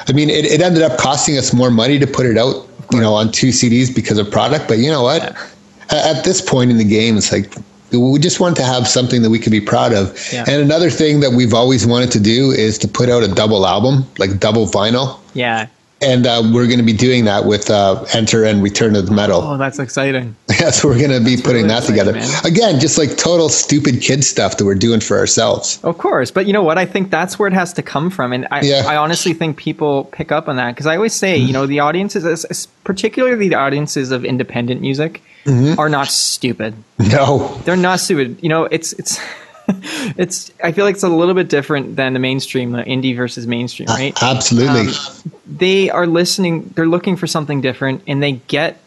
I 0.07 0.13
mean, 0.13 0.29
it, 0.29 0.45
it 0.45 0.61
ended 0.61 0.83
up 0.83 0.99
costing 0.99 1.37
us 1.37 1.53
more 1.53 1.71
money 1.71 1.97
to 1.99 2.07
put 2.07 2.25
it 2.25 2.37
out 2.37 2.67
you 2.91 3.01
know, 3.01 3.13
on 3.13 3.31
two 3.31 3.49
CDs 3.49 3.93
because 3.93 4.17
of 4.17 4.29
product. 4.29 4.67
But 4.67 4.77
you 4.79 4.89
know 4.89 5.03
what? 5.03 5.21
Yeah. 5.21 5.47
At 5.91 6.23
this 6.23 6.41
point 6.41 6.71
in 6.71 6.77
the 6.77 6.83
game, 6.85 7.17
it's 7.17 7.31
like 7.31 7.53
we 7.91 8.19
just 8.19 8.39
want 8.39 8.55
to 8.57 8.63
have 8.63 8.87
something 8.87 9.21
that 9.21 9.29
we 9.29 9.39
can 9.39 9.51
be 9.51 9.61
proud 9.61 9.93
of. 9.93 10.17
Yeah. 10.31 10.45
And 10.47 10.61
another 10.61 10.89
thing 10.89 11.19
that 11.21 11.31
we've 11.31 11.53
always 11.53 11.85
wanted 11.85 12.11
to 12.11 12.19
do 12.19 12.51
is 12.51 12.77
to 12.79 12.87
put 12.87 13.09
out 13.09 13.23
a 13.23 13.27
double 13.27 13.65
album, 13.65 14.05
like 14.17 14.39
double 14.39 14.65
vinyl. 14.65 15.19
Yeah 15.33 15.67
and 16.01 16.27
uh, 16.27 16.41
we're 16.53 16.67
going 16.67 16.79
to 16.79 16.85
be 16.85 16.93
doing 16.93 17.25
that 17.25 17.45
with 17.45 17.69
uh, 17.69 18.03
Enter 18.13 18.43
and 18.43 18.61
Return 18.61 18.95
of 18.95 19.05
the 19.05 19.13
Metal. 19.13 19.41
Oh, 19.41 19.57
that's 19.57 19.79
exciting! 19.79 20.35
yeah, 20.59 20.69
so 20.71 20.89
we're 20.89 20.99
going 20.99 21.11
to 21.11 21.19
be 21.19 21.35
that's 21.35 21.41
putting 21.41 21.63
really 21.63 21.79
that 21.79 21.83
together 21.83 22.13
man. 22.13 22.45
again, 22.45 22.79
just 22.79 22.97
like 22.97 23.17
total 23.17 23.49
stupid 23.49 24.01
kid 24.01 24.23
stuff 24.23 24.57
that 24.57 24.65
we're 24.65 24.75
doing 24.75 24.99
for 24.99 25.17
ourselves. 25.17 25.79
Of 25.83 25.97
course, 25.97 26.31
but 26.31 26.45
you 26.45 26.53
know 26.53 26.63
what? 26.63 26.77
I 26.77 26.85
think 26.85 27.11
that's 27.11 27.39
where 27.39 27.47
it 27.47 27.53
has 27.53 27.73
to 27.73 27.81
come 27.81 28.09
from, 28.09 28.33
and 28.33 28.47
I, 28.51 28.61
yeah. 28.61 28.83
I 28.85 28.97
honestly 28.97 29.33
think 29.33 29.57
people 29.57 30.05
pick 30.05 30.31
up 30.31 30.47
on 30.47 30.57
that 30.57 30.75
because 30.75 30.85
I 30.85 30.95
always 30.95 31.13
say, 31.13 31.37
mm-hmm. 31.37 31.47
you 31.47 31.53
know, 31.53 31.65
the 31.65 31.79
audiences, 31.79 32.67
particularly 32.83 33.49
the 33.49 33.55
audiences 33.55 34.11
of 34.11 34.25
independent 34.25 34.81
music, 34.81 35.21
mm-hmm. 35.45 35.79
are 35.79 35.89
not 35.89 36.07
stupid. 36.07 36.75
No, 36.99 37.59
they're 37.65 37.77
not 37.77 37.99
stupid. 37.99 38.41
You 38.41 38.49
know, 38.49 38.65
it's 38.65 38.93
it's. 38.93 39.19
it's 40.17 40.51
I 40.63 40.71
feel 40.71 40.85
like 40.85 40.95
it's 40.95 41.03
a 41.03 41.09
little 41.09 41.33
bit 41.33 41.49
different 41.49 41.95
than 41.95 42.13
the 42.13 42.19
mainstream, 42.19 42.71
the 42.71 42.83
indie 42.83 43.15
versus 43.15 43.47
mainstream, 43.47 43.87
right? 43.87 44.13
Uh, 44.21 44.35
absolutely. 44.35 44.87
Um, 44.87 45.39
they 45.47 45.89
are 45.89 46.07
listening. 46.07 46.71
They're 46.75 46.87
looking 46.87 47.15
for 47.15 47.27
something 47.27 47.61
different, 47.61 48.03
and 48.07 48.21
they 48.21 48.33
get. 48.33 48.79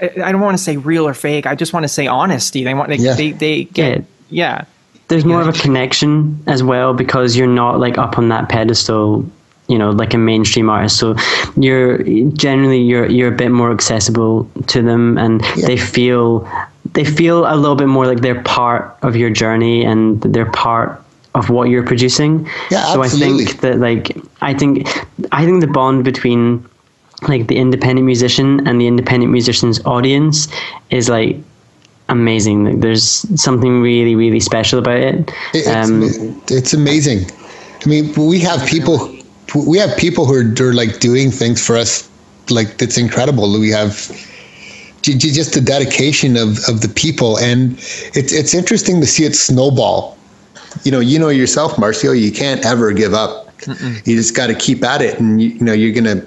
I 0.00 0.32
don't 0.32 0.40
want 0.40 0.56
to 0.56 0.62
say 0.62 0.76
real 0.76 1.06
or 1.06 1.14
fake. 1.14 1.46
I 1.46 1.54
just 1.54 1.72
want 1.72 1.84
to 1.84 1.88
say 1.88 2.06
honesty. 2.06 2.64
They 2.64 2.74
want. 2.74 2.88
They 2.88 2.96
yeah. 2.96 3.14
they, 3.14 3.32
they 3.32 3.64
get. 3.64 4.04
Yeah. 4.30 4.64
There's 5.08 5.24
more 5.24 5.42
of 5.42 5.48
a 5.48 5.52
connection 5.52 6.42
as 6.46 6.62
well 6.62 6.94
because 6.94 7.36
you're 7.36 7.46
not 7.46 7.78
like 7.78 7.98
up 7.98 8.18
on 8.18 8.30
that 8.30 8.48
pedestal 8.48 9.28
you 9.68 9.78
know 9.78 9.90
like 9.90 10.12
a 10.12 10.18
mainstream 10.18 10.68
artist 10.68 10.98
so 10.98 11.14
you're 11.56 12.02
generally 12.32 12.80
you're 12.80 13.08
you're 13.08 13.32
a 13.32 13.36
bit 13.36 13.50
more 13.50 13.70
accessible 13.70 14.50
to 14.66 14.82
them 14.82 15.16
and 15.18 15.40
yeah. 15.56 15.66
they 15.66 15.76
feel 15.76 16.48
they 16.92 17.04
feel 17.04 17.46
a 17.46 17.56
little 17.56 17.76
bit 17.76 17.86
more 17.88 18.06
like 18.06 18.20
they're 18.20 18.42
part 18.42 18.96
of 19.02 19.16
your 19.16 19.30
journey 19.30 19.84
and 19.84 20.20
they're 20.22 20.50
part 20.50 21.02
of 21.34 21.48
what 21.48 21.68
you're 21.68 21.86
producing. 21.86 22.48
Yeah, 22.70 22.84
so 22.92 23.02
absolutely. 23.02 23.44
I 23.44 23.46
think 23.46 23.60
that 23.60 23.78
like 23.78 24.16
I 24.42 24.54
think 24.54 24.88
I 25.32 25.44
think 25.44 25.60
the 25.60 25.66
bond 25.66 26.04
between 26.04 26.66
like 27.28 27.46
the 27.46 27.56
independent 27.56 28.04
musician 28.04 28.66
and 28.66 28.80
the 28.80 28.86
independent 28.86 29.32
musician's 29.32 29.84
audience 29.84 30.48
is 30.90 31.08
like 31.08 31.36
amazing. 32.08 32.64
Like, 32.64 32.80
there's 32.80 33.04
something 33.40 33.80
really 33.80 34.14
really 34.14 34.40
special 34.40 34.78
about 34.78 34.98
it. 34.98 35.32
It's, 35.54 35.68
um, 35.68 36.02
it's 36.48 36.74
amazing. 36.74 37.30
I 37.84 37.88
mean, 37.88 38.12
we 38.14 38.40
have 38.40 38.66
people 38.66 39.16
we 39.54 39.78
have 39.78 39.96
people 39.96 40.26
who 40.26 40.34
are, 40.34 40.42
who 40.42 40.68
are 40.68 40.74
like 40.74 41.00
doing 41.00 41.30
things 41.30 41.64
for 41.64 41.76
us 41.76 42.08
like 42.50 42.78
that's 42.78 42.98
incredible. 42.98 43.50
We 43.58 43.70
have 43.70 44.10
just 45.02 45.54
the 45.54 45.60
dedication 45.60 46.36
of, 46.36 46.58
of 46.68 46.80
the 46.80 46.92
people. 46.94 47.38
And 47.38 47.72
it's, 48.14 48.32
it's 48.32 48.54
interesting 48.54 49.00
to 49.00 49.06
see 49.06 49.24
it 49.24 49.34
snowball. 49.34 50.16
You 50.84 50.92
know, 50.92 51.00
you 51.00 51.18
know 51.18 51.28
yourself, 51.28 51.72
Marcio, 51.76 52.18
you 52.18 52.32
can't 52.32 52.64
ever 52.64 52.92
give 52.92 53.12
up. 53.12 53.56
Mm-mm. 53.58 54.06
You 54.06 54.16
just 54.16 54.34
got 54.34 54.48
to 54.48 54.54
keep 54.54 54.82
at 54.82 55.02
it. 55.02 55.20
And, 55.20 55.40
you, 55.40 55.50
you 55.50 55.60
know, 55.60 55.72
you're 55.72 55.92
going 55.92 56.04
to, 56.04 56.26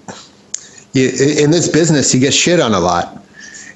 you, 0.94 1.10
in 1.44 1.52
this 1.52 1.68
business, 1.68 2.14
you 2.14 2.20
get 2.20 2.34
shit 2.34 2.60
on 2.60 2.74
a 2.74 2.80
lot. 2.80 3.24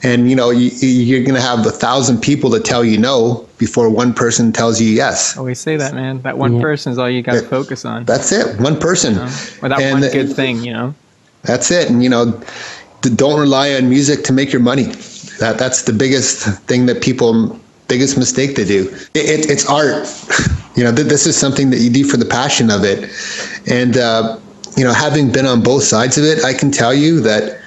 And, 0.01 0.29
you 0.29 0.35
know, 0.35 0.49
you, 0.49 0.69
you're 0.87 1.23
going 1.23 1.35
to 1.35 1.41
have 1.41 1.65
a 1.65 1.71
thousand 1.71 2.21
people 2.21 2.49
to 2.51 2.59
tell 2.61 2.85
you 2.85 2.97
no 2.97 3.45
before 3.57 3.89
one 3.89 4.13
person 4.13 4.53
tells 4.53 4.79
you 4.79 4.87
yes. 4.87 5.37
Always 5.37 5.59
say 5.59 5.75
that, 5.75 5.93
man. 5.93 6.21
That 6.21 6.37
one 6.37 6.55
yeah. 6.55 6.61
person 6.61 6.93
is 6.93 6.97
all 6.97 7.09
you 7.09 7.21
got 7.21 7.33
to 7.33 7.41
focus 7.41 7.83
on. 7.83 8.05
That's 8.05 8.31
it. 8.31 8.57
One 8.61 8.79
person. 8.79 9.15
You 9.15 9.19
know? 9.19 9.25
Or 9.61 9.69
that 9.69 9.81
and 9.81 9.99
one 9.99 10.11
good 10.11 10.33
thing, 10.33 10.63
you 10.63 10.71
know? 10.71 10.95
That's 11.41 11.69
it. 11.71 11.89
And, 11.89 12.01
you 12.01 12.09
know, 12.09 12.41
don't 13.01 13.39
rely 13.39 13.73
on 13.73 13.89
music 13.89 14.23
to 14.25 14.33
make 14.33 14.51
your 14.51 14.61
money. 14.61 14.85
That 15.39 15.55
that's 15.57 15.83
the 15.83 15.93
biggest 15.93 16.45
thing 16.67 16.85
that 16.87 17.01
people 17.01 17.59
biggest 17.87 18.17
mistake 18.17 18.55
they 18.55 18.65
do. 18.65 18.87
It, 19.15 19.39
it, 19.39 19.49
it's 19.49 19.65
art. 19.65 20.07
you 20.75 20.83
know, 20.83 20.93
th- 20.93 21.07
this 21.07 21.25
is 21.25 21.35
something 21.35 21.71
that 21.71 21.79
you 21.79 21.89
do 21.89 22.03
for 22.03 22.17
the 22.17 22.25
passion 22.25 22.69
of 22.69 22.83
it, 22.83 23.09
and 23.67 23.97
uh, 23.97 24.37
you 24.77 24.83
know, 24.83 24.93
having 24.93 25.31
been 25.31 25.45
on 25.45 25.63
both 25.63 25.83
sides 25.83 26.17
of 26.17 26.23
it, 26.23 26.43
I 26.43 26.53
can 26.53 26.71
tell 26.71 26.93
you 26.93 27.19
that 27.21 27.59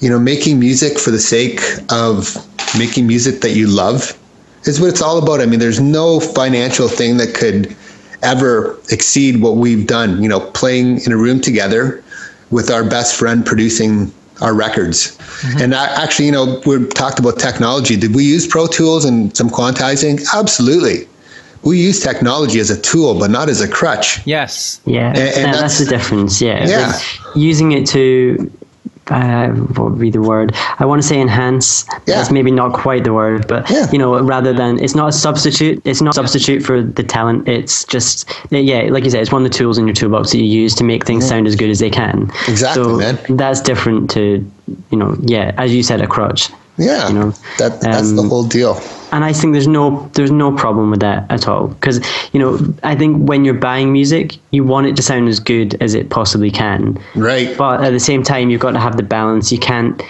you 0.00 0.08
know, 0.08 0.18
making 0.18 0.58
music 0.58 0.98
for 0.98 1.10
the 1.10 1.18
sake 1.18 1.60
of 1.90 2.34
making 2.76 3.06
music 3.06 3.42
that 3.42 3.50
you 3.50 3.66
love 3.66 4.18
is 4.64 4.80
what 4.80 4.88
it's 4.88 5.02
all 5.02 5.22
about. 5.22 5.40
I 5.40 5.46
mean, 5.46 5.60
there's 5.60 5.80
no 5.80 6.20
financial 6.20 6.88
thing 6.88 7.18
that 7.18 7.34
could 7.34 7.76
ever 8.22 8.78
exceed 8.90 9.42
what 9.42 9.56
we've 9.56 9.86
done. 9.86 10.22
You 10.22 10.28
know, 10.28 10.40
playing 10.40 11.02
in 11.02 11.12
a 11.12 11.16
room 11.16 11.40
together 11.40 12.02
with 12.50 12.70
our 12.70 12.82
best 12.82 13.18
friend 13.18 13.44
producing 13.44 14.12
our 14.40 14.54
records. 14.54 15.16
Mm-hmm. 15.18 15.60
And 15.60 15.74
I, 15.74 15.86
actually, 16.02 16.26
you 16.26 16.32
know, 16.32 16.60
we 16.66 16.86
talked 16.88 17.18
about 17.18 17.38
technology. 17.38 17.96
Did 17.96 18.14
we 18.14 18.24
use 18.24 18.46
Pro 18.46 18.66
Tools 18.66 19.04
and 19.04 19.36
some 19.36 19.50
quantizing? 19.50 20.24
Absolutely. 20.34 21.06
We 21.62 21.78
use 21.78 22.00
technology 22.00 22.58
as 22.58 22.70
a 22.70 22.80
tool, 22.80 23.18
but 23.18 23.30
not 23.30 23.48
as 23.48 23.60
a 23.60 23.68
crutch. 23.68 24.26
Yes. 24.26 24.80
Yeah. 24.86 25.08
And, 25.08 25.18
and 25.18 25.54
that's, 25.54 25.60
that's, 25.60 25.78
the 25.80 25.86
difference. 25.86 26.40
Yeah. 26.40 26.66
Yeah. 26.66 26.86
Like 26.86 27.36
using 27.36 27.72
it 27.72 27.86
to 27.88 28.50
uh, 29.10 29.48
what 29.48 29.90
would 29.90 30.00
be 30.00 30.10
the 30.10 30.20
word? 30.20 30.52
I 30.78 30.84
want 30.84 31.02
to 31.02 31.06
say 31.06 31.20
enhance. 31.20 31.84
Yeah. 32.06 32.16
That's 32.16 32.30
maybe 32.30 32.50
not 32.50 32.72
quite 32.72 33.04
the 33.04 33.12
word, 33.12 33.46
but 33.48 33.68
yeah. 33.70 33.90
you 33.90 33.98
know, 33.98 34.20
rather 34.22 34.52
than 34.52 34.82
it's 34.82 34.94
not 34.94 35.08
a 35.08 35.12
substitute. 35.12 35.82
It's 35.84 36.00
not 36.00 36.14
a 36.14 36.16
substitute 36.16 36.62
for 36.62 36.82
the 36.82 37.02
talent. 37.02 37.48
It's 37.48 37.84
just 37.84 38.28
yeah, 38.50 38.82
like 38.90 39.04
you 39.04 39.10
said, 39.10 39.22
it's 39.22 39.32
one 39.32 39.44
of 39.44 39.50
the 39.50 39.56
tools 39.56 39.78
in 39.78 39.86
your 39.86 39.94
toolbox 39.94 40.32
that 40.32 40.38
you 40.38 40.44
use 40.44 40.74
to 40.76 40.84
make 40.84 41.04
things 41.06 41.24
yeah. 41.24 41.30
sound 41.30 41.46
as 41.46 41.56
good 41.56 41.70
as 41.70 41.78
they 41.78 41.90
can. 41.90 42.30
Exactly, 42.48 42.84
so 42.84 42.96
man. 42.96 43.18
That's 43.36 43.60
different 43.60 44.10
to 44.12 44.50
you 44.90 44.98
know, 44.98 45.16
yeah, 45.22 45.52
as 45.56 45.74
you 45.74 45.82
said, 45.82 46.00
a 46.00 46.06
crutch. 46.06 46.50
Yeah, 46.76 47.08
you 47.08 47.14
know, 47.14 47.30
that 47.58 47.80
that's 47.80 48.10
um, 48.10 48.16
the 48.16 48.22
whole 48.22 48.44
deal 48.44 48.80
and 49.12 49.24
I 49.24 49.32
think 49.32 49.52
there's 49.52 49.66
no 49.68 50.08
there's 50.14 50.30
no 50.30 50.54
problem 50.54 50.90
with 50.90 51.00
that 51.00 51.30
at 51.30 51.48
all. 51.48 51.68
Because 51.68 52.00
you 52.32 52.40
know 52.40 52.58
I 52.82 52.94
think 52.94 53.28
when 53.28 53.44
you're 53.44 53.54
buying 53.54 53.92
music 53.92 54.36
you 54.50 54.64
want 54.64 54.86
it 54.86 54.96
to 54.96 55.02
sound 55.02 55.28
as 55.28 55.40
good 55.40 55.80
as 55.82 55.94
it 55.94 56.10
possibly 56.10 56.50
can. 56.50 57.02
Right. 57.14 57.56
But 57.56 57.82
at 57.82 57.90
the 57.90 58.00
same 58.00 58.22
time 58.22 58.50
you've 58.50 58.60
got 58.60 58.72
to 58.72 58.80
have 58.80 58.96
the 58.96 59.02
balance. 59.02 59.50
You 59.50 59.58
can't 59.58 60.00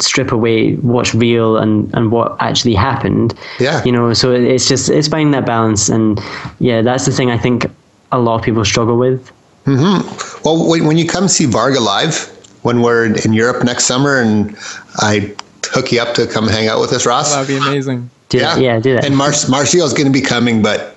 strip 0.00 0.32
away 0.32 0.74
what's 0.76 1.14
real 1.14 1.56
and 1.56 1.92
and 1.94 2.12
what 2.12 2.36
actually 2.40 2.74
happened. 2.74 3.34
Yeah. 3.58 3.82
You 3.84 3.92
know 3.92 4.12
so 4.12 4.32
it's 4.32 4.68
just 4.68 4.90
it's 4.90 5.08
finding 5.08 5.32
that 5.32 5.46
balance. 5.46 5.88
And 5.88 6.20
yeah 6.58 6.82
that's 6.82 7.06
the 7.06 7.12
thing 7.12 7.30
I 7.30 7.38
think 7.38 7.66
a 8.12 8.18
lot 8.18 8.36
of 8.36 8.42
people 8.42 8.64
struggle 8.64 8.98
with. 8.98 9.32
Mm-hmm. 9.66 10.42
well 10.42 10.68
when 10.68 10.96
you 10.96 11.06
come 11.06 11.28
see 11.28 11.44
Varga 11.44 11.80
live 11.80 12.28
when 12.62 12.80
we're 12.80 13.14
in 13.14 13.34
Europe 13.34 13.62
next 13.62 13.84
summer 13.84 14.18
and 14.18 14.56
I 14.96 15.34
hook 15.66 15.92
you 15.92 16.00
up 16.00 16.14
to 16.14 16.26
come 16.26 16.48
hang 16.48 16.66
out 16.66 16.80
with 16.80 16.92
us 16.92 17.04
Ross. 17.04 17.34
That'd 17.34 17.46
be 17.46 17.56
amazing 17.56 18.10
do 18.30 18.38
yeah, 18.38 18.54
that. 18.54 18.62
yeah, 18.62 18.80
do 18.80 18.94
that. 18.94 19.04
And 19.04 19.16
Mar- 19.16 19.32
Marcio's 19.48 19.92
going 19.92 20.06
to 20.06 20.12
be 20.12 20.22
coming, 20.22 20.62
but 20.62 20.96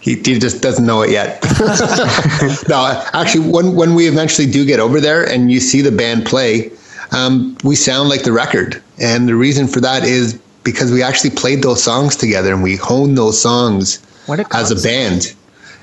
he, 0.00 0.16
he 0.16 0.38
just 0.38 0.62
doesn't 0.62 0.84
know 0.84 1.02
it 1.02 1.10
yet. 1.10 1.42
no, 2.68 3.02
actually, 3.12 3.48
when 3.48 3.76
when 3.76 3.94
we 3.94 4.08
eventually 4.08 4.50
do 4.50 4.64
get 4.64 4.80
over 4.80 5.00
there 5.00 5.22
and 5.24 5.52
you 5.52 5.60
see 5.60 5.82
the 5.82 5.92
band 5.92 6.26
play, 6.26 6.72
um, 7.12 7.56
we 7.62 7.76
sound 7.76 8.08
like 8.08 8.24
the 8.24 8.32
record, 8.32 8.82
and 8.98 9.28
the 9.28 9.36
reason 9.36 9.68
for 9.68 9.80
that 9.80 10.04
is 10.04 10.40
because 10.64 10.90
we 10.90 11.02
actually 11.02 11.30
played 11.30 11.62
those 11.62 11.82
songs 11.82 12.16
together 12.16 12.52
and 12.52 12.62
we 12.62 12.76
honed 12.76 13.16
those 13.16 13.40
songs 13.40 14.04
as 14.52 14.70
a 14.70 14.76
band. 14.76 15.34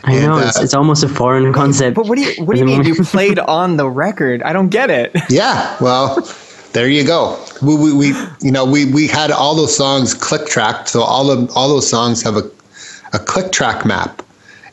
I 0.04 0.14
and, 0.14 0.26
know 0.26 0.38
it's, 0.38 0.60
uh, 0.60 0.64
it's 0.64 0.74
almost 0.74 1.04
a 1.04 1.10
foreign 1.10 1.52
concept. 1.54 1.96
But 1.96 2.08
what 2.08 2.18
do 2.18 2.24
you 2.24 2.44
what 2.44 2.56
do 2.56 2.60
you 2.62 2.66
mean 2.78 2.84
you 2.84 2.96
played 3.04 3.40
on 3.40 3.78
the 3.78 3.88
record? 3.88 4.42
I 4.44 4.54
don't 4.54 4.70
get 4.70 4.90
it. 4.90 5.12
Yeah, 5.30 5.78
well, 5.80 6.22
There 6.78 6.88
you 6.88 7.04
go. 7.04 7.44
We, 7.64 7.76
we, 7.76 7.92
we, 7.92 8.08
you 8.40 8.52
know, 8.52 8.64
we, 8.64 8.86
we 8.86 9.08
had 9.08 9.32
all 9.32 9.56
those 9.56 9.76
songs 9.76 10.14
click 10.14 10.46
tracked. 10.46 10.90
So 10.90 11.02
all 11.02 11.32
of 11.32 11.50
all 11.58 11.70
those 11.70 11.90
songs 11.90 12.22
have 12.22 12.36
a, 12.36 12.44
a 13.14 13.18
click 13.18 13.52
track 13.52 13.84
map, 13.84 14.22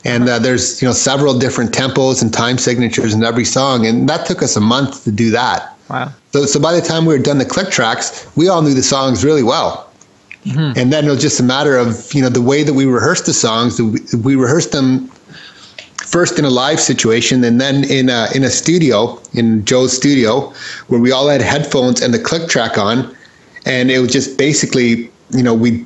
and 0.03 0.29
uh, 0.29 0.37
there's 0.37 0.83
you 0.83 0.87
know 0.87 0.93
several 0.93 1.39
different 1.39 1.71
tempos 1.71 2.21
and 2.21 2.31
time 2.31 2.59
signatures 2.59 3.15
in 3.15 3.23
every 3.23 3.43
song, 3.43 3.87
and 3.87 4.07
that 4.07 4.27
took 4.27 4.43
us 4.43 4.55
a 4.55 4.61
month 4.61 5.03
to 5.05 5.11
do 5.11 5.31
that. 5.31 5.75
Wow. 5.89 6.13
So 6.31 6.45
so 6.45 6.59
by 6.59 6.79
the 6.79 6.81
time 6.81 7.05
we 7.07 7.15
were 7.15 7.23
done 7.23 7.39
the 7.39 7.45
click 7.45 7.71
tracks, 7.71 8.29
we 8.37 8.49
all 8.49 8.61
knew 8.61 8.75
the 8.75 8.83
songs 8.83 9.25
really 9.25 9.41
well. 9.41 9.91
Mm-hmm. 10.43 10.77
And 10.77 10.93
then 10.93 11.07
it 11.07 11.09
was 11.09 11.21
just 11.23 11.39
a 11.39 11.43
matter 11.43 11.75
of 11.75 12.13
you 12.13 12.21
know 12.21 12.29
the 12.29 12.39
way 12.39 12.61
that 12.61 12.75
we 12.75 12.85
rehearsed 12.85 13.25
the 13.25 13.33
songs. 13.33 13.81
We, 13.81 13.97
we 14.15 14.35
rehearsed 14.35 14.73
them 14.73 15.09
first 16.15 16.39
in 16.39 16.45
a 16.45 16.49
live 16.49 16.79
situation 16.79 17.43
and 17.43 17.59
then 17.59 17.83
in 17.91 18.07
a, 18.07 18.29
in 18.33 18.41
a 18.45 18.49
studio 18.49 19.19
in 19.33 19.65
Joe's 19.65 19.91
studio 19.91 20.53
where 20.87 21.01
we 21.01 21.11
all 21.11 21.27
had 21.27 21.41
headphones 21.41 22.01
and 22.01 22.13
the 22.13 22.19
click 22.19 22.47
track 22.47 22.77
on. 22.77 23.13
And 23.65 23.91
it 23.91 23.99
was 23.99 24.13
just 24.13 24.37
basically 24.37 25.11
you 25.31 25.43
know 25.43 25.53
we 25.53 25.85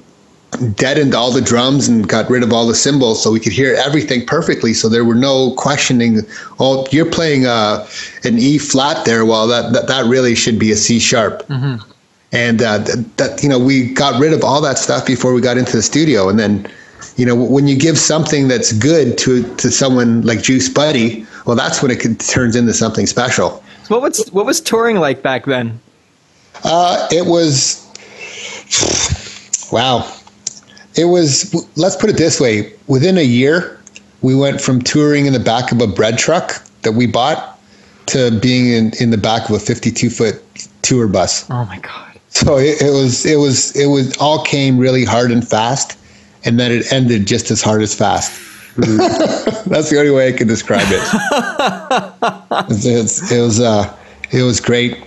deadened 0.75 1.15
all 1.15 1.31
the 1.31 1.41
drums 1.41 1.87
and 1.87 2.07
got 2.07 2.29
rid 2.29 2.43
of 2.43 2.53
all 2.53 2.67
the 2.67 2.75
cymbals 2.75 3.23
so 3.23 3.31
we 3.31 3.39
could 3.39 3.53
hear 3.53 3.73
everything 3.73 4.23
perfectly. 4.23 4.71
So 4.71 4.87
there 4.87 5.03
were 5.03 5.15
no 5.15 5.55
questioning 5.55 6.19
oh 6.59 6.85
you're 6.91 7.09
playing 7.09 7.47
uh, 7.47 7.87
an 8.23 8.37
E 8.37 8.59
flat 8.59 9.05
there. 9.05 9.25
Well 9.25 9.47
that, 9.47 9.73
that 9.73 9.87
that 9.87 10.05
really 10.05 10.35
should 10.35 10.59
be 10.59 10.71
a 10.71 10.75
C 10.75 10.99
sharp. 10.99 11.41
Mm-hmm. 11.47 11.89
and 12.31 12.61
uh, 12.61 12.77
that, 12.77 13.17
that 13.17 13.41
you 13.41 13.49
know 13.49 13.57
we 13.57 13.95
got 13.95 14.21
rid 14.21 14.33
of 14.33 14.43
all 14.43 14.61
that 14.61 14.77
stuff 14.77 15.07
before 15.07 15.33
we 15.33 15.41
got 15.41 15.57
into 15.57 15.75
the 15.75 15.81
studio. 15.81 16.29
And 16.29 16.37
then 16.37 16.71
you 17.15 17.25
know, 17.25 17.35
when 17.35 17.67
you 17.67 17.77
give 17.77 17.97
something 17.97 18.47
that's 18.47 18.71
good 18.73 19.17
to 19.19 19.43
to 19.55 19.71
someone 19.71 20.21
like 20.21 20.41
Juice 20.41 20.69
Butty, 20.69 21.25
well, 21.45 21.55
that's 21.55 21.81
when 21.81 21.91
it 21.91 21.99
could, 21.99 22.19
turns 22.19 22.55
into 22.55 22.73
something 22.73 23.05
special. 23.05 23.63
What 23.87 24.01
was 24.01 24.31
what 24.31 24.45
was 24.45 24.61
touring 24.61 24.97
like 24.97 25.21
back 25.21 25.45
then? 25.45 25.79
Uh, 26.63 27.07
it 27.11 27.25
was 27.25 27.85
wow. 29.71 30.11
It 30.95 31.05
was. 31.05 31.53
Let's 31.75 31.95
put 31.95 32.09
it 32.09 32.17
this 32.17 32.39
way: 32.39 32.73
within 32.87 33.17
a 33.17 33.23
year, 33.23 33.79
we 34.21 34.35
went 34.35 34.61
from 34.61 34.81
touring 34.81 35.25
in 35.25 35.33
the 35.33 35.39
back 35.39 35.71
of 35.71 35.81
a 35.81 35.87
bread 35.87 36.17
truck 36.17 36.63
that 36.81 36.93
we 36.93 37.07
bought 37.07 37.59
to 38.07 38.31
being 38.39 38.71
in, 38.71 38.91
in 38.99 39.09
the 39.11 39.17
back 39.17 39.49
of 39.49 39.55
a 39.55 39.59
52 39.59 40.09
foot 40.09 40.41
tour 40.81 41.07
bus. 41.07 41.49
Oh 41.49 41.65
my 41.65 41.79
god! 41.79 42.19
So 42.29 42.57
it, 42.57 42.81
it 42.81 42.91
was 42.91 43.25
it 43.25 43.37
was 43.37 43.75
it 43.75 43.87
was 43.87 44.15
all 44.17 44.43
came 44.43 44.77
really 44.77 45.05
hard 45.05 45.31
and 45.31 45.47
fast 45.47 45.97
and 46.45 46.59
then 46.59 46.71
it 46.71 46.91
ended 46.91 47.25
just 47.25 47.51
as 47.51 47.61
hard 47.61 47.81
as 47.81 47.93
fast. 47.93 48.31
Mm-hmm. 48.75 49.69
That's 49.69 49.89
the 49.89 49.99
only 49.99 50.11
way 50.11 50.27
I 50.29 50.31
can 50.31 50.47
describe 50.47 50.87
it. 50.89 51.01
it's, 52.69 53.31
it 53.31 53.41
was 53.41 53.59
uh, 53.59 53.95
it 54.31 54.43
was 54.43 54.59
great. 54.59 54.97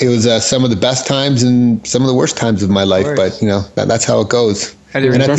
It 0.00 0.08
was 0.08 0.26
uh, 0.26 0.40
some 0.40 0.62
of 0.64 0.70
the 0.70 0.76
best 0.76 1.06
times 1.06 1.42
and 1.42 1.84
some 1.86 2.02
of 2.02 2.08
the 2.08 2.14
worst 2.14 2.36
times 2.36 2.62
of 2.62 2.70
my 2.70 2.84
life, 2.84 3.06
of 3.06 3.16
but 3.16 3.40
you 3.42 3.48
know 3.48 3.62
that, 3.74 3.88
that's 3.88 4.04
how 4.04 4.20
it 4.20 4.28
goes. 4.28 4.74
And 4.94 5.22
I 5.22 5.36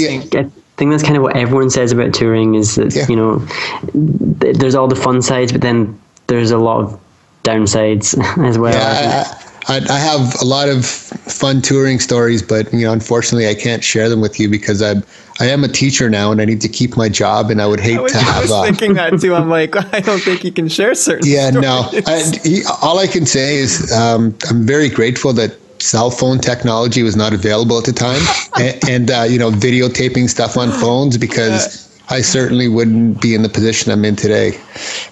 think 0.80 0.92
that's 0.92 1.04
kind 1.04 1.18
of 1.18 1.24
what 1.24 1.36
everyone 1.36 1.70
says 1.70 1.92
about 1.92 2.14
touring 2.14 2.56
is 2.56 2.76
that 2.76 2.96
yeah. 2.96 3.06
you 3.08 3.16
know 3.16 3.46
there's 3.94 4.76
all 4.76 4.88
the 4.88 4.96
fun 4.96 5.22
sides, 5.22 5.52
but 5.52 5.62
then 5.62 6.00
there's 6.28 6.52
a 6.52 6.58
lot 6.58 6.84
of 6.84 7.00
downsides 7.44 8.18
as 8.46 8.58
well. 8.58 8.74
Yeah, 8.74 9.26
I, 9.68 9.82
I, 9.90 10.00
have 10.00 10.42
a 10.42 10.46
lot 10.46 10.70
of 10.70 10.86
fun 10.86 11.62
touring 11.62 12.00
stories, 12.00 12.42
but 12.42 12.72
you 12.74 12.86
know, 12.86 12.94
unfortunately, 12.94 13.48
I 13.48 13.56
can't 13.56 13.84
share 13.84 14.10
them 14.10 14.22
with 14.22 14.40
you 14.40 14.50
because 14.50 14.82
I'm 14.82 15.04
I 15.40 15.46
am 15.46 15.64
a 15.64 15.68
teacher 15.68 16.10
now, 16.10 16.32
and 16.32 16.42
I 16.42 16.46
need 16.46 16.62
to 16.62 16.70
keep 16.70 16.98
my 16.98 17.08
job, 17.08 17.50
and 17.50 17.62
I 17.62 17.68
would 17.68 17.80
hate 17.80 17.98
I 17.98 18.02
was, 18.02 18.12
to 18.12 18.18
have. 18.18 18.36
I 18.36 18.42
was 18.42 18.52
uh, 18.52 18.64
thinking 18.64 18.94
that 18.96 19.20
too. 19.22 19.34
I'm 19.34 19.50
like, 19.50 19.76
I 19.94 20.02
don't 20.02 20.20
think 20.20 20.44
you 20.44 20.52
can 20.52 20.68
share 20.68 20.94
certain. 20.96 21.30
Yeah, 21.30 21.50
stories. 21.50 21.64
no. 21.64 22.02
I, 22.08 22.24
he, 22.44 22.62
all 22.82 23.00
I 23.00 23.08
can 23.08 23.26
say 23.26 23.56
is 23.56 23.92
um, 23.94 24.36
I'm 24.50 24.66
very 24.66 24.90
grateful 24.90 25.32
that 25.34 25.58
cell 25.82 26.12
phone 26.12 26.40
technology 26.40 27.04
was 27.04 27.16
not 27.16 27.32
available 27.34 27.78
at 27.78 27.86
the 27.86 27.94
time, 27.94 28.22
and, 28.60 28.90
and 28.90 29.12
uh, 29.12 29.24
you 29.30 29.40
know, 29.40 29.52
videotaping 29.52 30.30
stuff 30.30 30.58
on 30.58 30.72
phones 30.72 31.18
because. 31.18 31.88
I 32.12 32.22
certainly 32.22 32.68
wouldn't 32.68 33.22
be 33.22 33.36
in 33.36 33.44
the 33.44 33.50
position 33.50 33.92
I'm 33.92 34.04
in 34.04 34.16
today. 34.16 34.60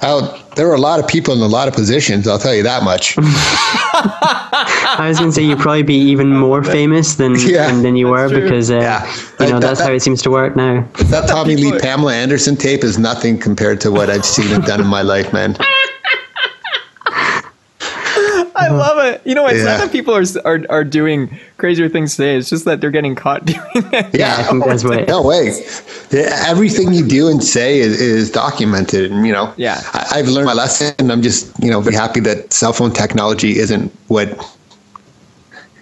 I, 0.02 0.44
there 0.58 0.68
were 0.68 0.74
a 0.74 0.80
lot 0.80 1.00
of 1.00 1.08
people 1.08 1.34
in 1.34 1.40
a 1.40 1.48
lot 1.48 1.68
of 1.68 1.74
positions. 1.74 2.28
I'll 2.28 2.40
tell 2.40 2.54
you 2.54 2.64
that 2.64 2.84
much. 2.84 3.16
I 3.20 5.06
was 5.08 5.20
going 5.20 5.30
to 5.30 5.34
say 5.34 5.44
you'd 5.44 5.60
probably 5.60 5.84
be 5.84 5.96
even 5.96 6.36
more 6.36 6.64
famous 6.64 7.16
than 7.16 7.36
yeah, 7.38 7.68
than, 7.68 7.84
than, 7.84 7.96
you 7.96 8.08
were 8.08 8.28
true. 8.28 8.42
because 8.42 8.72
uh, 8.72 8.80
yeah. 8.80 9.06
you 9.40 9.46
know 9.46 9.60
that, 9.60 9.62
that's 9.62 9.80
that, 9.80 9.88
how 9.88 9.94
it 9.94 10.02
seems 10.02 10.22
to 10.24 10.32
work 10.32 10.56
now. 10.56 10.88
That 11.06 11.30
Tommy 11.30 11.56
Lee 11.56 11.78
Pamela 11.80 12.14
Anderson 12.14 12.56
tape 12.56 12.84
is 12.84 12.98
nothing 12.98 13.38
compared 13.38 13.80
to 13.82 13.92
what 13.92 14.10
I've 14.10 14.26
seen 14.26 14.52
and 14.52 14.64
done 14.64 14.82
in 14.82 14.88
my 14.88 15.04
life, 15.04 15.32
man. 15.32 15.56
I 18.68 18.72
love 18.72 19.14
it. 19.14 19.22
You 19.26 19.36
know, 19.36 19.48
it's 19.48 19.60
yeah. 19.60 19.66
not 19.66 19.80
that 19.80 19.92
people 19.92 20.16
are, 20.16 20.24
are 20.46 20.66
are 20.70 20.84
doing 20.84 21.38
crazier 21.58 21.90
things 21.90 22.16
today. 22.16 22.38
It's 22.38 22.50
just 22.50 22.66
that 22.66 22.82
they're 22.82 22.92
getting 22.92 23.16
caught 23.16 23.46
doing 23.46 23.60
it. 23.74 24.16
Yeah, 24.18 24.36
I 24.38 24.44
think 24.44 24.66
that's 24.66 24.84
what. 24.84 25.08
No 25.08 25.22
way. 25.24 25.66
Everything 26.12 26.94
you 26.94 27.08
do 27.08 27.28
and 27.28 27.44
say 27.44 27.80
is, 27.80 28.00
is 28.00 28.32
documented, 28.32 29.12
and 29.12 29.26
you 29.26 29.34
know. 29.34 29.54
Yeah. 29.58 29.82
I, 29.94 30.18
have 30.18 30.28
learned 30.28 30.48
my 30.48 30.54
lesson, 30.54 30.94
and 31.00 31.12
I'm 31.12 31.22
just 31.22 31.52
you 31.64 31.70
know 31.70 31.82
very 31.82 31.96
happy 31.96 32.20
that 32.22 32.54
cell 32.54 32.74
phone 32.74 32.92
technology 32.92 33.58
isn't 33.58 33.92
what 34.08 34.30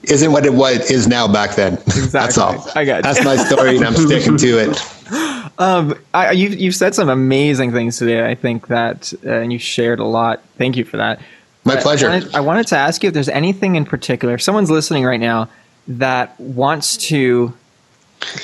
isn't 0.03 0.31
what 0.31 0.45
it 0.45 0.53
was 0.53 0.91
is 0.91 1.07
now 1.07 1.27
back 1.31 1.55
then. 1.55 1.73
Exactly. 1.95 2.09
That's 2.11 2.37
all. 2.37 2.71
I 2.75 2.85
got. 2.85 2.97
You. 2.97 3.01
That's 3.01 3.23
my 3.23 3.35
story, 3.35 3.77
and 3.77 3.85
I'm 3.85 3.95
sticking 3.95 4.37
to 4.37 4.59
it. 4.59 4.81
Um, 5.57 5.95
I, 6.13 6.31
you 6.31 6.49
you've 6.49 6.75
said 6.75 6.95
some 6.95 7.07
amazing 7.07 7.71
things 7.71 7.97
today. 7.97 8.29
I 8.29 8.35
think 8.35 8.67
that, 8.67 9.13
uh, 9.25 9.35
and 9.35 9.53
you 9.53 9.59
shared 9.59 9.99
a 9.99 10.03
lot. 10.03 10.43
Thank 10.57 10.75
you 10.75 10.83
for 10.83 10.97
that. 10.97 11.21
My 11.65 11.75
pleasure. 11.77 12.07
I 12.07 12.11
wanted, 12.11 12.35
I 12.35 12.39
wanted, 12.41 12.67
to 12.67 12.77
ask 12.77 13.01
you 13.01 13.07
if 13.07 13.13
there's 13.13 13.29
anything 13.29 13.75
in 13.75 13.85
particular, 13.85 14.35
if 14.35 14.41
someone's 14.41 14.69
listening 14.69 15.03
right 15.03 15.19
now 15.19 15.49
that 15.87 16.39
wants 16.39 16.95
to 16.97 17.53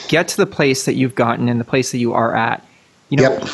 get 0.07 0.27
to 0.29 0.37
the 0.37 0.47
place 0.47 0.85
that 0.85 0.95
you've 0.95 1.13
gotten 1.13 1.47
and 1.47 1.59
the 1.59 1.63
place 1.63 1.91
that 1.91 1.99
you 1.99 2.13
are 2.13 2.35
at, 2.35 2.65
you 3.09 3.17
know, 3.17 3.31
yep. 3.31 3.47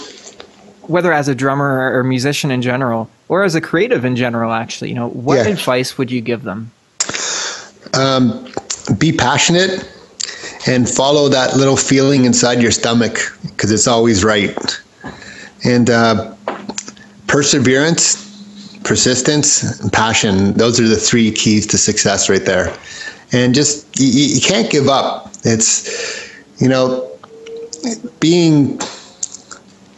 whether 0.83 1.11
as 1.11 1.27
a 1.27 1.35
drummer 1.35 1.91
or 1.93 2.03
musician 2.03 2.49
in 2.49 2.61
general, 2.61 3.09
or 3.27 3.43
as 3.43 3.55
a 3.55 3.61
creative 3.61 4.05
in 4.05 4.15
general, 4.15 4.53
actually, 4.53 4.89
you 4.89 4.95
know, 4.95 5.09
what 5.09 5.35
yeah. 5.35 5.51
advice 5.51 5.97
would 5.97 6.09
you 6.09 6.21
give 6.21 6.43
them? 6.43 6.71
Um, 7.93 8.47
be 8.97 9.11
passionate 9.11 9.91
and 10.65 10.89
follow 10.89 11.27
that 11.27 11.57
little 11.57 11.77
feeling 11.77 12.23
inside 12.23 12.61
your 12.61 12.71
stomach 12.71 13.17
because 13.43 13.71
it's 13.71 13.87
always 13.87 14.23
right. 14.23 14.57
And 15.65 15.89
uh, 15.89 16.35
perseverance 17.27 18.26
persistence 18.87 19.79
and 19.81 19.91
passion 19.91 20.53
those 20.53 20.79
are 20.79 20.87
the 20.87 20.95
three 20.95 21.31
keys 21.31 21.67
to 21.67 21.77
success 21.77 22.29
right 22.29 22.45
there 22.45 22.75
and 23.33 23.53
just 23.53 23.99
you, 23.99 24.07
you 24.07 24.41
can't 24.41 24.69
give 24.71 24.87
up 24.87 25.31
it's 25.43 26.31
you 26.61 26.69
know 26.69 27.09
being 28.19 28.79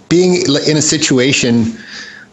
being 0.10 0.42
in 0.68 0.76
a 0.76 0.82
situation 0.82 1.78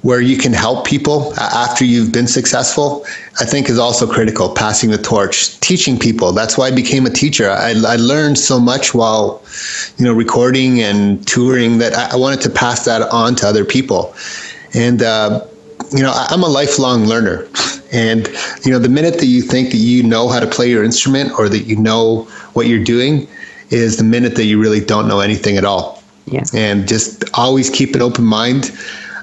where 0.07 0.21
you 0.21 0.37
can 0.37 0.53
help 0.53 0.87
people 0.87 1.35
after 1.41 1.85
you've 1.85 2.13
been 2.13 2.29
successful, 2.29 3.05
I 3.41 3.45
think 3.45 3.69
is 3.69 3.79
also 3.79 4.07
critical. 4.07 4.55
Passing 4.55 4.91
the 4.91 4.99
torch, 4.99 5.59
teaching 5.59 5.99
people. 5.99 6.33
That's 6.33 6.57
why 6.57 6.69
I 6.69 6.71
became 6.71 7.07
a 7.07 7.11
teacher. 7.11 7.51
I, 7.51 7.71
I 7.71 7.97
learned 7.97 8.39
so 8.39 8.61
much 8.61 8.95
while, 8.95 9.43
you 9.99 10.05
know, 10.05 10.13
recording 10.13 10.81
and 10.81 11.27
touring 11.27 11.79
that 11.79 11.95
I, 11.95 12.13
I 12.13 12.17
wanted 12.17 12.41
to 12.43 12.51
pass 12.51 12.85
that 12.85 13.03
on 13.11 13.35
to 13.37 13.49
other 13.49 13.65
people. 13.65 14.15
And 14.75 15.03
uh, 15.03 15.45
you 15.93 16.03
know, 16.03 16.13
I'm 16.15 16.43
a 16.43 16.49
lifelong 16.49 17.05
learner. 17.05 17.47
And, 17.93 18.29
you 18.65 18.71
know, 18.71 18.79
the 18.79 18.89
minute 18.89 19.15
that 19.21 19.27
you 19.27 19.43
think 19.43 19.71
that 19.71 19.77
you 19.77 20.03
know 20.03 20.29
how 20.29 20.41
to 20.41 20.47
play 20.47 20.69
your 20.69 20.83
instrument 20.83 21.39
or 21.39 21.49
that 21.49 21.61
you 21.61 21.77
know 21.77 22.23
what 22.53 22.67
you're 22.67 22.83
doing 22.83 23.29
is 23.71 23.97
the 23.97 24.05
minute 24.05 24.35
that 24.37 24.45
you 24.45 24.61
really 24.61 24.81
don't 24.81 25.09
know 25.09 25.21
anything 25.21 25.57
at 25.57 25.65
all. 25.65 26.03
Yeah. 26.27 26.43
And 26.53 26.89
just 26.89 27.25
always 27.35 27.71
keep 27.71 27.95
an 27.95 28.03
open 28.03 28.25
mind. 28.25 28.77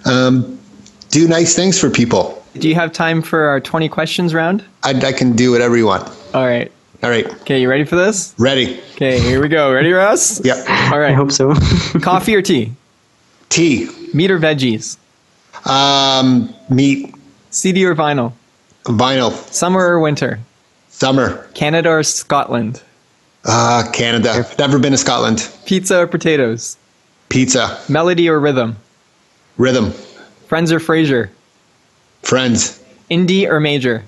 Um, 0.06 0.60
do 1.10 1.28
nice 1.28 1.56
things 1.56 1.80
for 1.80 1.90
people. 1.90 2.44
Do 2.58 2.70
you 2.70 2.76
have 2.76 2.94
time 2.94 3.22
for 3.22 3.46
our 3.46 3.60
20 3.60 3.90
questions 3.90 4.34
round? 4.34 4.64
I, 4.84 4.92
I 4.92 5.12
can 5.12 5.36
do 5.36 5.52
whatever 5.52 5.76
you 5.76 5.88
want. 5.88 6.08
All 6.34 6.46
right. 6.46 6.72
All 7.04 7.10
right. 7.10 7.28
Okay, 7.42 7.60
you 7.60 7.70
ready 7.70 7.84
for 7.84 7.98
this? 7.98 8.34
Ready. 8.38 8.80
Okay, 8.96 9.20
here 9.20 9.42
we 9.42 9.50
go. 9.50 9.74
Ready, 9.74 9.92
Ross? 9.92 10.44
Yep. 10.46 10.58
All 10.92 11.00
right. 11.00 11.12
I 11.12 11.14
hope 11.14 11.32
so. 11.32 11.54
Coffee 12.02 12.34
or 12.34 12.42
tea? 12.42 12.72
Tea. 13.50 13.90
Meat 14.14 14.32
or 14.32 14.40
veggies? 14.40 14.98
Um, 15.66 16.54
meat. 16.70 17.14
CD 17.52 17.86
or 17.86 17.96
vinyl? 17.96 18.34
Vinyl. 18.86 19.32
Summer 19.52 19.80
or 19.80 20.00
winter? 20.00 20.40
Summer. 20.90 21.48
Canada 21.54 21.90
or 21.90 22.04
Scotland? 22.04 22.82
Uh, 23.46 23.84
Canada. 23.94 24.46
Never 24.58 24.80
been 24.80 24.92
to 24.92 24.98
Scotland. 24.98 25.50
Pizza 25.66 26.00
or 26.00 26.08
potatoes? 26.08 26.78
Pizza. 27.30 27.80
Melody 27.90 28.30
or 28.30 28.40
rhythm? 28.40 28.76
Rhythm. 29.58 29.92
Friends 30.48 30.72
or 30.72 30.80
Frasier? 30.80 31.30
Friends. 32.22 32.82
Indie 33.10 33.48
or 33.48 33.60
major? 33.60 34.04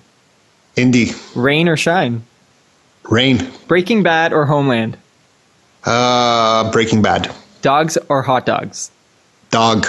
Indie. 0.76 1.14
Rain 1.36 1.68
or 1.70 1.78
shine? 1.78 2.24
Rain. 3.10 3.49
Breaking 3.68 4.03
Bad 4.03 4.34
or 4.34 4.45
Homeland? 4.45 4.97
Uh, 5.84 6.72
Breaking 6.72 7.01
Bad. 7.01 7.32
Dogs 7.62 7.97
or 8.10 8.22
hot 8.22 8.45
dogs? 8.45 8.91
Dog. 9.51 9.86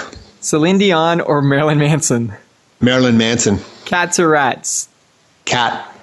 Celine 0.47 0.77
Dion 0.77 1.19
or 1.19 1.41
Marilyn 1.41 1.77
Manson? 1.77 2.33
Marilyn 2.79 3.17
Manson. 3.17 3.59
Cats 3.83 4.17
or 4.17 4.29
rats? 4.29 4.87
Cat. 5.43 5.93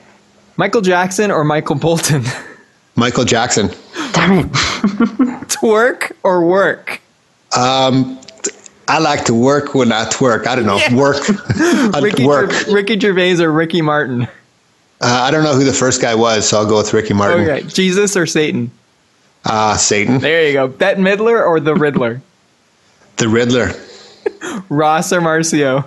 Michael 0.59 0.83
Jackson 0.83 1.31
or 1.31 1.45
Michael 1.45 1.77
Bolton? 1.77 2.25
Michael 2.95 3.25
Jackson. 3.25 3.71
Damn 4.13 4.41
it. 4.41 4.53
twerk 5.49 6.13
or 6.25 6.47
work? 6.47 7.01
Um, 7.57 8.21
I 8.87 8.99
like 8.99 9.25
to 9.25 9.35
work 9.35 9.75
when 9.75 9.93
I 9.93 10.05
twerk. 10.11 10.47
I 10.47 10.57
don't 10.57 10.67
know. 10.67 10.77
Yeah. 10.77 10.95
Work. 10.95 11.27
Ricky, 12.03 12.27
work. 12.27 12.51
Ricky 12.67 13.01
Gervais 13.01 13.41
or 13.41 13.51
Ricky 13.51 13.81
Martin? 13.81 14.25
Uh, 14.25 14.29
I 15.01 15.31
don't 15.31 15.45
know 15.45 15.55
who 15.55 15.65
the 15.65 15.73
first 15.73 16.03
guy 16.03 16.15
was, 16.15 16.47
so 16.47 16.59
I'll 16.59 16.69
go 16.69 16.77
with 16.77 16.93
Ricky 16.93 17.15
Martin. 17.15 17.49
Okay. 17.49 17.67
Jesus 17.67 18.15
or 18.15 18.27
Satan? 18.27 18.71
Uh, 19.47 19.79
Satan. 19.79 20.19
There 20.19 20.47
you 20.47 20.53
go. 20.53 20.69
Bette 20.69 21.01
Midler 21.01 21.43
or 21.43 21.61
the 21.61 21.75
Riddler? 21.75 22.21
the 23.17 23.29
Riddler. 23.31 23.73
Ross 24.69 25.13
or 25.13 25.21
Marcio? 25.21 25.87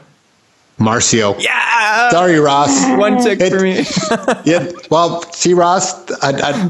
Marcio. 0.79 1.41
Yeah. 1.41 2.09
Sorry, 2.09 2.39
Ross. 2.39 2.69
One 2.97 3.21
tick 3.23 3.39
it, 3.41 3.49
for 3.49 3.61
me. 3.61 3.85
yeah. 4.51 4.71
Well, 4.91 5.21
see, 5.33 5.53
Ross, 5.53 6.11
I, 6.21 6.29
I, 6.29 6.69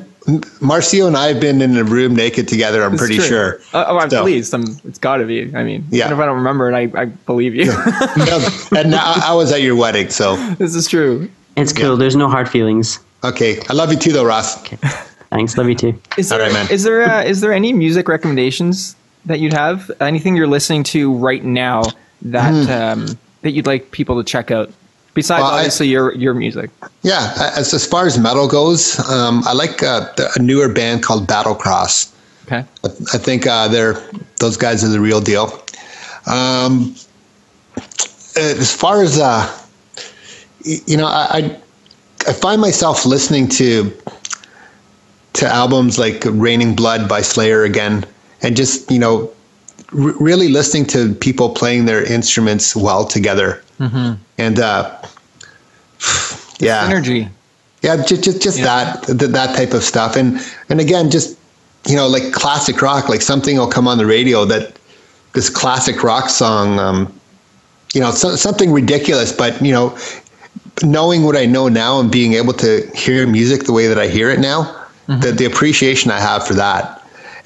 Marcio 0.60 1.08
and 1.08 1.18
I 1.18 1.28
have 1.28 1.42
been 1.42 1.62
in 1.62 1.78
a 1.78 1.84
room 1.84 2.16
naked 2.16 2.48
together. 2.48 2.84
I'm 2.84 2.94
it's 2.94 3.02
pretty 3.02 3.18
true. 3.18 3.26
sure. 3.26 3.60
Uh, 3.74 3.86
oh, 3.88 3.98
I'm 3.98 4.10
so. 4.10 4.22
pleased. 4.22 4.54
I'm, 4.54 4.66
it's 4.86 5.00
got 5.00 5.18
to 5.18 5.26
be. 5.26 5.54
I 5.56 5.64
mean, 5.64 5.86
yeah. 5.90 6.12
if 6.12 6.20
I 6.20 6.26
don't 6.26 6.38
remember 6.38 6.72
it, 6.72 6.76
I, 6.76 7.02
I 7.02 7.06
believe 7.06 7.56
you. 7.56 7.66
yeah. 7.66 8.50
And 8.78 8.96
I, 8.96 9.30
I, 9.32 9.34
was 9.34 9.52
at 9.52 9.62
your 9.62 9.76
wedding, 9.76 10.10
so 10.10 10.36
this 10.56 10.76
is 10.76 10.88
true. 10.88 11.30
It's 11.56 11.74
cool. 11.74 11.92
Yeah. 11.92 11.96
There's 11.96 12.16
no 12.16 12.30
hard 12.30 12.50
feelings. 12.50 13.00
Okay, 13.24 13.60
I 13.70 13.74
love 13.74 13.92
you 13.92 13.98
too, 13.98 14.12
though, 14.12 14.26
Ross. 14.26 14.60
Okay. 14.62 14.78
Thanks. 15.30 15.58
Love 15.58 15.68
you 15.68 15.76
too. 15.76 16.02
Is 16.18 16.30
there, 16.30 16.40
All 16.40 16.46
right, 16.46 16.54
man. 16.54 16.72
Is 16.72 16.84
there 16.84 17.04
uh, 17.04 17.24
is 17.24 17.42
there 17.42 17.52
any 17.54 17.74
music 17.74 18.08
recommendations 18.08 18.96
that 19.28 19.40
you'd 19.40 19.54
have? 19.54 19.92
Anything 20.00 20.36
you're 20.36 20.48
listening 20.48 20.84
to 20.86 21.14
right 21.14 21.44
now 21.44 21.84
that 22.24 22.54
mm. 22.54 22.70
um, 22.70 23.20
that 23.42 23.52
you'd 23.52 23.68
like 23.68 23.92
people 23.92 24.22
to 24.22 24.30
check 24.30 24.52
out? 24.52 24.72
Besides, 25.14 25.42
well, 25.42 25.52
obviously, 25.52 25.88
I, 25.88 25.92
your 25.92 26.16
your 26.16 26.34
music. 26.34 26.70
Yeah, 27.04 27.34
as 27.56 27.74
as 27.74 27.86
far 27.86 28.06
as 28.06 28.18
metal 28.18 28.48
goes, 28.48 29.00
um, 29.10 29.44
I 29.46 29.54
like 29.54 29.84
uh, 29.84 30.12
a 30.36 30.42
newer 30.42 30.70
band 30.70 31.04
called 31.04 31.28
Battlecross. 31.28 32.14
Okay. 32.46 32.64
I, 32.84 32.88
I 33.14 33.18
think 33.18 33.46
uh, 33.46 33.68
they're 33.68 33.94
those 34.40 34.58
guys 34.58 34.84
are 34.84 34.90
the 34.90 35.00
real 35.00 35.22
deal. 35.22 35.64
Um, 36.28 36.96
as 38.38 38.74
far 38.74 39.02
as 39.02 39.20
uh, 39.20 39.52
you 40.64 40.98
know, 40.98 41.08
I 41.08 41.58
I 42.28 42.34
find 42.34 42.62
myself 42.62 43.06
listening 43.06 43.48
to 43.50 43.92
to 45.34 45.48
albums 45.48 45.98
like 45.98 46.24
Raining 46.26 46.76
Blood 46.76 47.08
by 47.08 47.22
Slayer 47.22 47.64
again, 47.64 48.06
and 48.42 48.56
just 48.56 48.90
you 48.92 49.00
know, 49.00 49.32
r- 49.94 50.14
really 50.20 50.50
listening 50.50 50.86
to 50.88 51.14
people 51.16 51.50
playing 51.50 51.86
their 51.86 52.04
instruments 52.04 52.76
well 52.76 53.06
together. 53.06 53.64
Mm-hmm. 53.80 54.22
And 54.38 54.60
uh, 54.60 55.02
yeah, 56.60 56.86
energy. 56.86 57.30
Yeah, 57.82 58.04
just 58.04 58.24
just, 58.24 58.42
just 58.42 58.60
yeah. 58.60 58.98
that 59.08 59.32
that 59.32 59.56
type 59.56 59.74
of 59.74 59.84
stuff, 59.84 60.16
and 60.16 60.40
and 60.70 60.80
again, 60.80 61.10
just 61.12 61.38
you 61.88 61.96
know, 61.96 62.08
like 62.08 62.34
classic 62.34 62.82
rock, 62.82 63.10
like 63.10 63.22
something 63.22 63.58
will 63.58 63.68
come 63.68 63.88
on 63.88 63.98
the 63.98 64.06
radio 64.06 64.46
that 64.46 64.78
this 65.34 65.50
classic 65.50 66.04
rock 66.04 66.30
song, 66.30 66.80
um, 66.80 67.20
you 67.94 68.02
know, 68.02 68.12
so, 68.12 68.36
something 68.36 68.72
ridiculous, 68.72 69.32
but 69.32 69.62
you 69.62 69.72
know, 69.72 69.98
knowing 70.84 71.24
what 71.24 71.36
I 71.36 71.46
know 71.46 71.68
now 71.68 72.00
and 72.00 72.12
being 72.12 72.34
able 72.34 72.54
to 72.54 72.90
hear 72.96 73.26
music 73.28 73.64
the 73.64 73.74
way 73.74 73.88
that 73.88 74.00
I 74.00 74.08
hear 74.08 74.30
it 74.30 74.40
now, 74.40 74.64
mm-hmm. 75.08 75.22
the, 75.22 75.32
the 75.32 75.46
appreciation 75.46 76.12
I 76.12 76.20
have 76.20 76.46
for 76.46 76.54
that. 76.56 76.97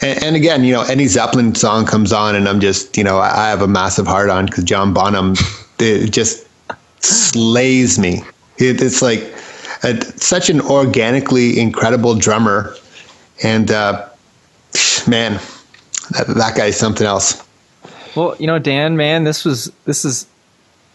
And, 0.01 0.23
and, 0.23 0.35
again, 0.35 0.63
you 0.63 0.73
know, 0.73 0.81
any 0.83 1.05
Zeppelin 1.07 1.53
song 1.53 1.85
comes 1.85 2.11
on 2.11 2.35
and 2.35 2.49
I'm 2.49 2.59
just, 2.59 2.97
you 2.97 3.03
know, 3.03 3.19
I 3.19 3.49
have 3.49 3.61
a 3.61 3.67
massive 3.67 4.07
heart 4.07 4.29
on 4.29 4.47
because 4.47 4.63
John 4.63 4.93
Bonham 4.93 5.35
it 5.79 6.11
just 6.11 6.47
slays 7.03 7.97
me. 7.99 8.21
It, 8.57 8.81
it's 8.81 9.01
like 9.01 9.21
a, 9.83 10.01
such 10.19 10.49
an 10.49 10.61
organically 10.61 11.59
incredible 11.59 12.15
drummer. 12.15 12.75
And 13.43 13.71
uh, 13.71 14.07
man, 15.07 15.39
that, 16.11 16.27
that 16.27 16.55
guy's 16.55 16.77
something 16.77 17.05
else. 17.05 17.45
Well, 18.15 18.35
you 18.39 18.47
know, 18.47 18.59
Dan, 18.59 18.97
man, 18.97 19.23
this 19.23 19.45
was 19.45 19.71
this 19.85 20.03
has 20.03 20.27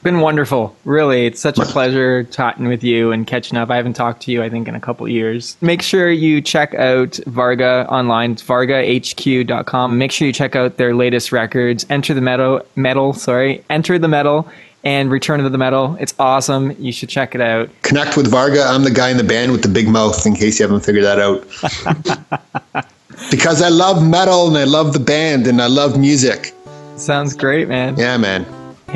been 0.06 0.20
wonderful. 0.20 0.76
Really, 0.84 1.26
it's 1.26 1.40
such 1.40 1.58
a 1.58 1.64
pleasure 1.64 2.22
talking 2.22 2.68
with 2.68 2.84
you 2.84 3.10
and 3.10 3.26
catching 3.26 3.58
up. 3.58 3.70
I 3.70 3.76
haven't 3.76 3.94
talked 3.94 4.22
to 4.22 4.30
you, 4.30 4.40
I 4.40 4.48
think, 4.48 4.68
in 4.68 4.76
a 4.76 4.80
couple 4.80 5.08
years. 5.08 5.56
Make 5.60 5.82
sure 5.82 6.08
you 6.08 6.40
check 6.40 6.76
out 6.76 7.18
Varga 7.26 7.88
online. 7.90 8.32
It's 8.32 8.42
vargahq.com. 8.44 9.98
Make 9.98 10.12
sure 10.12 10.26
you 10.28 10.32
check 10.32 10.54
out 10.54 10.76
their 10.76 10.94
latest 10.94 11.32
records. 11.32 11.84
Enter 11.90 12.14
the 12.14 12.20
metal, 12.20 12.64
metal, 12.76 13.14
sorry, 13.14 13.64
enter 13.68 13.98
the 13.98 14.06
metal 14.06 14.48
and 14.84 15.10
Return 15.10 15.40
of 15.40 15.50
the 15.50 15.58
Metal. 15.58 15.96
It's 15.98 16.14
awesome. 16.20 16.76
You 16.78 16.92
should 16.92 17.08
check 17.08 17.34
it 17.34 17.40
out. 17.40 17.68
Connect 17.82 18.16
with 18.16 18.28
Varga. 18.28 18.62
I'm 18.62 18.84
the 18.84 18.92
guy 18.92 19.10
in 19.10 19.16
the 19.16 19.24
band 19.24 19.50
with 19.50 19.62
the 19.62 19.68
big 19.68 19.88
mouth, 19.88 20.24
in 20.24 20.36
case 20.36 20.60
you 20.60 20.64
haven't 20.64 20.84
figured 20.84 21.04
that 21.04 21.18
out. 21.18 22.86
because 23.32 23.60
I 23.60 23.70
love 23.70 24.06
metal 24.06 24.46
and 24.46 24.56
I 24.56 24.62
love 24.62 24.92
the 24.92 25.00
band 25.00 25.48
and 25.48 25.60
I 25.60 25.66
love 25.66 25.98
music. 25.98 26.54
Sounds 26.96 27.34
great, 27.34 27.66
man. 27.66 27.96
Yeah, 27.98 28.16
man. 28.18 28.46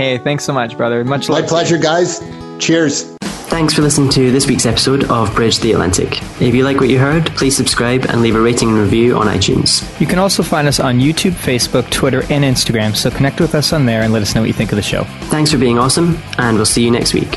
Hey, 0.01 0.17
thanks 0.17 0.45
so 0.45 0.55
much, 0.55 0.79
brother. 0.79 1.05
Much 1.05 1.29
love. 1.29 1.43
My 1.43 1.47
pleasure, 1.47 1.77
guys. 1.77 2.21
Cheers. 2.59 3.03
Thanks 3.51 3.75
for 3.75 3.83
listening 3.83 4.09
to 4.13 4.31
this 4.31 4.47
week's 4.47 4.65
episode 4.65 5.05
of 5.11 5.35
Bridge 5.35 5.59
the 5.59 5.73
Atlantic. 5.73 6.23
If 6.41 6.55
you 6.55 6.65
like 6.65 6.79
what 6.79 6.89
you 6.89 6.99
heard, 6.99 7.27
please 7.37 7.55
subscribe 7.55 8.07
and 8.07 8.23
leave 8.23 8.35
a 8.35 8.41
rating 8.41 8.71
and 8.71 8.79
review 8.79 9.19
on 9.19 9.27
iTunes. 9.27 10.01
You 10.01 10.07
can 10.07 10.19
also 10.19 10.43
find 10.43 10.67
us 10.67 10.81
on 10.81 11.01
YouTube, 11.01 11.33
Facebook, 11.33 11.91
Twitter, 11.91 12.23
and 12.31 12.45
Instagram, 12.45 12.97
so 12.97 13.11
connect 13.11 13.43
with 13.43 13.55
us 13.55 13.75
on 13.75 13.85
there 13.85 14.01
and 14.01 14.11
let 14.11 14.23
us 14.23 14.35
know 14.35 14.41
what 14.41 14.47
you 14.47 14.55
think 14.55 14.73
of 14.73 14.77
the 14.77 14.83
show. 14.83 15.05
Thanks 15.29 15.53
for 15.53 15.59
being 15.59 15.79
awesome, 15.79 16.17
and 16.39 16.57
we'll 16.57 16.65
see 16.65 16.83
you 16.83 16.91
next 16.91 17.13
week. 17.13 17.37